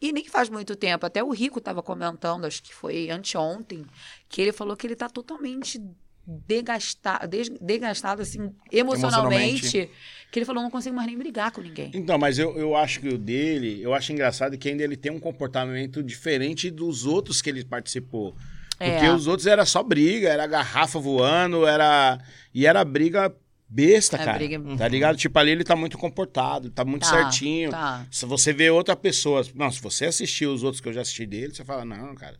E 0.00 0.12
nem 0.12 0.24
faz 0.24 0.48
muito 0.48 0.74
tempo, 0.74 1.04
até 1.04 1.22
o 1.22 1.30
Rico 1.30 1.60
tava 1.60 1.82
comentando, 1.82 2.46
acho 2.46 2.62
que 2.62 2.74
foi 2.74 3.10
anteontem, 3.10 3.84
que 4.30 4.40
ele 4.40 4.50
falou 4.50 4.74
que 4.74 4.86
ele 4.86 4.96
tá 4.96 5.10
totalmente 5.10 5.78
degastado, 6.26 7.26
des- 7.28 7.48
degastado 7.60 8.22
assim, 8.22 8.50
emocionalmente, 8.70 9.66
Emocionalmente. 9.66 9.90
que 10.30 10.38
ele 10.38 10.46
falou, 10.46 10.62
não 10.62 10.70
consigo 10.70 10.94
mais 10.94 11.06
nem 11.08 11.18
brigar 11.18 11.50
com 11.50 11.60
ninguém. 11.60 11.90
Então, 11.94 12.18
mas 12.18 12.38
eu, 12.38 12.56
eu 12.56 12.76
acho 12.76 13.00
que 13.00 13.08
o 13.08 13.18
dele, 13.18 13.80
eu 13.82 13.92
acho 13.94 14.12
engraçado 14.12 14.56
que 14.56 14.68
ainda 14.68 14.82
ele 14.84 14.96
tem 14.96 15.10
um 15.10 15.18
comportamento 15.20 16.02
diferente 16.02 16.70
dos 16.70 17.04
outros 17.06 17.40
que 17.42 17.50
ele 17.50 17.64
participou. 17.64 18.34
Porque 18.78 19.04
É. 19.06 19.12
os 19.12 19.26
outros 19.26 19.46
era 19.46 19.66
só 19.66 19.82
briga, 19.82 20.28
era 20.28 20.46
garrafa 20.46 20.98
voando, 20.98 21.66
era. 21.66 22.18
E 22.54 22.64
era 22.66 22.82
briga 22.84 23.34
besta, 23.68 24.16
É, 24.16 24.24
cara. 24.24 24.38
briga- 24.38 24.76
Tá 24.76 24.88
ligado? 24.88 25.16
Tipo, 25.18 25.38
ali 25.38 25.50
ele 25.50 25.64
tá 25.64 25.76
muito 25.76 25.98
comportado, 25.98 26.70
tá 26.70 26.82
muito 26.84 27.02
Tá, 27.02 27.10
certinho. 27.10 27.70
tá. 27.70 28.06
Se 28.10 28.24
você 28.24 28.52
vê 28.54 28.70
outra 28.70 28.96
pessoa. 28.96 29.44
Não, 29.54 29.70
se 29.70 29.82
você 29.82 30.06
assistir 30.06 30.46
os 30.46 30.62
outros 30.62 30.80
que 30.80 30.88
eu 30.88 30.92
já 30.94 31.02
assisti 31.02 31.26
dele, 31.26 31.54
você 31.54 31.62
fala, 31.64 31.84
não, 31.84 32.14
cara. 32.14 32.36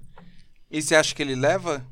E 0.70 0.81
você 0.81 0.95
acha 0.95 1.14
que 1.14 1.20
ele 1.22 1.35
leva? 1.35 1.85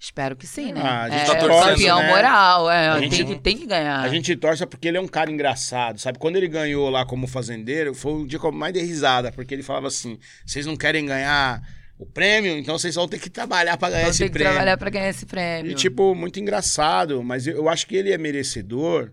Espero 0.00 0.36
que 0.36 0.46
sim, 0.46 0.72
né? 0.72 0.80
Ah, 0.82 1.02
a 1.04 1.10
gente 1.10 1.22
é, 1.22 1.24
tá 1.24 1.34
torcendo, 1.40 1.70
campeão 1.74 1.98
né? 1.98 2.08
moral, 2.08 2.70
é, 2.70 2.88
A 2.88 3.00
gente- 3.00 3.16
tem, 3.16 3.26
que, 3.26 3.34
tem 3.40 3.56
que 3.58 3.66
ganhar. 3.66 4.00
A 4.00 4.08
gente 4.08 4.36
torce 4.36 4.64
porque 4.64 4.86
ele 4.86 4.96
é 4.96 5.00
um 5.00 5.08
cara 5.08 5.28
engraçado, 5.30 5.98
sabe? 5.98 6.18
Quando 6.20 6.36
ele 6.36 6.46
ganhou 6.46 6.88
lá 6.88 7.04
como 7.04 7.26
fazendeiro, 7.26 7.92
foi 7.94 8.12
o 8.12 8.26
dia 8.26 8.38
que 8.38 8.44
eu 8.46 8.52
mais 8.52 8.72
dei 8.72 8.84
risada, 8.84 9.32
porque 9.32 9.52
ele 9.52 9.62
falava 9.64 9.88
assim: 9.88 10.16
vocês 10.46 10.64
não 10.66 10.76
querem 10.76 11.04
ganhar 11.04 11.60
o 11.98 12.06
prêmio, 12.06 12.56
então 12.56 12.78
vocês 12.78 12.94
vão 12.94 13.08
ter 13.08 13.18
que 13.18 13.28
trabalhar 13.28 13.76
pra 13.76 13.90
ganhar 13.90 14.02
Vou 14.02 14.10
esse 14.10 14.20
ter 14.20 14.26
que 14.26 14.32
prêmio. 14.34 14.52
trabalhar 14.52 14.76
pra 14.76 14.88
ganhar 14.88 15.08
esse 15.08 15.26
prêmio. 15.26 15.72
E, 15.72 15.74
tipo, 15.74 16.14
muito 16.14 16.38
engraçado, 16.38 17.20
mas 17.24 17.48
eu, 17.48 17.68
acho 17.68 17.84
que 17.88 17.96
ele 17.96 18.12
é 18.12 18.18
merecedor 18.18 19.10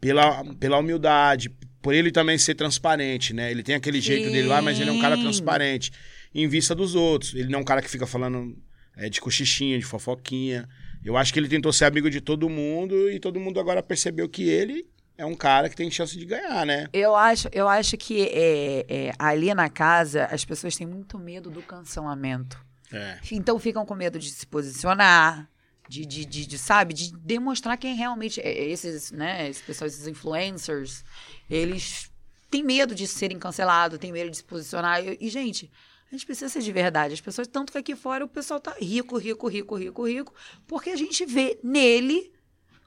pela, 0.00 0.42
pela 0.54 0.78
humildade, 0.78 1.50
por 1.82 1.92
ele 1.92 2.10
também 2.10 2.38
ser 2.38 2.54
transparente, 2.54 3.34
né? 3.34 3.50
Ele 3.50 3.62
tem 3.62 3.74
aquele 3.74 4.00
jeito 4.00 4.30
dele 4.30 4.48
lá, 4.48 4.62
mas 4.62 4.80
ele 4.80 4.88
é 4.88 4.92
um 4.94 5.00
cara 5.02 5.16
Sim. 5.16 5.22
transparente 5.22 5.92
em 6.34 6.48
vista 6.48 6.74
dos 6.74 6.94
outros. 6.94 7.34
Ele 7.34 7.48
não 7.50 7.58
é 7.58 7.62
um 7.62 7.64
cara 7.64 7.82
que 7.82 7.90
fica 7.90 8.06
falando 8.06 8.56
é, 8.98 9.08
de 9.08 9.20
cochichinha, 9.20 9.78
de 9.78 9.84
fofoquinha. 9.84 10.68
Eu 11.04 11.16
acho 11.16 11.32
que 11.32 11.38
ele 11.38 11.48
tentou 11.48 11.72
ser 11.72 11.84
amigo 11.84 12.10
de 12.10 12.20
todo 12.20 12.48
mundo 12.48 13.10
e 13.10 13.18
todo 13.20 13.40
mundo 13.40 13.60
agora 13.60 13.82
percebeu 13.82 14.28
que 14.28 14.48
ele 14.48 14.86
é 15.16 15.24
um 15.24 15.34
cara 15.34 15.68
que 15.68 15.76
tem 15.76 15.90
chance 15.90 16.16
de 16.16 16.24
ganhar, 16.24 16.66
né? 16.66 16.88
Eu 16.92 17.14
acho, 17.14 17.48
eu 17.52 17.68
acho 17.68 17.96
que 17.96 18.22
é, 18.28 18.86
é, 18.88 19.12
ali 19.18 19.54
na 19.54 19.68
casa 19.68 20.26
as 20.26 20.44
pessoas 20.44 20.76
têm 20.76 20.86
muito 20.86 21.18
medo 21.18 21.50
do 21.50 21.62
cancelamento. 21.62 22.62
É. 22.92 23.18
Então 23.32 23.58
ficam 23.58 23.86
com 23.86 23.94
medo 23.94 24.18
de 24.18 24.30
se 24.30 24.46
posicionar, 24.46 25.48
de, 25.88 26.04
de, 26.04 26.24
de, 26.24 26.46
de, 26.46 26.58
sabe, 26.58 26.92
de 26.92 27.12
demonstrar 27.16 27.76
quem 27.76 27.94
realmente. 27.96 28.40
é, 28.40 28.64
Esses, 28.64 29.10
né, 29.10 29.48
esses 29.48 29.62
pessoas, 29.62 29.94
esses 29.94 30.06
influencers, 30.06 31.04
eles 31.48 32.10
têm 32.50 32.62
medo 32.62 32.94
de 32.94 33.06
serem 33.06 33.38
cancelados, 33.38 33.98
têm 33.98 34.12
medo 34.12 34.30
de 34.30 34.36
se 34.36 34.44
posicionar. 34.44 35.04
E, 35.04 35.18
e, 35.20 35.28
gente, 35.28 35.70
a 36.10 36.14
gente 36.14 36.24
precisa 36.26 36.48
ser 36.48 36.60
de 36.60 36.72
verdade. 36.72 37.14
As 37.14 37.20
pessoas, 37.20 37.46
tanto 37.46 37.72
que 37.72 37.78
aqui 37.78 37.94
fora 37.94 38.24
o 38.24 38.28
pessoal 38.28 38.58
tá 38.58 38.74
rico, 38.80 39.18
rico, 39.18 39.46
rico, 39.48 39.76
rico, 39.76 40.06
rico, 40.06 40.34
porque 40.66 40.90
a 40.90 40.96
gente 40.96 41.24
vê 41.26 41.58
nele 41.62 42.32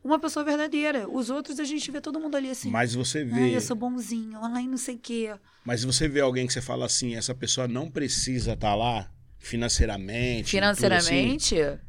uma 0.03 0.17
pessoa 0.19 0.43
verdadeira. 0.43 1.07
Os 1.07 1.29
outros 1.29 1.59
a 1.59 1.63
gente 1.63 1.89
vê 1.91 2.01
todo 2.01 2.19
mundo 2.19 2.35
ali 2.35 2.49
assim. 2.49 2.69
Mas 2.69 2.95
você 2.95 3.19
Ai, 3.19 3.25
vê, 3.25 3.55
eu 3.55 3.61
sou 3.61 3.75
bonzinho, 3.75 4.39
ai, 4.41 4.65
não 4.67 4.77
sei 4.77 4.95
o 4.95 4.99
quê. 4.99 5.33
mas 5.63 5.83
você 5.83 6.07
vê 6.07 6.19
alguém 6.21 6.47
que 6.47 6.53
você 6.53 6.61
fala 6.61 6.85
assim, 6.85 7.15
essa 7.15 7.35
pessoa 7.35 7.67
não 7.67 7.89
precisa 7.89 8.53
estar 8.53 8.73
lá 8.73 9.11
financeiramente, 9.37 10.51
tudo 10.51 10.93
assim. 10.93 11.81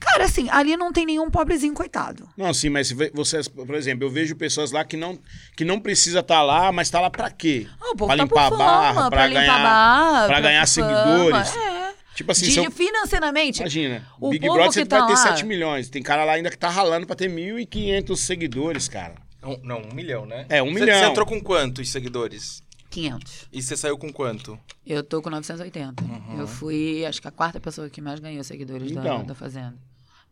Cara, 0.00 0.24
assim, 0.24 0.48
ali 0.50 0.76
não 0.76 0.92
tem 0.92 1.06
nenhum 1.06 1.30
pobrezinho 1.30 1.72
coitado. 1.74 2.28
Não, 2.36 2.52
sim, 2.52 2.68
mas 2.68 2.88
se 2.88 2.94
você, 3.14 3.40
por 3.50 3.74
exemplo, 3.74 4.04
eu 4.06 4.10
vejo 4.10 4.36
pessoas 4.36 4.70
lá 4.70 4.84
que 4.84 4.96
não, 4.96 5.18
que 5.56 5.64
não 5.64 5.80
precisa 5.80 6.20
estar 6.20 6.42
lá, 6.42 6.70
mas 6.70 6.90
tá 6.90 7.00
lá 7.00 7.08
pra 7.10 7.30
quê? 7.30 7.66
Ah, 7.80 7.94
Pra 7.96 8.08
tá 8.08 8.14
limpar 8.16 8.46
a 8.46 8.50
barra, 8.50 8.94
fama, 8.94 9.10
pra 9.10 9.18
pra 9.18 9.26
limpar 9.28 9.40
ganhar- 9.40 9.62
barra, 9.62 10.26
pra 10.26 10.40
ganhar 10.40 10.66
seguidores. 10.66 11.48
fama. 11.50 11.64
É. 11.80 11.94
Tipo 12.14 12.30
assim, 12.32 12.46
De- 12.46 12.58
eu- 12.64 12.70
financeiramente, 12.70 13.60
imagina, 13.60 14.06
o 14.20 14.30
Big 14.30 14.46
povo 14.46 14.54
Brother 14.58 14.72
que 14.72 14.78
você 14.80 14.86
tá 14.86 14.98
vai 14.98 15.06
ter 15.08 15.12
lá- 15.14 15.18
7 15.18 15.44
milhões. 15.46 15.88
Tem 15.88 16.02
cara 16.02 16.24
lá 16.24 16.34
ainda 16.34 16.50
que 16.50 16.58
tá 16.58 16.68
ralando 16.68 17.06
pra 17.06 17.16
ter 17.16 17.28
1.500 17.28 18.20
seguidores, 18.20 18.86
cara. 18.88 19.14
Um- 19.42 19.58
não, 19.64 19.78
um 19.82 19.94
milhão, 19.94 20.24
né? 20.24 20.46
É, 20.48 20.62
um 20.62 20.66
Você- 20.72 20.80
milhão. 20.80 20.98
Você 21.00 21.06
entrou 21.06 21.26
com 21.26 21.40
quantos 21.40 21.90
seguidores? 21.90 22.62
500. 22.94 23.48
E 23.52 23.62
você 23.62 23.76
saiu 23.76 23.98
com 23.98 24.12
quanto? 24.12 24.58
Eu 24.86 25.02
tô 25.02 25.20
com 25.20 25.28
980. 25.30 26.02
Eu 26.38 26.46
fui, 26.46 27.04
acho 27.04 27.20
que 27.20 27.28
a 27.28 27.32
quarta 27.32 27.58
pessoa 27.60 27.90
que 27.90 28.00
mais 28.00 28.20
ganhou 28.20 28.42
seguidores 28.44 28.92
da, 28.92 29.00
Então. 29.00 29.24
da 29.24 29.34
Fazenda. 29.34 29.74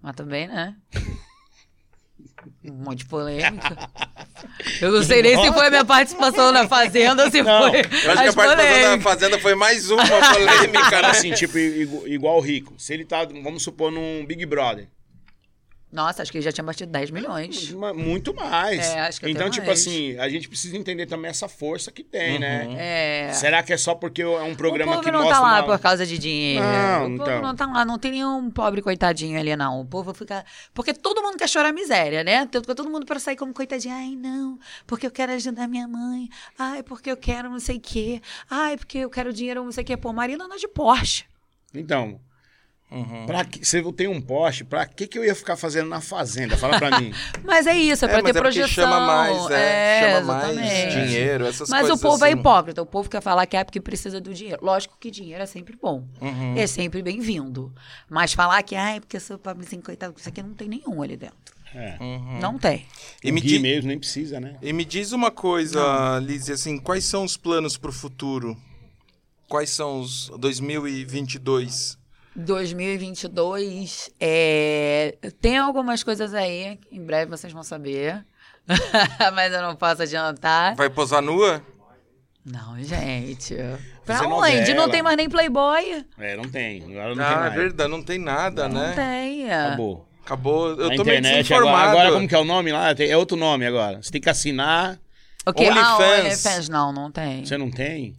Mas 0.00 0.14
também, 0.16 0.46
né? 0.48 0.74
Um 2.64 2.72
monte 2.72 2.98
de 2.98 3.04
polêmica. 3.06 3.76
Eu 4.80 4.92
não 4.92 5.02
sei 5.02 5.22
nem 5.22 5.36
se 5.40 5.52
foi 5.52 5.66
a 5.66 5.70
minha 5.70 5.84
participação 5.84 6.52
na 6.52 6.66
Fazenda 6.68 7.24
ou 7.24 7.30
se 7.30 7.42
Não, 7.42 7.70
foi. 7.70 7.80
Eu 7.80 7.82
acho 7.82 7.92
que 7.92 8.08
a 8.08 8.14
participação 8.14 8.56
da 8.56 8.56
polêmicas. 8.64 9.02
Fazenda 9.02 9.38
foi 9.38 9.54
mais 9.54 9.90
uma 9.90 10.04
polêmica, 10.06 10.90
Cara, 10.90 11.02
né? 11.02 11.10
assim, 11.10 11.32
tipo, 11.32 11.58
igu- 11.58 12.06
igual 12.06 12.38
o 12.38 12.40
Rico. 12.40 12.74
Se 12.78 12.92
ele 12.94 13.04
tá, 13.04 13.24
vamos 13.24 13.62
supor, 13.62 13.90
num 13.92 14.24
Big 14.26 14.44
Brother. 14.46 14.88
Nossa, 15.92 16.22
acho 16.22 16.32
que 16.32 16.40
já 16.40 16.50
tinha 16.50 16.64
batido 16.64 16.90
10 16.90 17.10
milhões. 17.10 17.70
Muito 17.94 18.34
mais. 18.34 18.80
É, 18.80 19.00
acho 19.00 19.20
que 19.20 19.28
Então, 19.30 19.50
tipo 19.50 19.66
mais. 19.66 19.78
assim, 19.80 20.16
a 20.18 20.26
gente 20.26 20.48
precisa 20.48 20.74
entender 20.74 21.04
também 21.04 21.30
essa 21.30 21.48
força 21.48 21.92
que 21.92 22.02
tem, 22.02 22.38
né? 22.38 22.66
É. 23.28 23.32
Será 23.34 23.62
que 23.62 23.74
é 23.74 23.76
só 23.76 23.94
porque 23.94 24.22
é 24.22 24.26
um 24.26 24.54
programa 24.54 24.92
o 24.92 24.94
povo 24.94 25.04
que 25.04 25.12
não 25.12 25.18
mostra 25.20 25.36
tá 25.36 25.42
lá 25.42 25.54
uma- 25.58 25.64
por 25.64 25.78
causa 25.78 26.06
de 26.06 26.16
dinheiro. 26.16 26.64
Não, 26.64 27.06
o 27.14 27.18
povo 27.18 27.30
então. 27.30 27.42
não 27.42 27.54
tá 27.54 27.66
lá, 27.66 27.84
não 27.84 27.98
tem 27.98 28.12
nenhum 28.12 28.50
pobre 28.50 28.80
coitadinho 28.80 29.38
ali, 29.38 29.54
não. 29.54 29.82
O 29.82 29.84
povo 29.84 30.14
fica. 30.14 30.44
Porque 30.72 30.94
todo 30.94 31.20
mundo 31.22 31.36
quer 31.36 31.48
chorar 31.48 31.72
miséria, 31.72 32.24
né? 32.24 32.46
Todo 32.46 32.88
mundo 32.88 33.04
para 33.04 33.20
sair 33.20 33.36
como 33.36 33.52
coitadinho. 33.52 33.94
Ai, 33.94 34.16
não, 34.16 34.58
porque 34.86 35.06
eu 35.06 35.10
quero 35.10 35.32
ajudar 35.32 35.68
minha 35.68 35.86
mãe. 35.86 36.28
Ai, 36.58 36.82
porque 36.82 37.10
eu 37.10 37.16
quero 37.18 37.50
não 37.50 37.60
sei 37.60 37.76
o 37.76 37.80
quê. 37.80 38.22
Ai, 38.50 38.78
porque 38.78 38.96
eu 38.98 39.10
quero 39.10 39.30
dinheiro 39.30 39.62
não 39.62 39.70
sei 39.72 39.82
o 39.82 39.86
quê. 39.86 39.96
Pô, 39.96 40.10
Marina 40.12 40.44
anda 40.44 40.56
de 40.56 40.66
Porsche. 40.68 41.24
Então, 41.74 42.18
Uhum. 42.92 43.24
pra 43.26 43.44
que, 43.44 43.64
se 43.64 43.78
eu 43.78 43.90
tenho 43.92 44.10
um 44.10 44.20
poste, 44.20 44.64
pra 44.64 44.84
que, 44.86 45.06
que 45.06 45.18
eu 45.18 45.24
ia 45.24 45.34
ficar 45.34 45.56
fazendo 45.56 45.88
na 45.88 46.00
fazenda? 46.02 46.56
Fala 46.58 46.78
pra 46.78 47.00
mim. 47.00 47.10
Mas 47.42 47.66
é 47.66 47.74
isso, 47.76 48.04
é 48.04 48.08
pra 48.08 48.18
É, 48.18 48.22
mas 48.22 48.32
ter 48.32 48.38
é 48.38 48.42
porque 48.42 48.58
projeção. 48.58 48.84
chama 48.84 49.00
mais, 49.06 49.50
é, 49.50 50.12
chama 50.20 50.34
mais 50.34 50.92
dinheiro, 50.92 51.46
essas 51.46 51.68
Mas 51.70 51.80
coisas 51.82 51.98
o 51.98 52.02
povo 52.02 52.24
é 52.24 52.28
assim. 52.30 52.38
hipócrita. 52.38 52.82
O 52.82 52.86
povo 52.86 53.08
quer 53.08 53.22
falar 53.22 53.46
que 53.46 53.56
é 53.56 53.64
porque 53.64 53.80
precisa 53.80 54.20
do 54.20 54.34
dinheiro. 54.34 54.58
Lógico 54.62 54.96
que 55.00 55.10
dinheiro 55.10 55.42
é 55.42 55.46
sempre 55.46 55.74
bom. 55.80 56.04
Uhum. 56.20 56.54
É 56.56 56.66
sempre 56.66 57.02
bem-vindo. 57.02 57.72
Mas 58.10 58.34
falar 58.34 58.62
que, 58.62 58.74
ai, 58.76 59.00
porque 59.00 59.16
eu 59.16 59.20
sou 59.20 59.38
pobrezinho, 59.38 59.82
coitado, 59.82 60.14
isso 60.18 60.28
aqui 60.28 60.42
não 60.42 60.52
tem 60.54 60.68
nenhum 60.68 61.02
ali 61.02 61.16
dentro. 61.16 61.36
É. 61.74 61.96
Uhum. 61.98 62.38
Não 62.40 62.58
tem. 62.58 62.84
E 63.24 63.30
o 63.30 63.34
me, 63.34 63.40
Gui 63.40 63.48
di- 63.48 63.58
mesmo 63.58 63.88
nem 63.88 63.98
precisa, 63.98 64.38
né? 64.38 64.56
e 64.60 64.72
me 64.74 64.84
diz 64.84 65.12
uma 65.12 65.30
coisa, 65.30 66.18
Liz, 66.22 66.50
assim, 66.50 66.76
quais 66.78 67.04
são 67.06 67.24
os 67.24 67.34
planos 67.38 67.78
pro 67.78 67.90
futuro? 67.90 68.54
Quais 69.48 69.70
são 69.70 70.00
os 70.00 70.30
2022? 70.38 71.98
2022, 72.34 74.10
é... 74.20 75.16
tem 75.40 75.58
algumas 75.58 76.02
coisas 76.02 76.34
aí, 76.34 76.78
em 76.90 77.04
breve 77.04 77.30
vocês 77.30 77.52
vão 77.52 77.62
saber. 77.62 78.24
Mas 79.34 79.52
eu 79.52 79.60
não 79.62 79.74
posso 79.74 80.02
adiantar. 80.02 80.74
Vai 80.76 80.88
posar 80.88 81.20
nua? 81.22 81.62
Não, 82.44 82.80
gente. 82.82 83.54
Pra 84.04 84.16
Fazer 84.16 84.26
onde? 84.26 84.50
novela. 84.58 84.74
Não 84.74 84.88
tem 84.90 85.02
mais 85.02 85.16
nem 85.16 85.28
Playboy. 85.28 86.04
É, 86.18 86.36
não 86.36 86.44
tem. 86.44 86.82
Agora 86.82 87.08
não 87.10 87.16
tem 87.16 87.24
Ah, 87.24 87.30
é 87.32 87.36
mais. 87.40 87.54
verdade, 87.54 87.90
não 87.90 88.02
tem 88.02 88.18
nada, 88.18 88.68
Não 88.68 88.80
né? 88.80 88.92
tem. 88.94 89.52
Acabou. 89.52 90.08
Acabou. 90.24 90.68
Eu 90.70 90.76
na 90.76 90.96
tô 90.96 91.04
meio 91.04 91.18
internet 91.18 91.26
agora. 91.26 91.42
desinformado. 91.42 91.88
Agora, 91.90 92.12
como 92.12 92.28
que 92.28 92.34
é 92.34 92.38
o 92.38 92.44
nome 92.44 92.72
lá? 92.72 92.94
Tem- 92.94 93.10
É 93.10 93.16
outro 93.16 93.36
nome 93.36 93.66
agora. 93.66 94.02
Você 94.02 94.10
tem 94.10 94.20
que 94.20 94.30
assinar. 94.30 94.98
Ok, 95.46 95.68
ah, 95.68 95.70
OnlyFans. 95.96 96.20
OnlyFans 96.24 96.68
não, 96.68 96.92
não 96.92 97.10
tem. 97.10 97.44
Você 97.44 97.56
não 97.58 97.70
tem? 97.70 98.14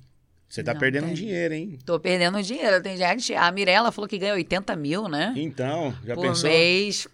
Você 0.54 0.64
tá 0.64 0.72
Não 0.74 0.80
perdendo 0.80 1.06
tem. 1.08 1.16
dinheiro, 1.16 1.52
hein? 1.56 1.80
Tô 1.84 2.00
perdendo 2.00 2.40
dinheiro. 2.44 2.80
Tem 2.80 2.96
gente. 2.96 3.34
A 3.34 3.52
Mirella 3.52 3.92
falou 3.92 4.08
que 4.08 4.20
ganha 4.20 4.36
80 4.36 4.76
mil, 4.76 5.08
né? 5.08 5.34
Então, 5.36 5.96
já 6.06 6.14
Por 6.14 6.28
pensou? 6.28 6.48
mês. 6.48 7.08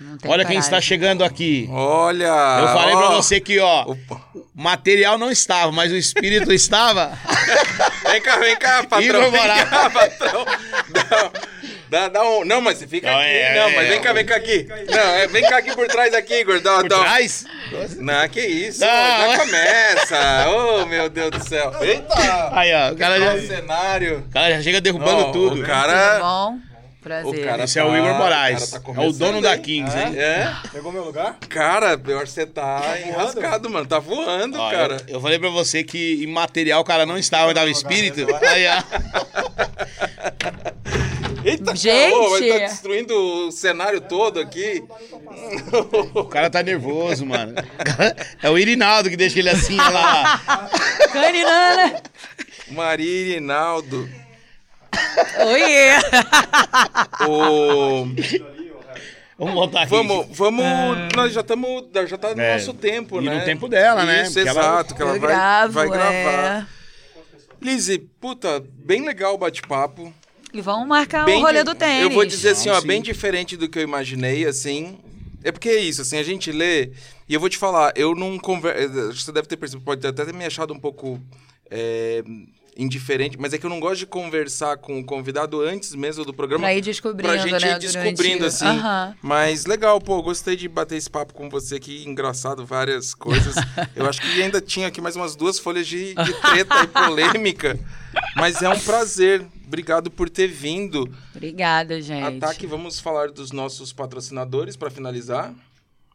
Não 0.00 0.16
Olha 0.26 0.42
quem 0.46 0.56
está 0.56 0.80
chegando 0.80 1.22
aqui. 1.22 1.68
Olha! 1.70 2.24
Eu 2.24 2.68
falei 2.68 2.94
ó. 2.94 2.98
pra 2.98 3.08
você 3.16 3.38
que, 3.42 3.58
ó, 3.60 3.82
Opa. 3.82 4.24
o 4.34 4.46
material 4.54 5.18
não 5.18 5.30
estava, 5.30 5.70
mas 5.70 5.92
o 5.92 5.96
espírito 5.96 6.50
estava. 6.54 7.12
Vem 8.10 8.22
cá, 8.22 8.36
vem 8.38 8.56
cá, 8.56 8.82
patrão. 8.84 9.02
Igor 9.02 9.30
Vem 9.30 9.66
cá, 9.66 9.90
patrão. 9.90 10.44
Dá, 10.88 11.32
dá, 11.92 12.08
dá 12.08 12.22
um... 12.24 12.44
Não, 12.44 12.60
mas 12.62 12.78
você 12.78 12.86
fica 12.86 13.10
Não, 13.10 13.18
aqui. 13.18 13.28
é, 13.28 13.54
não, 13.54 13.68
é, 13.68 13.76
mas 13.76 13.88
vem 13.88 13.98
é. 13.98 14.00
cá, 14.00 14.12
vem 14.14 14.24
cá 14.24 14.36
aqui. 14.36 14.66
Não, 14.90 14.98
é, 15.14 15.26
vem 15.28 15.42
cá 15.42 15.58
aqui 15.58 15.74
por 15.76 15.86
trás 15.86 16.14
aqui, 16.14 16.40
Igor. 16.40 16.58
Dá, 16.60 16.80
Por 16.80 16.88
dá 16.88 16.96
um- 16.98 17.02
trás? 17.02 17.44
Não, 17.98 18.28
que 18.30 18.40
isso. 18.40 18.80
Não, 18.80 18.86
já 18.88 19.32
é. 19.34 19.36
começa. 19.38 20.48
Oh, 20.48 20.86
meu 20.86 21.10
Deus 21.10 21.30
do 21.30 21.46
céu. 21.46 21.72
Eita! 21.82 22.50
Aí, 22.58 22.72
ó, 22.74 22.92
o 22.92 22.96
cara 22.96 23.14
Olha 23.16 23.34
o 23.34 23.40
já, 23.40 23.54
cenário. 23.56 24.24
o 24.26 24.32
cara 24.32 24.54
já 24.56 24.62
chega 24.62 24.80
derrubando 24.80 25.26
Ó, 25.26 25.32
tudo. 25.32 25.60
O 25.60 25.66
cara... 25.66 26.14
Tudo 26.14 26.22
bom? 26.22 26.58
Prazer. 27.02 27.26
O 27.34 27.44
cara 27.44 27.64
Esse 27.64 27.78
é 27.80 27.84
o 27.84 27.96
Igor 27.96 28.12
tá- 28.12 28.18
Moraes. 28.18 28.72
o 28.72 28.80
tá 28.80 29.02
é 29.02 29.06
o 29.08 29.12
dono 29.12 29.42
da? 29.42 29.58
Kings, 29.58 29.96
hein? 29.98 30.16
É? 30.16 30.52
Pegou 30.72 30.92
meu 30.92 31.02
lugar? 31.04 31.36
Cara, 31.48 32.00
eu 32.06 32.16
acho 32.18 32.26
que 32.26 32.30
você 32.32 32.46
tá 32.46 32.80
enrascado, 33.04 33.68
mano. 33.68 33.84
Tá 33.86 33.98
voando, 33.98 34.56
Ó, 34.56 34.70
cara. 34.70 34.98
Eu, 35.08 35.14
eu 35.16 35.20
falei 35.20 35.36
pra 35.36 35.48
você 35.48 35.82
que 35.82 36.22
em 36.22 36.28
material 36.28 36.80
o 36.80 36.84
cara 36.84 37.04
não 37.04 37.18
estava, 37.18 37.46
mas 37.46 37.54
tava 37.54 37.68
espírito. 37.70 38.24
Aí, 38.46 38.66
ó. 38.68 38.82
Eita, 41.44 41.74
Gente! 41.74 42.10
calor, 42.12 42.30
vai 42.40 42.48
tá 42.48 42.58
destruindo 42.58 43.14
o 43.48 43.50
cenário 43.52 44.00
todo 44.00 44.38
aqui. 44.40 44.82
O 46.14 46.24
cara 46.24 46.48
tá 46.50 46.62
nervoso, 46.62 47.26
mano. 47.26 47.54
É 48.42 48.48
o 48.48 48.58
Irinaldo 48.58 49.10
que 49.10 49.16
deixa 49.16 49.38
ele 49.40 49.50
assim, 49.50 49.78
olha 49.78 49.90
lá. 49.90 50.40
Caninana! 51.12 52.02
Maria 52.70 53.10
Irinaldo. 53.10 54.08
Oiê! 55.46 55.92
O... 57.26 58.06
Vamos 59.38 59.54
voltar 59.54 59.82
aqui. 59.82 59.90
Vamos, 59.90 60.26
vamos. 60.30 60.64
Nós 61.16 61.32
já 61.32 61.40
estamos. 61.40 61.84
Já 62.08 62.16
tá 62.18 62.34
no 62.34 62.40
É, 62.40 62.54
nosso 62.54 62.74
tempo, 62.74 63.20
e 63.20 63.24
né? 63.24 63.38
no 63.38 63.44
tempo 63.44 63.68
dela, 63.68 64.04
né? 64.04 64.22
Isso, 64.22 64.34
Porque 64.34 64.48
ela- 64.48 64.60
exato, 64.60 64.94
que 64.94 65.02
ela 65.02 65.10
vai, 65.12 65.20
gravo, 65.20 65.72
vai 65.72 65.88
gravar. 65.88 66.08
é. 66.12 66.66
Lizzy, 67.60 67.98
puta, 68.20 68.62
bem 68.72 69.04
legal 69.04 69.34
o 69.34 69.38
bate-papo. 69.38 70.12
E 70.52 70.60
vamos 70.60 70.86
marcar 70.86 71.24
Bem 71.24 71.38
o 71.38 71.40
rolê 71.46 71.58
di- 71.60 71.64
do 71.64 71.74
tênis. 71.74 72.02
Eu 72.02 72.10
vou 72.10 72.24
dizer 72.26 72.50
assim, 72.50 72.68
ó, 72.68 72.80
sim. 72.80 72.86
bem 72.86 73.00
diferente 73.00 73.56
do 73.56 73.68
que 73.68 73.78
eu 73.78 73.82
imaginei, 73.82 74.44
assim. 74.46 74.98
É 75.42 75.50
porque 75.50 75.68
é 75.70 75.78
isso, 75.80 76.02
assim, 76.02 76.18
a 76.18 76.22
gente 76.22 76.52
lê. 76.52 76.92
E 77.28 77.34
eu 77.34 77.40
vou 77.40 77.48
te 77.48 77.56
falar, 77.58 77.92
eu 77.96 78.14
não 78.14 78.38
converso. 78.38 79.12
Você 79.14 79.32
deve 79.32 79.48
ter 79.48 79.56
percebido, 79.56 79.84
pode 79.84 80.06
até 80.06 80.24
ter 80.24 80.34
me 80.34 80.44
achado 80.44 80.72
um 80.74 80.78
pouco. 80.78 81.20
é, 81.70 82.22
indiferente, 82.76 83.36
mas 83.38 83.52
é 83.52 83.58
que 83.58 83.66
eu 83.66 83.70
não 83.70 83.78
gosto 83.78 83.98
de 83.98 84.06
conversar 84.06 84.78
com 84.78 84.98
o 84.98 85.04
convidado 85.04 85.60
antes 85.60 85.94
mesmo 85.94 86.24
do 86.24 86.32
programa. 86.32 86.64
Pra 86.64 86.74
ir 86.74 86.80
descobrindo, 86.80 87.32
pra 87.32 87.36
gente 87.42 87.64
né? 87.64 87.72
ir 87.72 87.78
descobrindo, 87.78 88.38
durante- 88.38 88.44
assim. 88.44 88.64
Aham. 88.64 89.14
Mas 89.20 89.66
legal, 89.66 90.00
pô, 90.00 90.22
gostei 90.22 90.56
de 90.56 90.68
bater 90.68 90.96
esse 90.96 91.10
papo 91.10 91.34
com 91.34 91.50
você 91.50 91.76
aqui, 91.76 92.04
engraçado, 92.06 92.64
várias 92.64 93.14
coisas. 93.14 93.54
Eu 93.94 94.06
acho 94.06 94.20
que 94.20 94.42
ainda 94.42 94.60
tinha 94.60 94.86
aqui 94.88 95.00
mais 95.00 95.16
umas 95.16 95.36
duas 95.36 95.58
folhas 95.58 95.86
de, 95.86 96.14
de 96.14 96.32
treta 96.40 96.82
e 96.82 96.86
polêmica. 96.86 97.78
Mas 98.36 98.62
é 98.62 98.68
um 98.68 98.78
prazer. 98.80 99.46
Obrigado 99.66 100.10
por 100.10 100.28
ter 100.28 100.48
vindo. 100.48 101.10
Obrigada, 101.34 102.00
gente. 102.00 102.44
Ataque, 102.44 102.66
vamos 102.66 103.00
falar 103.00 103.30
dos 103.30 103.52
nossos 103.52 103.92
patrocinadores 103.92 104.76
para 104.76 104.90
finalizar. 104.90 105.54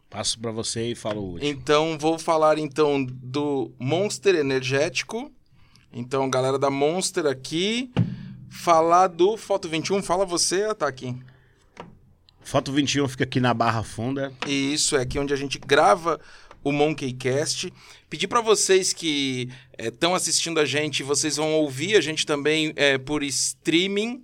Passo 0.09 0.39
pra 0.39 0.51
você 0.51 0.91
e 0.91 0.95
falo 0.95 1.21
último. 1.21 1.49
Então, 1.49 1.97
vou 1.99 2.17
falar 2.17 2.57
então 2.57 3.03
do 3.03 3.71
Monster 3.79 4.35
Energético. 4.35 5.31
Então, 5.91 6.29
galera 6.29 6.59
da 6.59 6.69
Monster 6.69 7.25
aqui. 7.25 7.91
Falar 8.49 9.07
do 9.07 9.37
Foto 9.37 9.67
21. 9.69 10.01
Fala 10.01 10.25
você, 10.25 10.63
Ataque. 10.63 11.15
Foto 12.41 12.71
21 12.71 13.07
fica 13.07 13.23
aqui 13.23 13.39
na 13.39 13.53
Barra 13.53 13.83
Funda. 13.83 14.31
E 14.47 14.73
isso 14.73 14.95
é 14.95 15.01
aqui 15.01 15.19
onde 15.19 15.33
a 15.33 15.37
gente 15.37 15.59
grava 15.59 16.19
o 16.63 16.71
Monkeycast. 16.71 17.73
Pedir 18.09 18.27
para 18.27 18.41
vocês 18.41 18.93
que 18.93 19.49
estão 19.77 20.15
assistindo 20.15 20.59
a 20.59 20.65
gente, 20.65 21.03
vocês 21.03 21.37
vão 21.37 21.53
ouvir 21.55 21.97
a 21.97 22.01
gente 22.01 22.25
também 22.25 22.73
é, 22.75 22.97
por 22.97 23.23
streaming. 23.23 24.23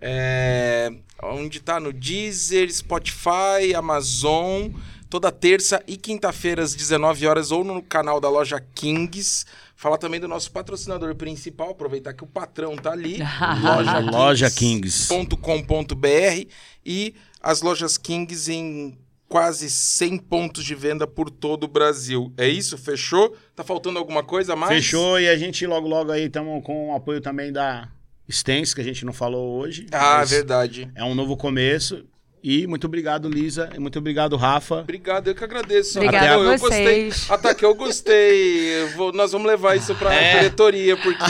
É, 0.00 0.90
onde 1.22 1.60
tá 1.60 1.78
no 1.78 1.92
Deezer, 1.92 2.72
Spotify, 2.72 3.74
Amazon, 3.76 4.70
toda 5.10 5.30
terça 5.30 5.82
e 5.86 5.96
quinta-feira 5.96 6.62
às 6.62 6.74
19 6.74 7.26
horas 7.26 7.50
ou 7.52 7.62
no 7.62 7.82
canal 7.82 8.20
da 8.20 8.28
loja 8.28 8.64
Kings. 8.74 9.44
Falar 9.80 9.96
também 9.96 10.20
do 10.20 10.28
nosso 10.28 10.52
patrocinador 10.52 11.14
principal, 11.14 11.70
aproveitar 11.70 12.12
que 12.12 12.22
o 12.22 12.26
patrão 12.26 12.76
tá 12.76 12.92
ali, 12.92 13.16
Loja 14.12 14.50
Kings. 14.50 15.08
.com.br 15.08 16.46
e 16.84 17.14
as 17.40 17.62
lojas 17.62 17.96
Kings 17.96 18.52
em 18.52 18.98
quase 19.26 19.70
100 19.70 20.18
pontos 20.18 20.66
de 20.66 20.74
venda 20.74 21.06
por 21.06 21.30
todo 21.30 21.64
o 21.64 21.66
Brasil. 21.66 22.30
É 22.36 22.46
isso? 22.46 22.76
Fechou? 22.76 23.34
Tá 23.56 23.64
faltando 23.64 23.98
alguma 23.98 24.22
coisa 24.22 24.52
a 24.52 24.56
mais? 24.56 24.70
Fechou 24.70 25.18
e 25.18 25.26
a 25.26 25.38
gente 25.38 25.66
logo, 25.66 25.88
logo 25.88 26.12
aí 26.12 26.26
estamos 26.26 26.62
com 26.62 26.90
o 26.90 26.94
apoio 26.94 27.22
também 27.22 27.50
da 27.50 27.88
Stens, 28.30 28.74
que 28.74 28.82
a 28.82 28.84
gente 28.84 29.06
não 29.06 29.14
falou 29.14 29.58
hoje. 29.58 29.86
Ah, 29.92 30.22
verdade. 30.26 30.90
É 30.94 31.02
um 31.02 31.14
novo 31.14 31.38
começo. 31.38 32.04
E 32.42 32.66
muito 32.66 32.86
obrigado, 32.86 33.28
Lisa. 33.28 33.68
E 33.74 33.78
muito 33.78 33.98
obrigado, 33.98 34.34
Rafa. 34.34 34.76
Obrigado, 34.76 35.28
eu 35.28 35.34
que 35.34 35.44
agradeço. 35.44 35.98
Obrigada 35.98 36.24
Até 36.26 36.34
a 36.34 36.38
eu 36.38 36.58
vocês. 36.58 37.14
gostei. 37.18 37.34
Ataque, 37.34 37.64
eu 37.64 37.74
gostei. 37.74 38.82
Eu 38.82 38.88
vou- 38.96 39.12
nós 39.12 39.32
vamos 39.32 39.46
levar 39.46 39.76
isso 39.76 39.94
pra 39.94 40.14
É. 40.14 40.38
diretoria, 40.38 40.96
porque 40.96 41.22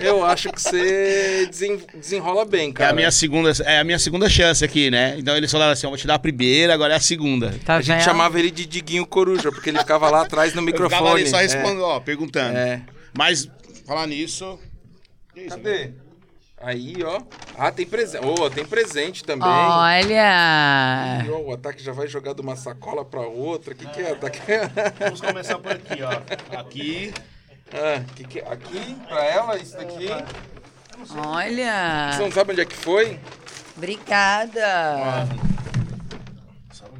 eu 0.00 0.24
acho 0.24 0.50
que 0.50 0.60
você 0.60 1.46
desen- 1.50 1.82
desenrola 1.94 2.46
bem, 2.46 2.70
É 2.70 2.72
cara. 2.72 2.90
a, 2.92 2.94
minha 2.94 3.10
segunda, 3.10 3.52
é 3.64 3.78
a 3.80 3.84
minha 3.84 3.98
segunda 3.98 4.26
chance 4.28 4.64
aqui, 4.64 4.90
né? 4.90 5.16
Então 5.18 5.36
eles 5.36 5.50
falaram 5.52 5.72
assim: 5.72 5.84
eu 5.86 5.90
vou 5.90 5.98
te 5.98 6.06
dar 6.06 6.14
a 6.14 6.18
primeira, 6.18 6.72
agora 6.72 6.94
é 6.94 6.96
a 6.96 7.00
segunda. 7.00 7.54
Tá 7.64 7.76
A 7.76 7.80
gente 7.82 7.96
vendo? 7.96 8.04
chamava 8.04 8.38
ele 8.38 8.50
de 8.50 8.64
Diguinho 8.64 9.04
Coruja, 9.06 9.52
porque 9.52 9.68
ele 9.68 9.78
ficava 9.80 10.08
lá 10.08 10.22
atrás 10.22 10.54
no 10.54 10.62
Eu 10.62 10.66
ficava 10.66 10.84
microfone. 10.88 11.20
ali 11.20 11.28
só 11.30 11.38
É. 11.38 11.42
respondendo, 11.42 11.82
ó, 11.82 12.00
perguntando. 12.00 12.56
É. 12.56 12.80
Mas, 13.16 13.48
falar 13.86 14.06
nisso. 14.06 14.58
que 15.34 15.40
isso, 15.42 15.50
Cadê? 15.56 15.90
Aí, 16.62 16.94
ó. 17.04 17.20
Ah, 17.58 17.72
tem 17.72 17.84
presente. 17.84 18.24
Oh, 18.24 18.48
tem 18.48 18.64
presente 18.64 19.24
também. 19.24 19.48
Olha! 19.48 21.24
Ih, 21.24 21.30
ó, 21.30 21.38
o 21.38 21.52
ataque 21.52 21.82
já 21.82 21.92
vai 21.92 22.06
jogar 22.06 22.34
de 22.34 22.40
uma 22.40 22.54
sacola 22.54 23.04
pra 23.04 23.20
outra. 23.20 23.74
O 23.74 23.76
que, 23.76 23.84
que 23.86 24.00
é, 24.00 24.12
ataque? 24.12 24.38
Vamos 25.00 25.20
começar 25.20 25.58
por 25.58 25.72
aqui, 25.72 26.02
ó. 26.02 26.56
Aqui. 26.56 27.12
ah, 27.72 28.02
que 28.14 28.24
que 28.24 28.38
é? 28.38 28.48
Aqui, 28.48 28.94
pra 29.08 29.24
ela, 29.24 29.58
isso 29.58 29.76
daqui. 29.76 30.06
Olha! 31.16 32.12
Você 32.12 32.22
não 32.22 32.30
sabe 32.30 32.52
onde 32.52 32.60
é 32.60 32.64
que 32.64 32.76
foi? 32.76 33.18
Obrigada! 33.76 34.64
Ah, 34.64 35.26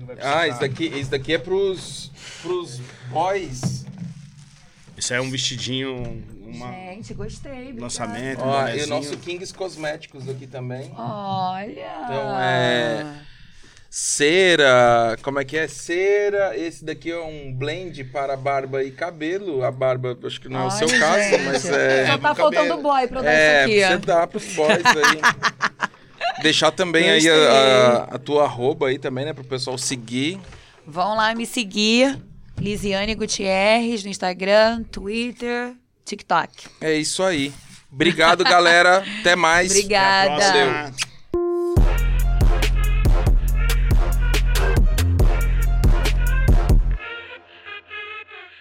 precisar? 0.06 0.48
isso 0.48 0.60
daqui, 0.60 0.84
isso 0.86 1.10
daqui 1.10 1.34
é 1.34 1.38
pros, 1.38 2.10
pros 2.42 2.80
boys. 3.10 3.84
Isso 4.96 5.12
aí 5.12 5.18
é 5.18 5.22
um 5.22 5.30
vestidinho, 5.30 6.22
uma 6.56 6.72
Gente, 6.72 7.14
gostei. 7.14 7.52
obrigada. 7.52 7.80
lançamento. 7.82 8.40
Ó, 8.42 8.68
e 8.68 8.82
o 8.82 8.86
nosso 8.86 9.16
Kings 9.18 9.52
Cosméticos 9.54 10.28
aqui 10.28 10.46
também. 10.46 10.92
Olha! 10.96 11.70
Então, 12.04 12.40
é- 12.40 13.06
Cera, 13.94 15.18
como 15.22 15.38
é 15.38 15.44
que 15.44 15.54
é? 15.54 15.68
Cera, 15.68 16.56
esse 16.56 16.82
daqui 16.82 17.10
é 17.10 17.18
um 17.22 17.52
blend 17.52 18.02
para 18.04 18.34
barba 18.38 18.82
e 18.82 18.90
cabelo. 18.90 19.62
A 19.62 19.70
barba, 19.70 20.16
acho 20.24 20.40
que 20.40 20.48
não 20.48 20.62
é 20.62 20.66
o 20.66 20.70
seu 20.70 20.88
caso, 20.98 21.28
gente. 21.30 21.42
mas 21.44 21.64
é... 21.68 22.06
Só 22.06 22.16
tá 22.16 22.34
faltando 22.34 22.78
boy 22.78 23.06
pra 23.06 23.20
dar 23.20 23.30
É, 23.30 23.64
isso 23.68 23.74
você 23.88 23.92
aqui. 23.92 24.06
dá 24.06 24.26
pros 24.26 24.46
boys 24.54 24.82
aí. 24.86 25.20
Deixar 26.42 26.70
também 26.70 27.10
aí 27.10 27.28
a, 27.28 27.34
a- 27.34 28.02
a 28.14 28.18
tua 28.18 28.44
arroba 28.44 28.88
aí 28.88 28.98
também, 28.98 29.26
né? 29.26 29.34
Pro 29.34 29.44
pessoal 29.44 29.76
seguir. 29.76 30.40
Vão 30.86 31.14
lá 31.14 31.34
me 31.34 31.44
seguir. 31.44 32.18
Lisiane 32.58 33.14
Gutierrez 33.14 34.02
no 34.04 34.10
Instagram, 34.10 34.84
Twitter, 34.84 35.74
TikTok. 36.04 36.68
É 36.80 36.94
isso 36.94 37.22
aí. 37.22 37.52
Obrigado, 37.90 38.42
galera. 38.44 39.04
Até 39.20 39.36
mais. 39.36 39.70
Obrigada. 39.70 40.48
Até. 40.48 41.11